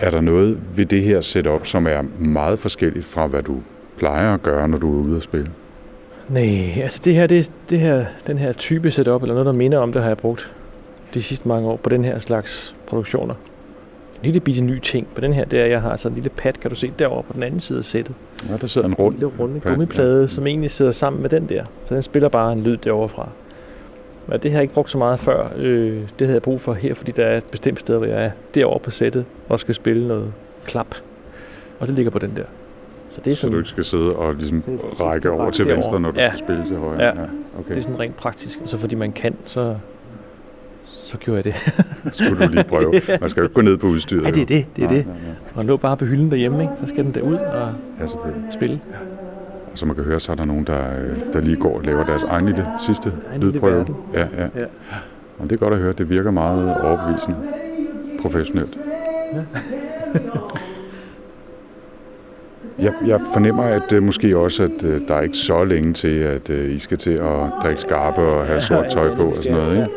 Er 0.00 0.10
der 0.10 0.20
noget 0.20 0.58
ved 0.76 0.86
det 0.86 1.02
her 1.02 1.20
setup, 1.20 1.66
som 1.66 1.86
er 1.86 2.02
meget 2.18 2.58
forskelligt 2.58 3.04
fra, 3.04 3.26
hvad 3.26 3.42
du 3.42 3.60
plejer 3.98 4.34
at 4.34 4.42
gøre, 4.42 4.68
når 4.68 4.78
du 4.78 4.98
er 5.00 5.04
ude 5.04 5.16
at 5.16 5.22
spille? 5.22 5.50
Nej, 6.28 6.82
altså 6.82 7.00
det 7.04 7.14
her, 7.14 7.26
det, 7.26 7.52
det 7.70 7.80
her, 7.80 8.04
den 8.26 8.38
her 8.38 8.52
type 8.52 8.90
setup, 8.90 9.22
eller 9.22 9.34
noget, 9.34 9.46
der 9.46 9.52
minder 9.52 9.78
om 9.78 9.92
det, 9.92 10.02
har 10.02 10.08
jeg 10.08 10.16
brugt 10.18 10.54
de 11.14 11.22
sidste 11.22 11.48
mange 11.48 11.68
år 11.68 11.76
på 11.76 11.88
den 11.88 12.04
her 12.04 12.18
slags 12.18 12.74
produktioner. 12.86 13.34
En 14.16 14.22
lille 14.24 14.40
bitte 14.40 14.64
ny 14.64 14.78
ting 14.80 15.06
på 15.14 15.20
den 15.20 15.32
her, 15.32 15.44
det 15.44 15.60
er, 15.60 15.64
at 15.64 15.70
jeg 15.70 15.80
har 15.80 15.96
sådan 15.96 16.12
en 16.12 16.22
lille 16.22 16.30
pad, 16.36 16.52
kan 16.52 16.70
du 16.70 16.76
se 16.76 16.92
derovre 16.98 17.22
på 17.22 17.32
den 17.32 17.42
anden 17.42 17.60
side 17.60 17.78
af 17.78 17.84
sættet. 17.84 18.14
Ja, 18.50 18.56
der 18.60 18.66
sidder 18.66 18.86
en 18.86 18.92
En 18.92 18.96
rund. 18.98 19.14
lille 19.14 19.26
runde 19.40 19.60
pad, 19.60 19.70
gummiplade, 19.70 20.20
ja. 20.20 20.26
som 20.26 20.46
egentlig 20.46 20.70
sidder 20.70 20.90
sammen 20.92 21.22
med 21.22 21.30
den 21.30 21.48
der. 21.48 21.64
Så 21.88 21.94
den 21.94 22.02
spiller 22.02 22.28
bare 22.28 22.52
en 22.52 22.60
lyd 22.62 22.76
derovre 22.76 23.08
fra. 23.08 23.28
Og 24.26 24.42
det 24.42 24.50
har 24.50 24.58
jeg 24.58 24.62
ikke 24.62 24.74
brugt 24.74 24.90
så 24.90 24.98
meget 24.98 25.20
før. 25.20 25.48
Øh, 25.56 25.92
det 26.18 26.26
havde 26.26 26.32
jeg 26.32 26.42
brug 26.42 26.60
for 26.60 26.72
her, 26.74 26.94
fordi 26.94 27.12
der 27.12 27.24
er 27.26 27.36
et 27.36 27.44
bestemt 27.44 27.80
sted, 27.80 27.96
hvor 27.96 28.06
jeg 28.06 28.24
er 28.24 28.30
derovre 28.54 28.80
på 28.80 28.90
sættet 28.90 29.24
og 29.48 29.60
skal 29.60 29.74
spille 29.74 30.08
noget 30.08 30.32
klap. 30.64 30.94
Og 31.80 31.86
det 31.86 31.94
ligger 31.94 32.10
på 32.10 32.18
den 32.18 32.32
der. 32.36 32.44
Så 33.10 33.20
det 33.24 33.30
er 33.30 33.34
Så 33.34 33.40
sådan, 33.40 33.52
du 33.52 33.58
ikke 33.58 33.68
skal 33.70 33.84
sidde 33.84 34.16
og 34.16 34.34
ligesom 34.34 34.62
række 35.00 35.30
over 35.30 35.50
til 35.50 35.64
derovre. 35.64 35.76
venstre, 35.76 36.00
når 36.00 36.10
du 36.10 36.20
Ja. 36.20 36.28
skal 36.28 36.38
spille 36.38 36.66
til 36.66 36.76
højre. 36.76 37.02
Ja. 37.04 37.10
okay. 37.10 37.68
det 37.68 37.76
er 37.76 37.80
sådan 37.80 38.00
rent 38.00 38.16
praktisk. 38.16 38.58
Og 38.62 38.68
så 38.68 38.78
fordi 38.78 38.94
man 38.94 39.12
kan, 39.12 39.34
så, 39.44 39.76
så 40.84 41.16
gjorde 41.18 41.36
jeg 41.36 41.44
det. 41.44 41.54
skulle 42.16 42.46
du 42.46 42.52
lige 42.52 42.64
prøve. 42.64 42.92
Man 43.20 43.30
skal 43.30 43.40
jo 43.40 43.44
ikke 43.44 43.54
gå 43.54 43.60
ned 43.60 43.76
på 43.76 43.86
udstyret. 43.86 44.24
Ja, 44.24 44.30
det 44.30 44.36
er 44.36 44.40
jo. 44.40 44.46
det. 44.46 44.66
Det 44.76 44.84
er 44.84 44.88
Nej, 44.88 44.96
det. 44.96 45.06
nej, 45.06 45.16
nej. 45.26 45.34
Og 45.54 45.64
lå 45.64 45.76
bare 45.76 45.96
på 45.96 46.04
hylden 46.04 46.30
derhjemme, 46.30 46.62
ikke? 46.62 46.72
Så 46.80 46.86
skal 46.86 47.04
den 47.04 47.14
derud 47.14 47.34
og 47.34 47.72
Ja, 48.00 48.06
selvfølgelig. 48.06 48.42
spille. 48.52 48.80
Og 48.92 49.25
som 49.76 49.88
man 49.88 49.94
kan 49.96 50.04
høre, 50.04 50.20
så 50.20 50.32
er 50.32 50.36
der 50.36 50.44
nogen, 50.44 50.64
der, 50.66 50.80
øh, 51.00 51.32
der 51.32 51.40
lige 51.40 51.56
går 51.56 51.76
og 51.76 51.82
laver 51.82 52.04
deres 52.04 52.22
egen 52.22 52.46
lille 52.46 52.66
sidste 52.86 53.12
Egen 53.30 53.40
lille 53.40 53.52
lydprøve. 53.52 53.76
verden. 53.78 53.96
Ja, 54.14 54.20
ja. 54.36 54.42
Ja. 54.60 54.64
Og 55.38 55.44
det 55.50 55.52
er 55.52 55.56
godt 55.56 55.74
at 55.74 55.80
høre. 55.80 55.92
Det 55.92 56.10
virker 56.10 56.30
meget 56.30 56.80
overbevisende. 56.80 57.36
Professionelt. 58.22 58.78
Ja. 59.34 59.40
Jeg, 62.78 62.92
jeg 63.06 63.20
fornemmer, 63.32 63.62
at 63.62 63.92
uh, 63.92 64.02
måske 64.02 64.36
også, 64.38 64.62
at 64.62 64.82
uh, 64.84 65.08
der 65.08 65.14
er 65.14 65.20
ikke 65.20 65.36
så 65.36 65.64
længe 65.64 65.92
til, 65.92 66.18
at 66.18 66.48
uh, 66.50 66.56
I 66.56 66.78
skal 66.78 66.98
til 66.98 67.10
at 67.10 67.36
drikke 67.62 67.80
skarpe 67.80 68.20
og 68.20 68.46
have 68.46 68.60
sort 68.60 68.86
tøj 68.90 69.14
på 69.14 69.24
og 69.24 69.36
sådan 69.36 69.52
noget, 69.52 69.76
ikke? 69.76 69.88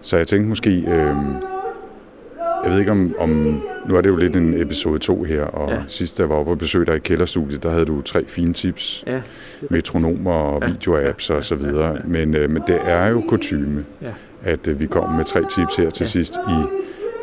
Så 0.00 0.16
jeg 0.16 0.26
tænkte 0.26 0.48
måske, 0.48 0.70
øh, 0.88 1.14
jeg 2.64 2.72
ved 2.72 2.78
ikke 2.78 2.90
om, 2.90 3.14
om, 3.18 3.28
nu 3.88 3.96
er 3.96 4.00
det 4.00 4.08
jo 4.08 4.16
lidt 4.16 4.36
en 4.36 4.62
episode 4.62 4.98
2 4.98 5.22
her, 5.22 5.42
og 5.42 5.70
ja. 5.70 5.78
Sidst 5.88 6.20
jeg 6.20 6.28
var 6.28 6.34
oppe 6.34 6.52
og 6.52 6.58
besøgte 6.58 6.92
dig 6.92 6.96
i 6.96 7.00
kælderstudiet, 7.00 7.62
der 7.62 7.70
havde 7.70 7.84
du 7.84 8.00
tre 8.02 8.24
fine 8.26 8.52
tips, 8.52 9.04
Ja. 9.06 9.20
metronomer 9.70 10.32
og 10.32 10.62
Ja. 10.62 10.66
videoapps 10.68 11.30
og 11.30 11.44
så 11.44 11.54
videre, 11.54 11.96
men, 12.04 12.34
øh, 12.36 12.50
men 12.50 12.62
det 12.66 12.78
er 12.84 13.06
jo 13.06 13.22
kutyme, 13.28 13.84
Ja. 14.02 14.08
at 14.44 14.68
øh, 14.68 14.80
vi 14.80 14.86
kommer 14.86 15.16
med 15.16 15.24
tre 15.24 15.40
tips 15.40 15.76
her 15.76 15.90
til 15.90 16.04
Ja. 16.04 16.08
sidst 16.08 16.34
i 16.48 16.52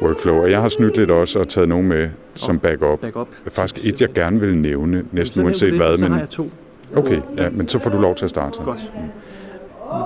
workflow, 0.02 0.36
og 0.41 0.52
jeg 0.52 0.62
har 0.62 0.69
snydt 0.69 0.98
lidt 0.98 1.12
også 1.12 1.39
og 1.39 1.48
taget 1.48 1.69
nogle 1.69 1.88
med 1.88 2.10
som 2.36 2.60
backup. 2.60 3.00
Back 3.00 3.15
up. 3.15 3.28
Faktisk 3.52 3.86
et, 3.86 4.02
jeg 4.02 4.10
gerne 4.13 4.39
vil 4.39 4.58
nævne, 4.58 5.04
næsten 5.12 5.39
Så 5.39 5.43
uanset 5.45 5.71
det, 5.74 5.80
hvad, 5.82 5.98
Så 5.98 6.04
har 6.04 6.10
men 6.10 6.19
jeg 6.19 6.30
to. 6.30 6.50
okay, 6.95 7.19
ja, 7.38 7.50
men 7.50 7.67
så 7.67 7.80
får 7.80 7.89
du 7.89 8.02
lov 8.02 8.15
til 8.15 8.26
at 8.26 8.30
starte. 8.30 8.60
Godt. 8.63 8.80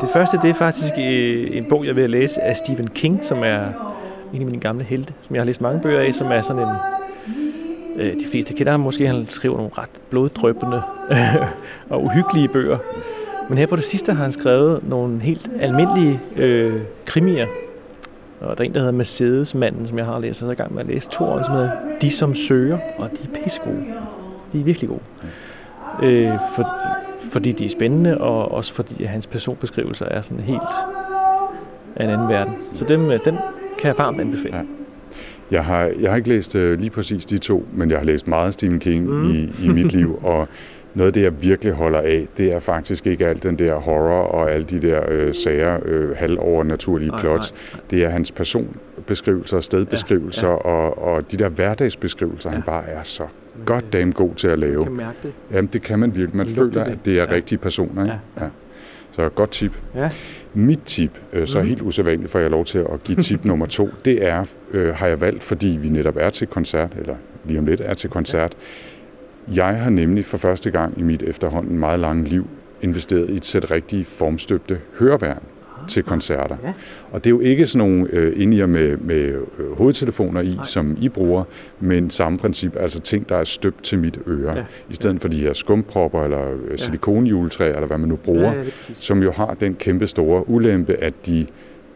Det 0.02 0.10
første, 0.14 0.38
det 0.42 0.50
er 0.50 0.54
faktisk 0.54 0.94
øh, 1.00 1.48
en 1.58 1.66
bog, 1.70 1.86
jeg 1.86 1.96
vil 1.96 2.10
læse 2.10 2.42
af 2.42 2.56
Stephen 2.56 2.88
King, 2.88 3.20
som 3.24 3.38
er 3.44 3.89
en 4.34 4.42
af 4.42 4.46
mine 4.46 4.60
gamle 4.60 4.84
helte, 4.84 5.14
som 5.22 5.36
jeg 5.36 5.42
har 5.42 5.46
læst 5.46 5.62
mange 5.62 5.82
bøger 5.82 6.02
af, 6.02 6.14
som 6.14 6.32
er 6.32 6.42
sådan 6.42 6.62
en... 6.62 6.76
Øh, 7.96 8.14
de 8.14 8.26
fleste 8.32 8.54
kender 8.54 8.72
ham 8.72 8.80
måske, 8.80 9.08
han 9.08 9.26
skriver 9.30 9.58
nogle 9.58 9.72
ret 9.78 9.90
bloddrøbende 10.10 10.82
og 11.90 12.04
uhyggelige 12.04 12.48
bøger. 12.48 12.78
Men 13.50 13.58
her 13.58 13.68
på 13.68 13.76
det 13.76 13.84
sidste 13.84 14.14
har 14.14 14.24
han 14.24 14.32
skrevet 14.32 14.90
nogle 14.90 15.22
helt 15.22 15.50
almindelige 15.60 16.20
øh, 16.36 16.82
krimier. 17.06 17.48
Og 18.42 18.58
der 18.58 18.64
er 18.64 18.66
en, 18.66 18.74
der 18.74 18.80
hedder 18.80 18.94
Mercedes-manden, 18.94 19.88
som 19.88 19.98
jeg 19.98 20.06
har 20.06 20.20
læst, 20.20 20.32
og 20.32 20.36
så 20.40 20.46
er 20.46 20.50
jeg 20.50 20.60
i 20.60 20.62
gang 20.62 20.74
med 20.74 20.82
at 20.82 20.88
læse 20.88 21.10
to 21.10 21.24
år, 21.24 21.44
som 21.44 21.54
hedder 21.54 21.72
De 22.02 22.12
som 22.12 22.36
søger, 22.36 22.78
og 22.98 23.10
de 23.12 23.18
er 23.24 23.44
pissegode. 23.44 23.86
De 24.54 24.60
er 24.60 24.64
virkelig 24.64 24.90
gode. 24.90 25.02
Øh, 26.04 26.32
for, 26.56 26.68
fordi 27.32 27.52
de 27.52 27.66
er 27.66 27.70
spændende, 27.70 28.18
og 28.18 28.52
også 28.52 28.74
fordi 28.74 29.04
hans 29.04 29.28
personbeskrivelser 29.28 30.06
er 30.06 30.22
sådan 30.22 30.44
helt 30.44 30.62
af 31.96 32.04
en 32.04 32.10
anden 32.10 32.30
verden. 32.30 32.54
Så 32.76 32.86
dem, 32.86 33.12
øh, 33.12 33.20
den 33.26 33.38
kan 33.80 33.88
jeg 33.88 33.98
varmt 33.98 34.22
anbefale. 34.22 34.56
Ja. 34.58 34.62
Jeg 35.52 35.66
har, 35.66 35.92
jeg 36.00 36.10
har 36.10 36.18
ikke 36.18 36.30
læst 36.30 36.56
uh, 36.56 36.62
lige 36.74 36.90
præcis 36.90 37.26
de 37.26 37.38
to, 37.38 37.66
men 37.74 37.90
jeg 37.92 37.98
har 38.00 38.06
læst 38.06 38.28
meget 38.28 38.54
Stephen 38.54 38.80
King 38.80 39.06
Mm. 39.10 39.26
i, 39.32 39.50
i 39.64 39.68
mit 39.68 39.92
liv, 39.92 40.20
og 40.24 40.48
noget 40.94 41.08
af 41.08 41.14
det, 41.14 41.22
jeg 41.22 41.42
virkelig 41.44 41.74
holder 41.74 42.00
af, 42.00 42.28
det 42.38 42.54
er 42.54 42.60
faktisk 42.60 43.08
ikke 43.08 43.28
alt 43.28 43.44
den 43.44 43.60
der 43.60 43.76
horror 43.76 44.22
og 44.24 44.52
alle 44.52 44.66
de 44.66 44.82
der 44.82 45.02
øh, 45.08 45.34
sager, 45.36 45.80
øh, 45.86 46.16
halvovernaturlige 46.18 47.10
Nej, 47.10 47.20
plots. 47.22 47.54
nej, 47.74 47.82
Det 47.90 48.04
er 48.04 48.10
hans 48.10 48.32
personbeskrivelser, 48.32 49.60
stedbeskrivelser 49.60 50.48
Ja, 50.48 50.54
ja, 50.54 50.60
ja. 50.70 50.76
Og, 50.76 51.04
og 51.14 51.32
de 51.32 51.38
der 51.38 51.50
hverdagsbeskrivelser, 51.50 52.50
ja. 52.50 52.54
han 52.56 52.64
Ja. 52.68 52.72
bare 52.72 52.88
er 52.88 53.04
så 53.04 53.24
godt 53.66 53.94
damn 53.94 54.12
god 54.14 54.36
til 54.36 54.48
at 54.48 54.60
lave. 54.60 54.84
kan 54.84 54.94
mærke 54.94 55.18
det. 55.24 55.32
Jamen, 55.52 55.70
det 55.74 55.82
kan 55.82 56.00
man 56.00 56.16
virkelig. 56.16 56.38
Man 56.38 56.48
Lugter 56.48 56.64
føler, 56.74 56.84
det. 56.84 56.92
at 56.92 56.98
det 57.06 57.20
er 57.20 57.26
Ja. 57.30 57.32
rigtige 57.36 57.60
personer. 57.60 58.04
Ikke? 58.04 58.18
Ja, 58.38 58.44
ja. 58.44 58.50
Så 59.12 59.30
godt 59.30 59.52
tip. 59.52 59.72
Ja. 59.96 60.10
Mit 60.54 60.80
tip, 60.86 61.12
øh, 61.34 61.48
så 61.48 61.60
Mhm. 61.60 61.68
helt 61.68 61.82
usædvanligt, 61.82 62.32
for 62.32 62.40
jeg 62.40 62.46
har 62.46 62.50
lov 62.52 62.66
til 62.66 62.78
at 62.80 63.04
give 63.04 63.22
tip 63.22 63.46
nummer 63.46 63.66
to, 63.66 63.90
det 64.06 64.26
er, 64.28 64.46
øh, 64.72 64.96
har 64.96 65.08
jeg 65.08 65.22
valgt, 65.22 65.44
fordi 65.44 65.68
vi 65.82 65.90
netop 65.90 66.16
er 66.20 66.30
til 66.30 66.48
koncert, 66.48 66.92
eller 67.00 67.16
lige 67.46 67.60
om 67.60 67.66
lidt 67.66 67.82
er 67.82 67.94
til 67.94 68.10
koncert. 68.10 68.58
Jeg 69.56 69.78
har 69.82 69.90
nemlig 69.90 70.26
for 70.26 70.38
første 70.38 70.72
gang 70.72 71.00
i 71.00 71.02
mit 71.02 71.22
efterhånden 71.24 71.80
meget 71.80 72.00
lange 72.00 72.24
liv 72.30 72.48
investeret 72.82 73.30
i 73.30 73.36
et 73.36 73.46
sæt 73.46 73.72
rigtige 73.72 74.06
formstøbte 74.06 74.80
høreværn 75.00 75.42
til 75.88 76.04
koncerter. 76.04 76.58
Ja. 76.64 76.74
Og 77.12 77.24
det 77.24 77.30
er 77.30 77.32
jo 77.32 77.40
ikke 77.40 77.68
sådan 77.68 77.90
nogle 77.90 78.08
øh, 78.14 78.42
ind 78.42 78.66
med, 78.66 78.98
med 78.98 79.36
øh, 79.60 79.78
hovedtelefoner 79.78 80.42
i, 80.42 80.54
Nej. 80.56 80.66
som 80.66 80.98
I 81.02 81.10
bruger, 81.10 81.44
men 81.80 82.10
samme 82.10 82.38
princip, 82.38 82.76
altså 82.80 83.00
ting, 83.00 83.30
der 83.30 83.36
er 83.36 83.44
støbt 83.44 83.84
til 83.84 84.00
mit 84.00 84.20
øre. 84.28 84.56
Ja. 84.56 84.64
I 84.90 84.94
stedet 84.94 85.22
for 85.22 85.28
de 85.28 85.40
her 85.40 85.54
skumpropper 85.54 86.24
eller 86.24 86.52
øh, 86.52 86.80
silikonjuletræ, 86.80 87.68
eller 87.68 87.88
hvad 87.88 87.98
man 87.98 88.10
nu 88.10 88.16
bruger, 88.16 88.52
Ja, 88.52 88.58
ja, 88.58 88.64
som 89.00 89.24
jo 89.24 89.32
har 89.32 89.54
den 89.60 89.76
kæmpe 89.76 90.08
store 90.08 90.50
ulempe, 90.50 90.94
at 90.94 91.14
de 91.26 91.46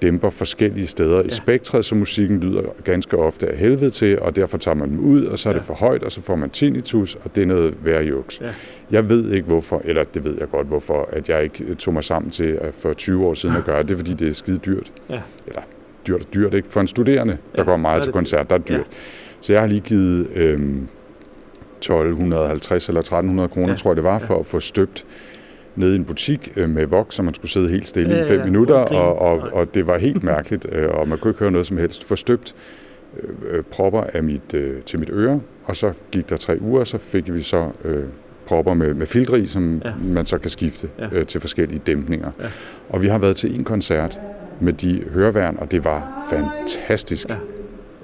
dæmper 0.03 0.29
forskellige 0.29 0.87
steder 0.87 1.19
i 1.19 1.23
Ja. 1.23 1.29
spektret, 1.29 1.85
så 1.85 1.95
musikken 1.95 2.39
lyder 2.39 2.61
ganske 2.83 3.17
ofte 3.17 3.47
af 3.47 3.57
helvede 3.57 3.89
til, 3.89 4.19
og 4.19 4.35
derfor 4.35 4.57
tager 4.57 4.75
man 4.75 4.89
dem 4.89 4.99
ud, 4.99 5.25
og 5.25 5.39
så 5.39 5.49
er 5.49 5.53
Ja. 5.53 5.57
det 5.59 5.65
for 5.67 5.73
højt, 5.73 6.03
og 6.03 6.11
så 6.11 6.21
får 6.21 6.35
man 6.35 6.49
tinnitus, 6.49 7.15
og 7.23 7.35
det 7.35 7.41
er 7.41 7.45
noget 7.47 7.73
værre 7.83 8.03
juks. 8.03 8.41
Ja. 8.41 8.49
Jeg 8.91 9.09
ved 9.09 9.31
ikke 9.31 9.47
hvorfor, 9.47 9.81
eller 9.85 10.03
det 10.03 10.23
ved 10.23 10.35
jeg 10.39 10.49
godt 10.49 10.67
hvorfor, 10.67 11.09
at 11.11 11.29
jeg 11.29 11.43
ikke 11.43 11.63
øh, 11.63 11.75
tog 11.75 11.93
mig 11.93 12.03
sammen 12.03 12.31
til 12.31 12.57
at 12.61 12.73
for 12.73 12.93
20 12.93 13.25
år 13.25 13.33
siden 13.33 13.55
at 13.55 13.63
gøre 13.65 13.83
det, 13.83 13.97
fordi 13.97 14.13
det 14.13 14.27
er 14.29 14.33
skide 14.33 14.57
dyrt. 14.57 14.91
Ja. 15.09 15.19
Eller 15.47 15.61
dyrt 16.07 16.21
og 16.21 16.33
dyrt, 16.33 16.53
ikke? 16.53 16.69
For 16.69 16.81
en 16.81 16.87
studerende, 16.87 17.33
der 17.33 17.39
Ja, 17.57 17.63
går 17.63 17.71
der 17.71 17.77
meget 17.77 17.97
er 17.97 18.01
til 18.01 18.07
det 18.07 18.13
koncert, 18.13 18.49
der 18.49 18.55
er 18.55 18.59
dyrt. 18.59 18.77
Ja. 18.79 18.83
Så 19.41 19.53
jeg 19.53 19.61
har 19.61 19.67
lige 19.67 19.81
givet 19.81 20.27
øhm, 20.35 20.87
1250 21.81 22.87
eller 22.87 23.01
1300 23.01 23.49
kroner, 23.49 23.69
Ja. 23.69 23.75
tror 23.75 23.91
jeg 23.91 23.95
det 23.95 24.03
var, 24.03 24.11
Ja. 24.19 24.25
for 24.27 24.39
at 24.39 24.45
få 24.45 24.59
støbt 24.59 25.05
nede 25.75 25.93
i 25.93 25.95
en 25.95 26.05
butik 26.05 26.53
øh, 26.55 26.69
med 26.69 26.85
voks, 26.85 27.15
så 27.15 27.23
man 27.23 27.33
skulle 27.33 27.51
sidde 27.51 27.69
helt 27.69 27.87
stille 27.87 28.15
Ja, 28.15 28.21
i 28.21 28.27
fem 28.27 28.39
ja. 28.39 28.45
minutter, 28.45 28.75
Uden 28.75 28.87
penge. 28.87 29.01
og, 29.01 29.17
og, 29.19 29.49
og 29.53 29.73
det 29.73 29.87
var 29.87 29.97
helt 29.97 30.23
mærkeligt, 30.23 30.65
øh, 30.71 30.89
og 30.89 31.07
man 31.07 31.17
kunne 31.17 31.31
ikke 31.31 31.39
høre 31.39 31.51
noget 31.51 31.67
som 31.67 31.77
helst. 31.77 32.03
Få 32.03 32.15
støbt 32.15 32.55
øh, 33.23 33.29
øh, 33.57 33.63
propper 33.63 34.01
af 34.13 34.23
mit, 34.23 34.53
øh, 34.53 34.81
til 34.81 34.99
mit 34.99 35.09
øre, 35.13 35.39
og 35.65 35.75
så 35.75 35.93
gik 36.11 36.29
der 36.29 36.37
tre 36.37 36.57
uger, 36.61 36.83
så 36.83 36.97
fik 36.97 37.33
vi 37.33 37.41
så 37.41 37.69
øh, 37.85 38.03
propper 38.45 38.73
med, 38.73 38.93
med 38.93 39.05
filtre 39.07 39.39
i, 39.39 39.47
som 39.47 39.81
Ja. 39.85 39.91
man 40.03 40.25
så 40.25 40.37
kan 40.37 40.49
skifte 40.49 40.87
ja. 40.99 41.07
øh, 41.11 41.25
til 41.25 41.41
forskellige 41.41 41.81
dæmpninger. 41.87 42.31
Ja. 42.39 42.45
Og 42.89 43.01
vi 43.01 43.07
har 43.07 43.17
været 43.17 43.35
til 43.35 43.55
en 43.55 43.63
koncert 43.63 44.19
med 44.61 44.73
de 44.73 45.03
høreværn, 45.13 45.57
og 45.59 45.71
det 45.71 45.85
var 45.85 46.27
fantastisk. 46.29 47.29
Ja. 47.29 47.35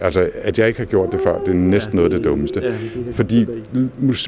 Altså, 0.02 0.30
at 0.44 0.60
jeg 0.60 0.68
ikke 0.68 0.80
har 0.80 0.86
gjort 0.86 1.12
det 1.12 1.20
før, 1.24 1.40
det 1.40 1.48
er 1.50 1.54
næsten 1.54 1.96
noget 1.96 2.14
af 2.14 2.20
det 2.20 2.28
dummeste. 2.30 2.60
Ja, 2.62 2.68
det. 2.68 3.14
Fordi 3.14 3.46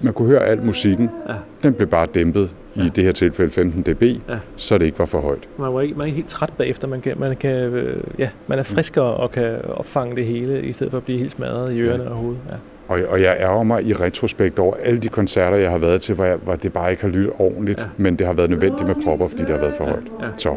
man 0.03 0.13
kunne 0.13 0.27
høre 0.27 0.43
al 0.45 0.61
musikken, 0.63 1.09
Ja. 1.29 1.33
den 1.63 1.73
blev 1.73 1.87
bare 1.87 2.07
dæmpet, 2.15 2.49
i 2.75 2.81
Ja. 2.81 2.89
det 2.95 3.03
her 3.03 3.11
tilfælde 3.11 3.51
15 3.51 3.81
dB, 3.93 4.01
Ja. 4.03 4.35
så 4.55 4.77
det 4.77 4.85
ikke 4.85 4.99
var 4.99 5.05
for 5.05 5.19
højt. 5.19 5.49
Man, 5.59 5.73
var 5.73 5.81
ikke, 5.81 5.93
man 5.93 6.01
er 6.01 6.05
ikke 6.05 6.15
helt 6.15 6.29
træt 6.29 6.49
bagefter. 6.57 6.87
Man, 6.87 7.01
kan, 7.01 7.13
man, 7.17 7.35
kan, 7.35 7.51
øh, 7.55 8.03
ja, 8.19 8.29
man 8.47 8.59
er 8.59 8.63
friskere 8.63 9.05
og 9.05 9.31
kan 9.31 9.55
opfange 9.73 10.15
det 10.15 10.25
hele, 10.25 10.61
i 10.61 10.73
stedet 10.73 10.91
for 10.91 10.97
at 10.97 11.03
blive 11.03 11.19
helt 11.19 11.31
smadret 11.31 11.73
i 11.73 11.79
ørerne 11.81 12.07
og 12.09 12.15
hovedet. 12.15 12.39
Ja. 12.49 12.55
Og, 12.87 12.99
og 13.09 13.21
jeg 13.21 13.37
ærger 13.39 13.63
mig 13.63 13.83
i 13.85 13.93
retrospekt 13.93 14.59
over 14.59 14.73
alle 14.83 14.99
de 14.99 15.07
koncerter, 15.09 15.57
jeg 15.57 15.71
har 15.71 15.77
været 15.77 16.01
til, 16.01 16.15
hvor, 16.15 16.25
jeg, 16.25 16.37
hvor 16.43 16.55
det 16.55 16.73
bare 16.73 16.91
ikke 16.91 17.03
har 17.03 17.09
lyttet 17.09 17.31
ordentligt, 17.39 17.79
Ja. 17.79 17.83
ja. 17.85 17.89
men 18.03 18.15
det 18.15 18.27
har 18.27 18.33
været 18.33 18.49
nødvendigt 18.49 18.87
med 18.87 18.95
propper, 19.05 19.27
fordi 19.27 19.41
det 19.41 19.49
har 19.51 19.57
været 19.59 19.73
for 19.77 19.83
højt. 19.83 20.03
Ja. 20.21 20.25
Så 20.37 20.55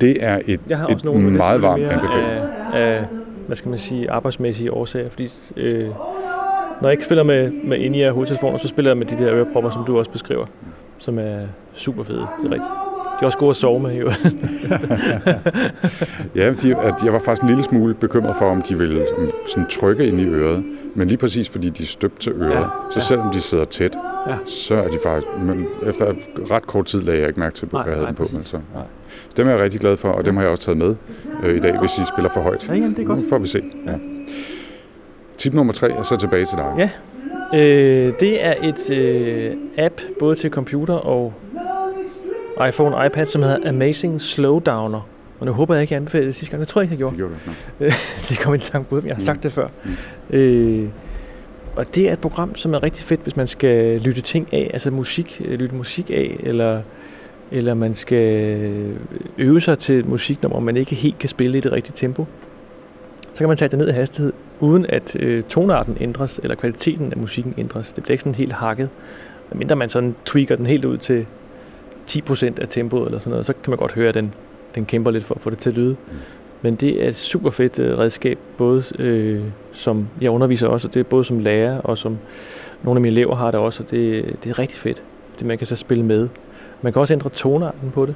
det 0.00 0.16
er 0.24 0.38
et, 0.46 0.60
et 0.90 1.04
meget 1.32 1.62
varmt 1.62 1.82
anbefaling. 1.82 2.28
Af, 2.74 2.80
af, 2.80 3.04
hvad 3.48 3.56
skal 3.56 3.68
man 3.68 3.78
sige, 3.78 4.10
arbejdsmæssige 4.10 4.72
årsager, 4.72 5.10
fordi 5.10 5.28
øh, 5.56 5.88
når 6.80 6.88
jeg 6.88 6.92
ikke 6.92 7.04
spiller 7.04 7.22
med, 7.24 7.50
med 7.64 7.78
ind 7.78 7.96
i 7.96 8.04
hovedtelefoner, 8.08 8.58
så 8.58 8.68
spiller 8.68 8.90
jeg 8.90 8.98
med 8.98 9.06
de 9.06 9.18
der 9.18 9.34
ørepropper, 9.34 9.70
som 9.70 9.84
du 9.84 9.98
også 9.98 10.10
beskriver, 10.10 10.46
som 10.98 11.18
er 11.18 11.38
super 11.74 12.04
fede, 12.04 12.18
det 12.42 12.46
er 12.46 12.52
rigtigt. 12.52 12.70
De 13.20 13.22
er 13.22 13.26
også 13.26 13.38
gode 13.38 13.50
at 13.50 13.56
sove 13.56 13.80
med, 13.80 13.94
jo. 13.94 14.10
Ja, 16.34 16.52
de, 16.52 16.76
at 16.76 16.94
jeg 17.04 17.12
var 17.12 17.18
faktisk 17.18 17.42
en 17.42 17.48
lille 17.48 17.64
smule 17.64 17.94
bekymret 17.94 18.36
for, 18.36 18.50
om 18.50 18.62
de 18.62 18.78
ville 18.78 19.00
um, 19.18 19.30
sådan 19.46 19.66
trykke 19.66 20.06
ind 20.06 20.20
i 20.20 20.24
øret. 20.24 20.64
Men 20.94 21.08
lige 21.08 21.18
præcis 21.18 21.48
fordi 21.48 21.68
de 21.70 21.82
er 21.82 21.86
støbt 21.86 22.20
til 22.20 22.32
øret, 22.32 22.50
Ja, 22.52 22.60
så 22.90 22.96
ja. 22.96 23.00
selvom 23.00 23.30
de 23.32 23.40
sidder 23.40 23.64
tæt, 23.64 23.96
Ja. 24.28 24.36
så 24.46 24.74
er 24.74 24.88
de 24.88 24.98
faktisk... 25.02 25.26
Men 25.42 25.66
efter 25.86 26.12
ret 26.50 26.66
kort 26.66 26.86
tid 26.86 27.00
lagde 27.02 27.20
jeg 27.20 27.28
ikke 27.28 27.40
mærke 27.40 27.54
til, 27.54 27.66
at 27.66 27.72
Nej, 27.72 27.82
jeg 27.82 27.90
havde 27.92 28.00
nej, 28.02 28.08
dem 28.08 28.16
på. 28.16 28.22
præcis. 28.22 28.34
Men 28.36 28.44
så, 28.44 28.56
Nej. 28.74 28.82
Dem 29.36 29.46
er 29.46 29.50
jeg 29.50 29.60
rigtig 29.60 29.80
glad 29.80 29.96
for, 29.96 30.08
og 30.08 30.24
dem 30.26 30.36
har 30.36 30.42
jeg 30.42 30.50
også 30.50 30.64
taget 30.64 30.78
med 30.78 30.94
øh, 31.44 31.56
i 31.56 31.60
dag, 31.60 31.78
hvis 31.78 31.98
I 31.98 32.00
spiller 32.14 32.30
for 32.30 32.40
højt. 32.40 32.68
Ja, 32.68 32.74
jamen, 32.74 32.94
det 32.94 33.02
er 33.02 33.06
godt. 33.06 33.20
Nu 33.20 33.28
får 33.28 33.38
vi 33.38 33.46
se. 33.46 33.62
Ja. 33.86 33.92
Tip 35.38 35.54
nummer 35.54 35.72
tre 35.72 35.90
er 35.90 36.02
så 36.02 36.16
tilbage 36.16 36.44
til 36.44 36.58
dig. 36.58 36.74
Ja. 36.78 36.90
Øh, 37.58 38.12
det 38.20 38.44
er 38.46 38.54
et 38.62 38.90
øh, 38.90 39.52
app, 39.78 40.00
både 40.18 40.34
til 40.34 40.50
computer 40.50 40.94
og 40.94 41.32
iPhone 42.68 42.96
og 42.96 43.06
iPad, 43.06 43.26
som 43.26 43.42
hedder 43.42 43.68
Amazing 43.68 44.20
Slowdowner. 44.20 45.08
Og 45.40 45.46
nu 45.46 45.52
håber 45.52 45.74
jeg 45.74 45.82
ikke, 45.82 45.94
jeg 45.94 45.96
anbefalede 46.00 46.26
det 46.26 46.34
sidste 46.34 46.50
gang. 46.50 46.60
Det 46.60 46.68
tror 46.68 46.80
jeg 46.80 46.92
ikke, 46.92 47.04
jeg 47.04 47.10
Det 47.10 47.18
gjorde. 47.18 47.34
gjorde 47.38 47.58
du 47.80 47.84
ikke. 47.84 47.96
det 48.28 48.38
kom 48.38 48.54
i 48.54 48.58
tanke 48.58 48.88
på, 48.90 48.96
jeg 48.96 49.14
har 49.14 49.14
Mm. 49.14 49.20
sagt 49.20 49.42
det 49.42 49.52
før. 49.52 49.68
Mm. 50.30 50.36
Øh, 50.36 50.88
og 51.76 51.94
det 51.94 52.08
er 52.08 52.12
et 52.12 52.18
program, 52.18 52.54
som 52.56 52.74
er 52.74 52.82
rigtig 52.82 53.04
fedt, 53.04 53.20
hvis 53.22 53.36
man 53.36 53.46
skal 53.46 54.00
lytte 54.00 54.20
ting 54.20 54.48
af, 54.52 54.70
altså 54.72 54.90
musik, 54.90 55.42
øh, 55.44 55.58
lytte 55.58 55.74
musik 55.74 56.10
af, 56.10 56.36
eller, 56.42 56.80
eller 57.50 57.74
man 57.74 57.94
skal 57.94 58.94
øve 59.38 59.60
sig 59.60 59.78
til 59.78 59.98
et 59.98 60.06
musiknummer, 60.06 60.60
man 60.60 60.76
ikke 60.76 60.94
helt 60.94 61.18
kan 61.18 61.28
spille 61.28 61.58
i 61.58 61.60
det 61.60 61.72
rigtige 61.72 61.96
tempo. 61.96 62.26
Så 63.32 63.38
kan 63.38 63.48
man 63.48 63.56
tage 63.56 63.68
det 63.68 63.78
ned 63.78 63.88
i 63.88 63.92
hastighed, 63.92 64.32
uden 64.60 64.86
at 64.88 65.16
øh, 65.20 65.42
tonarten 65.42 65.96
ændres, 66.00 66.40
eller 66.42 66.54
kvaliteten 66.54 67.12
af 67.12 67.16
musikken 67.16 67.54
ændres. 67.58 67.92
Det 67.92 68.02
bliver 68.02 68.14
ikke 68.14 68.22
sådan 68.22 68.34
helt 68.34 68.52
hakket. 68.52 68.88
Mindre 69.52 69.76
man 69.76 69.88
sådan 69.88 70.14
tweaker 70.24 70.56
den 70.56 70.66
helt 70.66 70.84
ud 70.84 70.98
til 70.98 71.26
10% 72.10 72.60
af 72.60 72.68
tempoet 72.68 73.06
eller 73.06 73.18
sådan 73.18 73.30
noget, 73.30 73.46
så 73.46 73.52
kan 73.52 73.70
man 73.70 73.78
godt 73.78 73.92
høre, 73.92 74.08
at 74.08 74.14
den, 74.14 74.34
den 74.74 74.86
kæmper 74.86 75.10
lidt 75.10 75.24
for 75.24 75.34
at 75.34 75.40
få 75.40 75.50
det 75.50 75.58
til 75.58 75.70
at 75.70 75.76
lyde. 75.76 75.96
Men 76.62 76.74
det 76.74 77.04
er 77.04 77.08
et 77.08 77.16
super 77.16 77.50
fedt 77.50 77.78
øh, 77.78 77.98
redskab, 77.98 78.38
både 78.56 78.84
øh, 78.98 79.42
som 79.72 80.08
jeg 80.20 80.30
underviser 80.30 80.66
også, 80.66 80.88
og 80.88 80.94
det 80.94 81.00
er 81.00 81.04
både 81.04 81.24
som 81.24 81.38
lærer 81.38 81.78
og 81.80 81.98
som 81.98 82.18
nogle 82.82 82.98
af 82.98 83.02
mine 83.02 83.12
elever 83.12 83.34
har 83.34 83.50
det 83.50 83.60
også, 83.60 83.82
og 83.82 83.90
det, 83.90 84.24
det 84.44 84.50
er 84.50 84.58
rigtig 84.58 84.78
fedt, 84.78 85.02
det 85.38 85.46
man 85.46 85.58
kan 85.58 85.66
så 85.66 85.76
spille 85.76 86.04
med. 86.04 86.28
Man 86.82 86.92
kan 86.92 87.00
også 87.00 87.14
ændre 87.14 87.30
tonarten 87.30 87.90
på 87.90 88.06
det. 88.06 88.14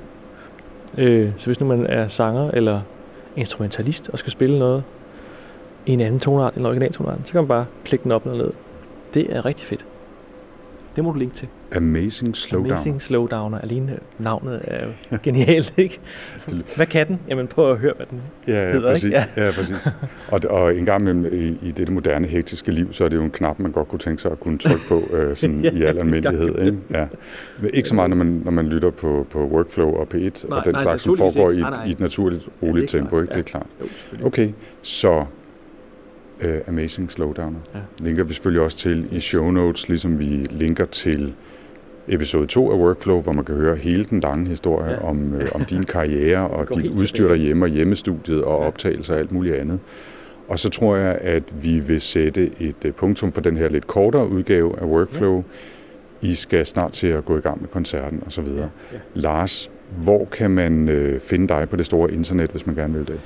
Øh, 0.98 1.32
så 1.38 1.46
hvis 1.46 1.60
nu 1.60 1.66
man 1.66 1.86
er 1.86 2.08
sanger 2.08 2.50
eller 2.50 2.80
instrumentalist 3.36 4.08
og 4.08 4.18
skal 4.18 4.32
spille 4.32 4.58
noget 4.58 4.84
i 5.86 5.92
en 5.92 6.00
anden 6.00 6.20
tonart 6.20 6.54
end 6.54 6.66
originaltonarten, 6.66 7.24
så 7.24 7.32
kan 7.32 7.40
man 7.40 7.48
bare 7.48 7.66
klikke 7.84 8.02
den 8.02 8.12
op 8.12 8.26
eller 8.26 8.38
ned. 8.38 8.52
Det 9.14 9.36
er 9.36 9.44
rigtig 9.46 9.66
fedt. 9.66 9.86
Det 10.96 11.04
må 11.04 11.12
du 11.12 11.18
linke 11.18 11.34
til. 11.34 11.48
Amazing 11.76 12.36
Slowdown. 12.36 12.72
Amazing 12.72 13.02
Slowdowner. 13.02 13.58
Alene 13.58 13.98
navnet 14.18 14.60
er 14.64 14.86
jo 14.86 14.90
genialt, 15.22 15.74
ikke? 15.76 16.00
Det- 16.50 16.64
Hvad 16.76 16.86
kan 16.86 17.08
den? 17.08 17.18
Jamen 17.28 17.46
prøv 17.46 17.70
at 17.72 17.78
høre, 17.78 17.92
hvad 17.96 18.06
den 18.10 18.20
Ja, 18.46 18.66
ja, 18.66 18.72
hedder, 18.72 18.90
præcis. 18.90 19.04
ikke? 19.04 19.16
Ja. 19.36 19.44
ja, 19.46 19.50
præcis. 19.52 19.88
Og, 20.28 20.40
og 20.50 20.76
en 20.76 20.84
gang 20.86 21.00
imellem 21.08 21.24
i, 21.62 21.68
i 21.68 21.70
dette 21.70 21.92
moderne, 21.92 22.26
hektiske 22.26 22.72
liv, 22.72 22.92
så 22.92 23.04
er 23.04 23.08
det 23.08 23.16
jo 23.16 23.22
en 23.22 23.30
knap, 23.30 23.58
man 23.58 23.72
godt 23.72 23.88
kunne 23.88 23.98
tænke 23.98 24.22
sig 24.22 24.32
at 24.32 24.40
kunne 24.40 24.58
trykke 24.58 24.86
på 24.88 25.02
øh, 25.12 25.36
sådan 25.36 25.60
Ja, 25.64 25.70
i 25.70 25.82
al 25.82 25.98
almindelighed. 25.98 26.58
Ikke? 26.66 26.78
Ja. 26.90 27.06
Men 27.60 27.70
ikke 27.74 27.88
så 27.88 27.94
meget, 27.94 28.10
når 28.10 28.16
man, 28.16 28.42
når 28.44 28.50
man 28.52 28.68
lytter 28.68 28.90
på, 28.90 29.26
på 29.30 29.46
Workflow 29.46 29.88
og 29.94 30.08
P1 30.14 30.18
Nej, 30.48 30.58
og 30.58 30.64
den 30.64 30.72
nej, 30.74 30.82
slags, 30.82 31.02
som 31.02 31.16
foregår 31.16 31.50
i 31.50 31.52
ikke. 31.52 31.62
Nej, 31.62 31.70
nej. 31.70 31.84
i 31.86 31.90
et 31.90 32.00
naturligt, 32.00 32.44
det 32.44 32.52
roligt 32.68 32.90
klart, 32.90 33.02
tempo. 33.02 33.20
Ikke? 33.20 33.32
ja. 33.32 33.38
Det 33.38 33.46
er 33.46 33.50
klart. 33.50 33.66
Jo. 34.20 34.26
Okay, 34.26 34.50
så 34.82 35.24
uh, 36.44 36.48
Amazing 36.68 37.12
Slowdowner 37.12 37.58
Ja. 37.74 37.78
linker 38.04 38.24
vi 38.24 38.32
selvfølgelig 38.34 38.62
også 38.62 38.76
til 38.76 39.06
i 39.16 39.20
show 39.20 39.50
notes, 39.50 39.88
ligesom 39.88 40.18
vi 40.18 40.24
linker 40.50 40.84
til 40.84 41.34
episode 42.14 42.46
2 42.46 42.70
af 42.72 42.76
Workflow, 42.76 43.20
hvor 43.22 43.32
man 43.32 43.44
kan 43.44 43.54
høre 43.54 43.76
hele 43.76 44.04
den 44.04 44.20
lange 44.20 44.48
historie 44.48 44.86
Ja. 44.90 44.92
ja. 44.92 45.08
om, 45.08 45.34
øh, 45.34 45.48
om 45.54 45.64
din 45.64 45.82
karriere 45.82 46.48
og 46.56 46.66
dit 46.74 46.90
udstyr 46.90 47.28
derhjemme 47.28 47.64
og 47.64 47.68
hjemmestudiet 47.68 48.42
og 48.44 48.60
Ja. 48.62 48.66
optagelser 48.66 49.14
og 49.14 49.20
alt 49.20 49.32
muligt 49.32 49.54
andet. 49.54 49.78
Og 50.48 50.58
så 50.58 50.68
tror 50.70 50.96
jeg, 50.96 51.18
at 51.20 51.42
vi 51.62 51.78
vil 51.78 52.00
sætte 52.00 52.50
et 52.60 52.76
øh, 52.84 52.92
punktum 52.92 53.32
for 53.32 53.40
den 53.40 53.56
her 53.56 53.68
lidt 53.68 53.86
kortere 53.86 54.28
udgave 54.28 54.78
af 54.80 54.84
Workflow. 54.84 55.44
I 56.22 56.34
skal 56.34 56.66
snart 56.66 56.92
til 56.92 57.06
at 57.06 57.24
gå 57.24 57.38
i 57.38 57.40
gang 57.40 57.60
med 57.60 57.68
koncerten 57.68 58.22
osv. 58.26 58.44
Ja. 58.56 58.62
Lars, 59.14 59.70
hvor 60.02 60.24
kan 60.24 60.50
man 60.50 60.88
øh, 60.88 61.20
finde 61.20 61.48
dig 61.48 61.68
på 61.68 61.76
det 61.76 61.86
store 61.86 62.12
internet, 62.12 62.50
hvis 62.50 62.66
man 62.66 62.74
gerne 62.74 62.94
vil 62.98 63.08
det? 63.08 63.20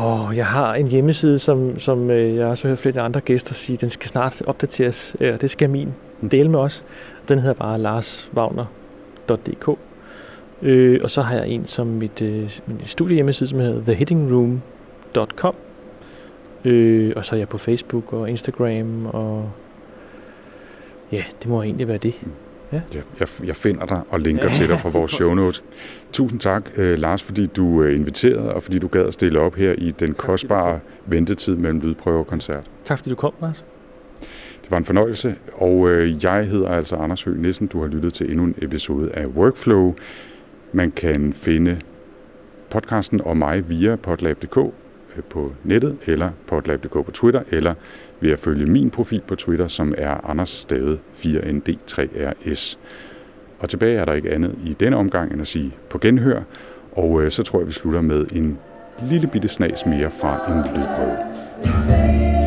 Åh, 0.00 0.36
jeg 0.36 0.46
har 0.46 0.74
en 0.74 0.86
hjemmeside, 0.86 1.38
som, 1.38 1.78
som 1.78 2.10
øh, 2.10 2.36
jeg 2.36 2.46
også 2.46 2.64
har 2.64 2.68
hørt 2.68 2.78
flere 2.78 3.00
andre 3.00 3.20
gæster 3.20 3.54
sige, 3.54 3.76
den 3.76 3.88
skal 3.90 4.08
snart 4.08 4.42
opdateres, 4.46 5.16
øh, 5.20 5.34
og 5.34 5.40
det 5.40 5.50
skal 5.50 5.70
min. 5.70 5.88
Dele 6.28 6.48
med 6.48 6.58
os. 6.58 6.84
Den 7.28 7.38
hedder 7.38 7.54
bare 7.54 7.78
larswagner.dk. 7.78 9.78
Øh, 10.62 11.00
og 11.02 11.10
så 11.10 11.22
har 11.22 11.34
jeg 11.34 11.48
en 11.48 11.66
som 11.66 11.86
mit, 11.86 12.22
øh, 12.22 12.50
min 12.66 12.80
studiehjemmeside, 12.84 13.50
som 13.50 13.58
hedder 13.58 13.82
thehittingroom.com. 13.82 15.54
Øh, 16.64 17.12
og 17.16 17.24
så 17.24 17.34
er 17.34 17.38
jeg 17.38 17.48
på 17.48 17.58
Facebook 17.58 18.12
og 18.12 18.30
Instagram, 18.30 19.06
og 19.06 19.50
ja, 21.12 21.24
det 21.42 21.48
må 21.48 21.62
egentlig 21.62 21.88
være 21.88 21.98
det. 21.98 22.14
Ja. 22.72 22.80
Jeg, 22.94 23.02
jeg, 23.20 23.28
jeg 23.46 23.56
finder 23.56 23.86
dig 23.86 24.00
og 24.10 24.20
linker 24.20 24.44
ja. 24.44 24.52
til 24.52 24.68
dig 24.68 24.80
fra 24.80 24.88
vores 24.88 25.12
show 25.12 25.34
notes. 25.34 25.62
Tusind 26.12 26.40
tak, 26.40 26.70
øh, 26.76 26.98
Lars, 26.98 27.22
fordi 27.22 27.46
du 27.46 27.82
øh, 27.82 27.96
inviterede, 27.96 28.54
og 28.54 28.62
fordi 28.62 28.78
du 28.78 28.88
gad 28.88 29.06
at 29.06 29.12
stille 29.12 29.40
op 29.40 29.54
her 29.54 29.74
i 29.78 29.90
den 29.90 30.14
kostbare 30.14 30.80
ventetid 31.06 31.56
mellem 31.56 31.80
lydprøve 31.80 32.18
og 32.18 32.26
koncert. 32.26 32.70
Tak 32.84 32.98
fordi 32.98 33.10
du 33.10 33.16
kom, 33.16 33.32
Lars. 33.42 33.64
Det 34.70 34.72
var 34.72 34.78
en 34.78 34.84
fornøjelse, 34.84 35.34
og 35.54 35.90
øh, 35.90 36.24
jeg 36.24 36.46
hedder 36.46 36.68
altså 36.68 36.96
Anders 36.96 37.22
Høgh 37.22 37.38
Nissen. 37.38 37.66
Du 37.66 37.80
har 37.80 37.86
lyttet 37.86 38.14
til 38.14 38.30
endnu 38.30 38.44
en 38.44 38.54
episode 38.58 39.10
af 39.12 39.26
Workflow. 39.26 39.94
Man 40.72 40.90
kan 40.90 41.32
finde 41.32 41.80
podcasten 42.70 43.20
og 43.20 43.36
mig 43.36 43.68
via 43.68 43.96
potlab.dk 43.96 44.56
øh, 44.56 45.22
på 45.30 45.52
nettet, 45.64 45.96
eller 46.06 46.30
potlab.dk 46.46 46.92
på 46.92 47.10
Twitter, 47.14 47.42
eller 47.50 47.74
ved 48.20 48.30
at 48.30 48.38
følge 48.38 48.66
min 48.66 48.90
profil 48.90 49.22
på 49.26 49.34
Twitter, 49.34 49.68
som 49.68 49.94
er 49.98 50.30
Anders 50.30 50.50
Stade 50.50 50.98
4ND3RS. 51.14 52.78
Og 53.58 53.68
tilbage 53.68 53.98
er 53.98 54.04
der 54.04 54.12
ikke 54.12 54.30
andet 54.30 54.54
i 54.64 54.76
denne 54.80 54.96
omgang 54.96 55.32
end 55.32 55.40
at 55.40 55.46
sige 55.46 55.74
på 55.88 55.98
genhør, 55.98 56.42
og 56.92 57.22
øh, 57.22 57.30
så 57.30 57.42
tror 57.42 57.58
jeg, 57.58 57.68
vi 57.68 57.72
slutter 57.72 58.00
med 58.00 58.26
en 58.32 58.58
lille 59.08 59.26
bitte 59.26 59.48
snas 59.48 59.86
mere 59.86 60.10
fra 60.10 60.52
en 60.52 60.58
lydprøve. 60.58 62.39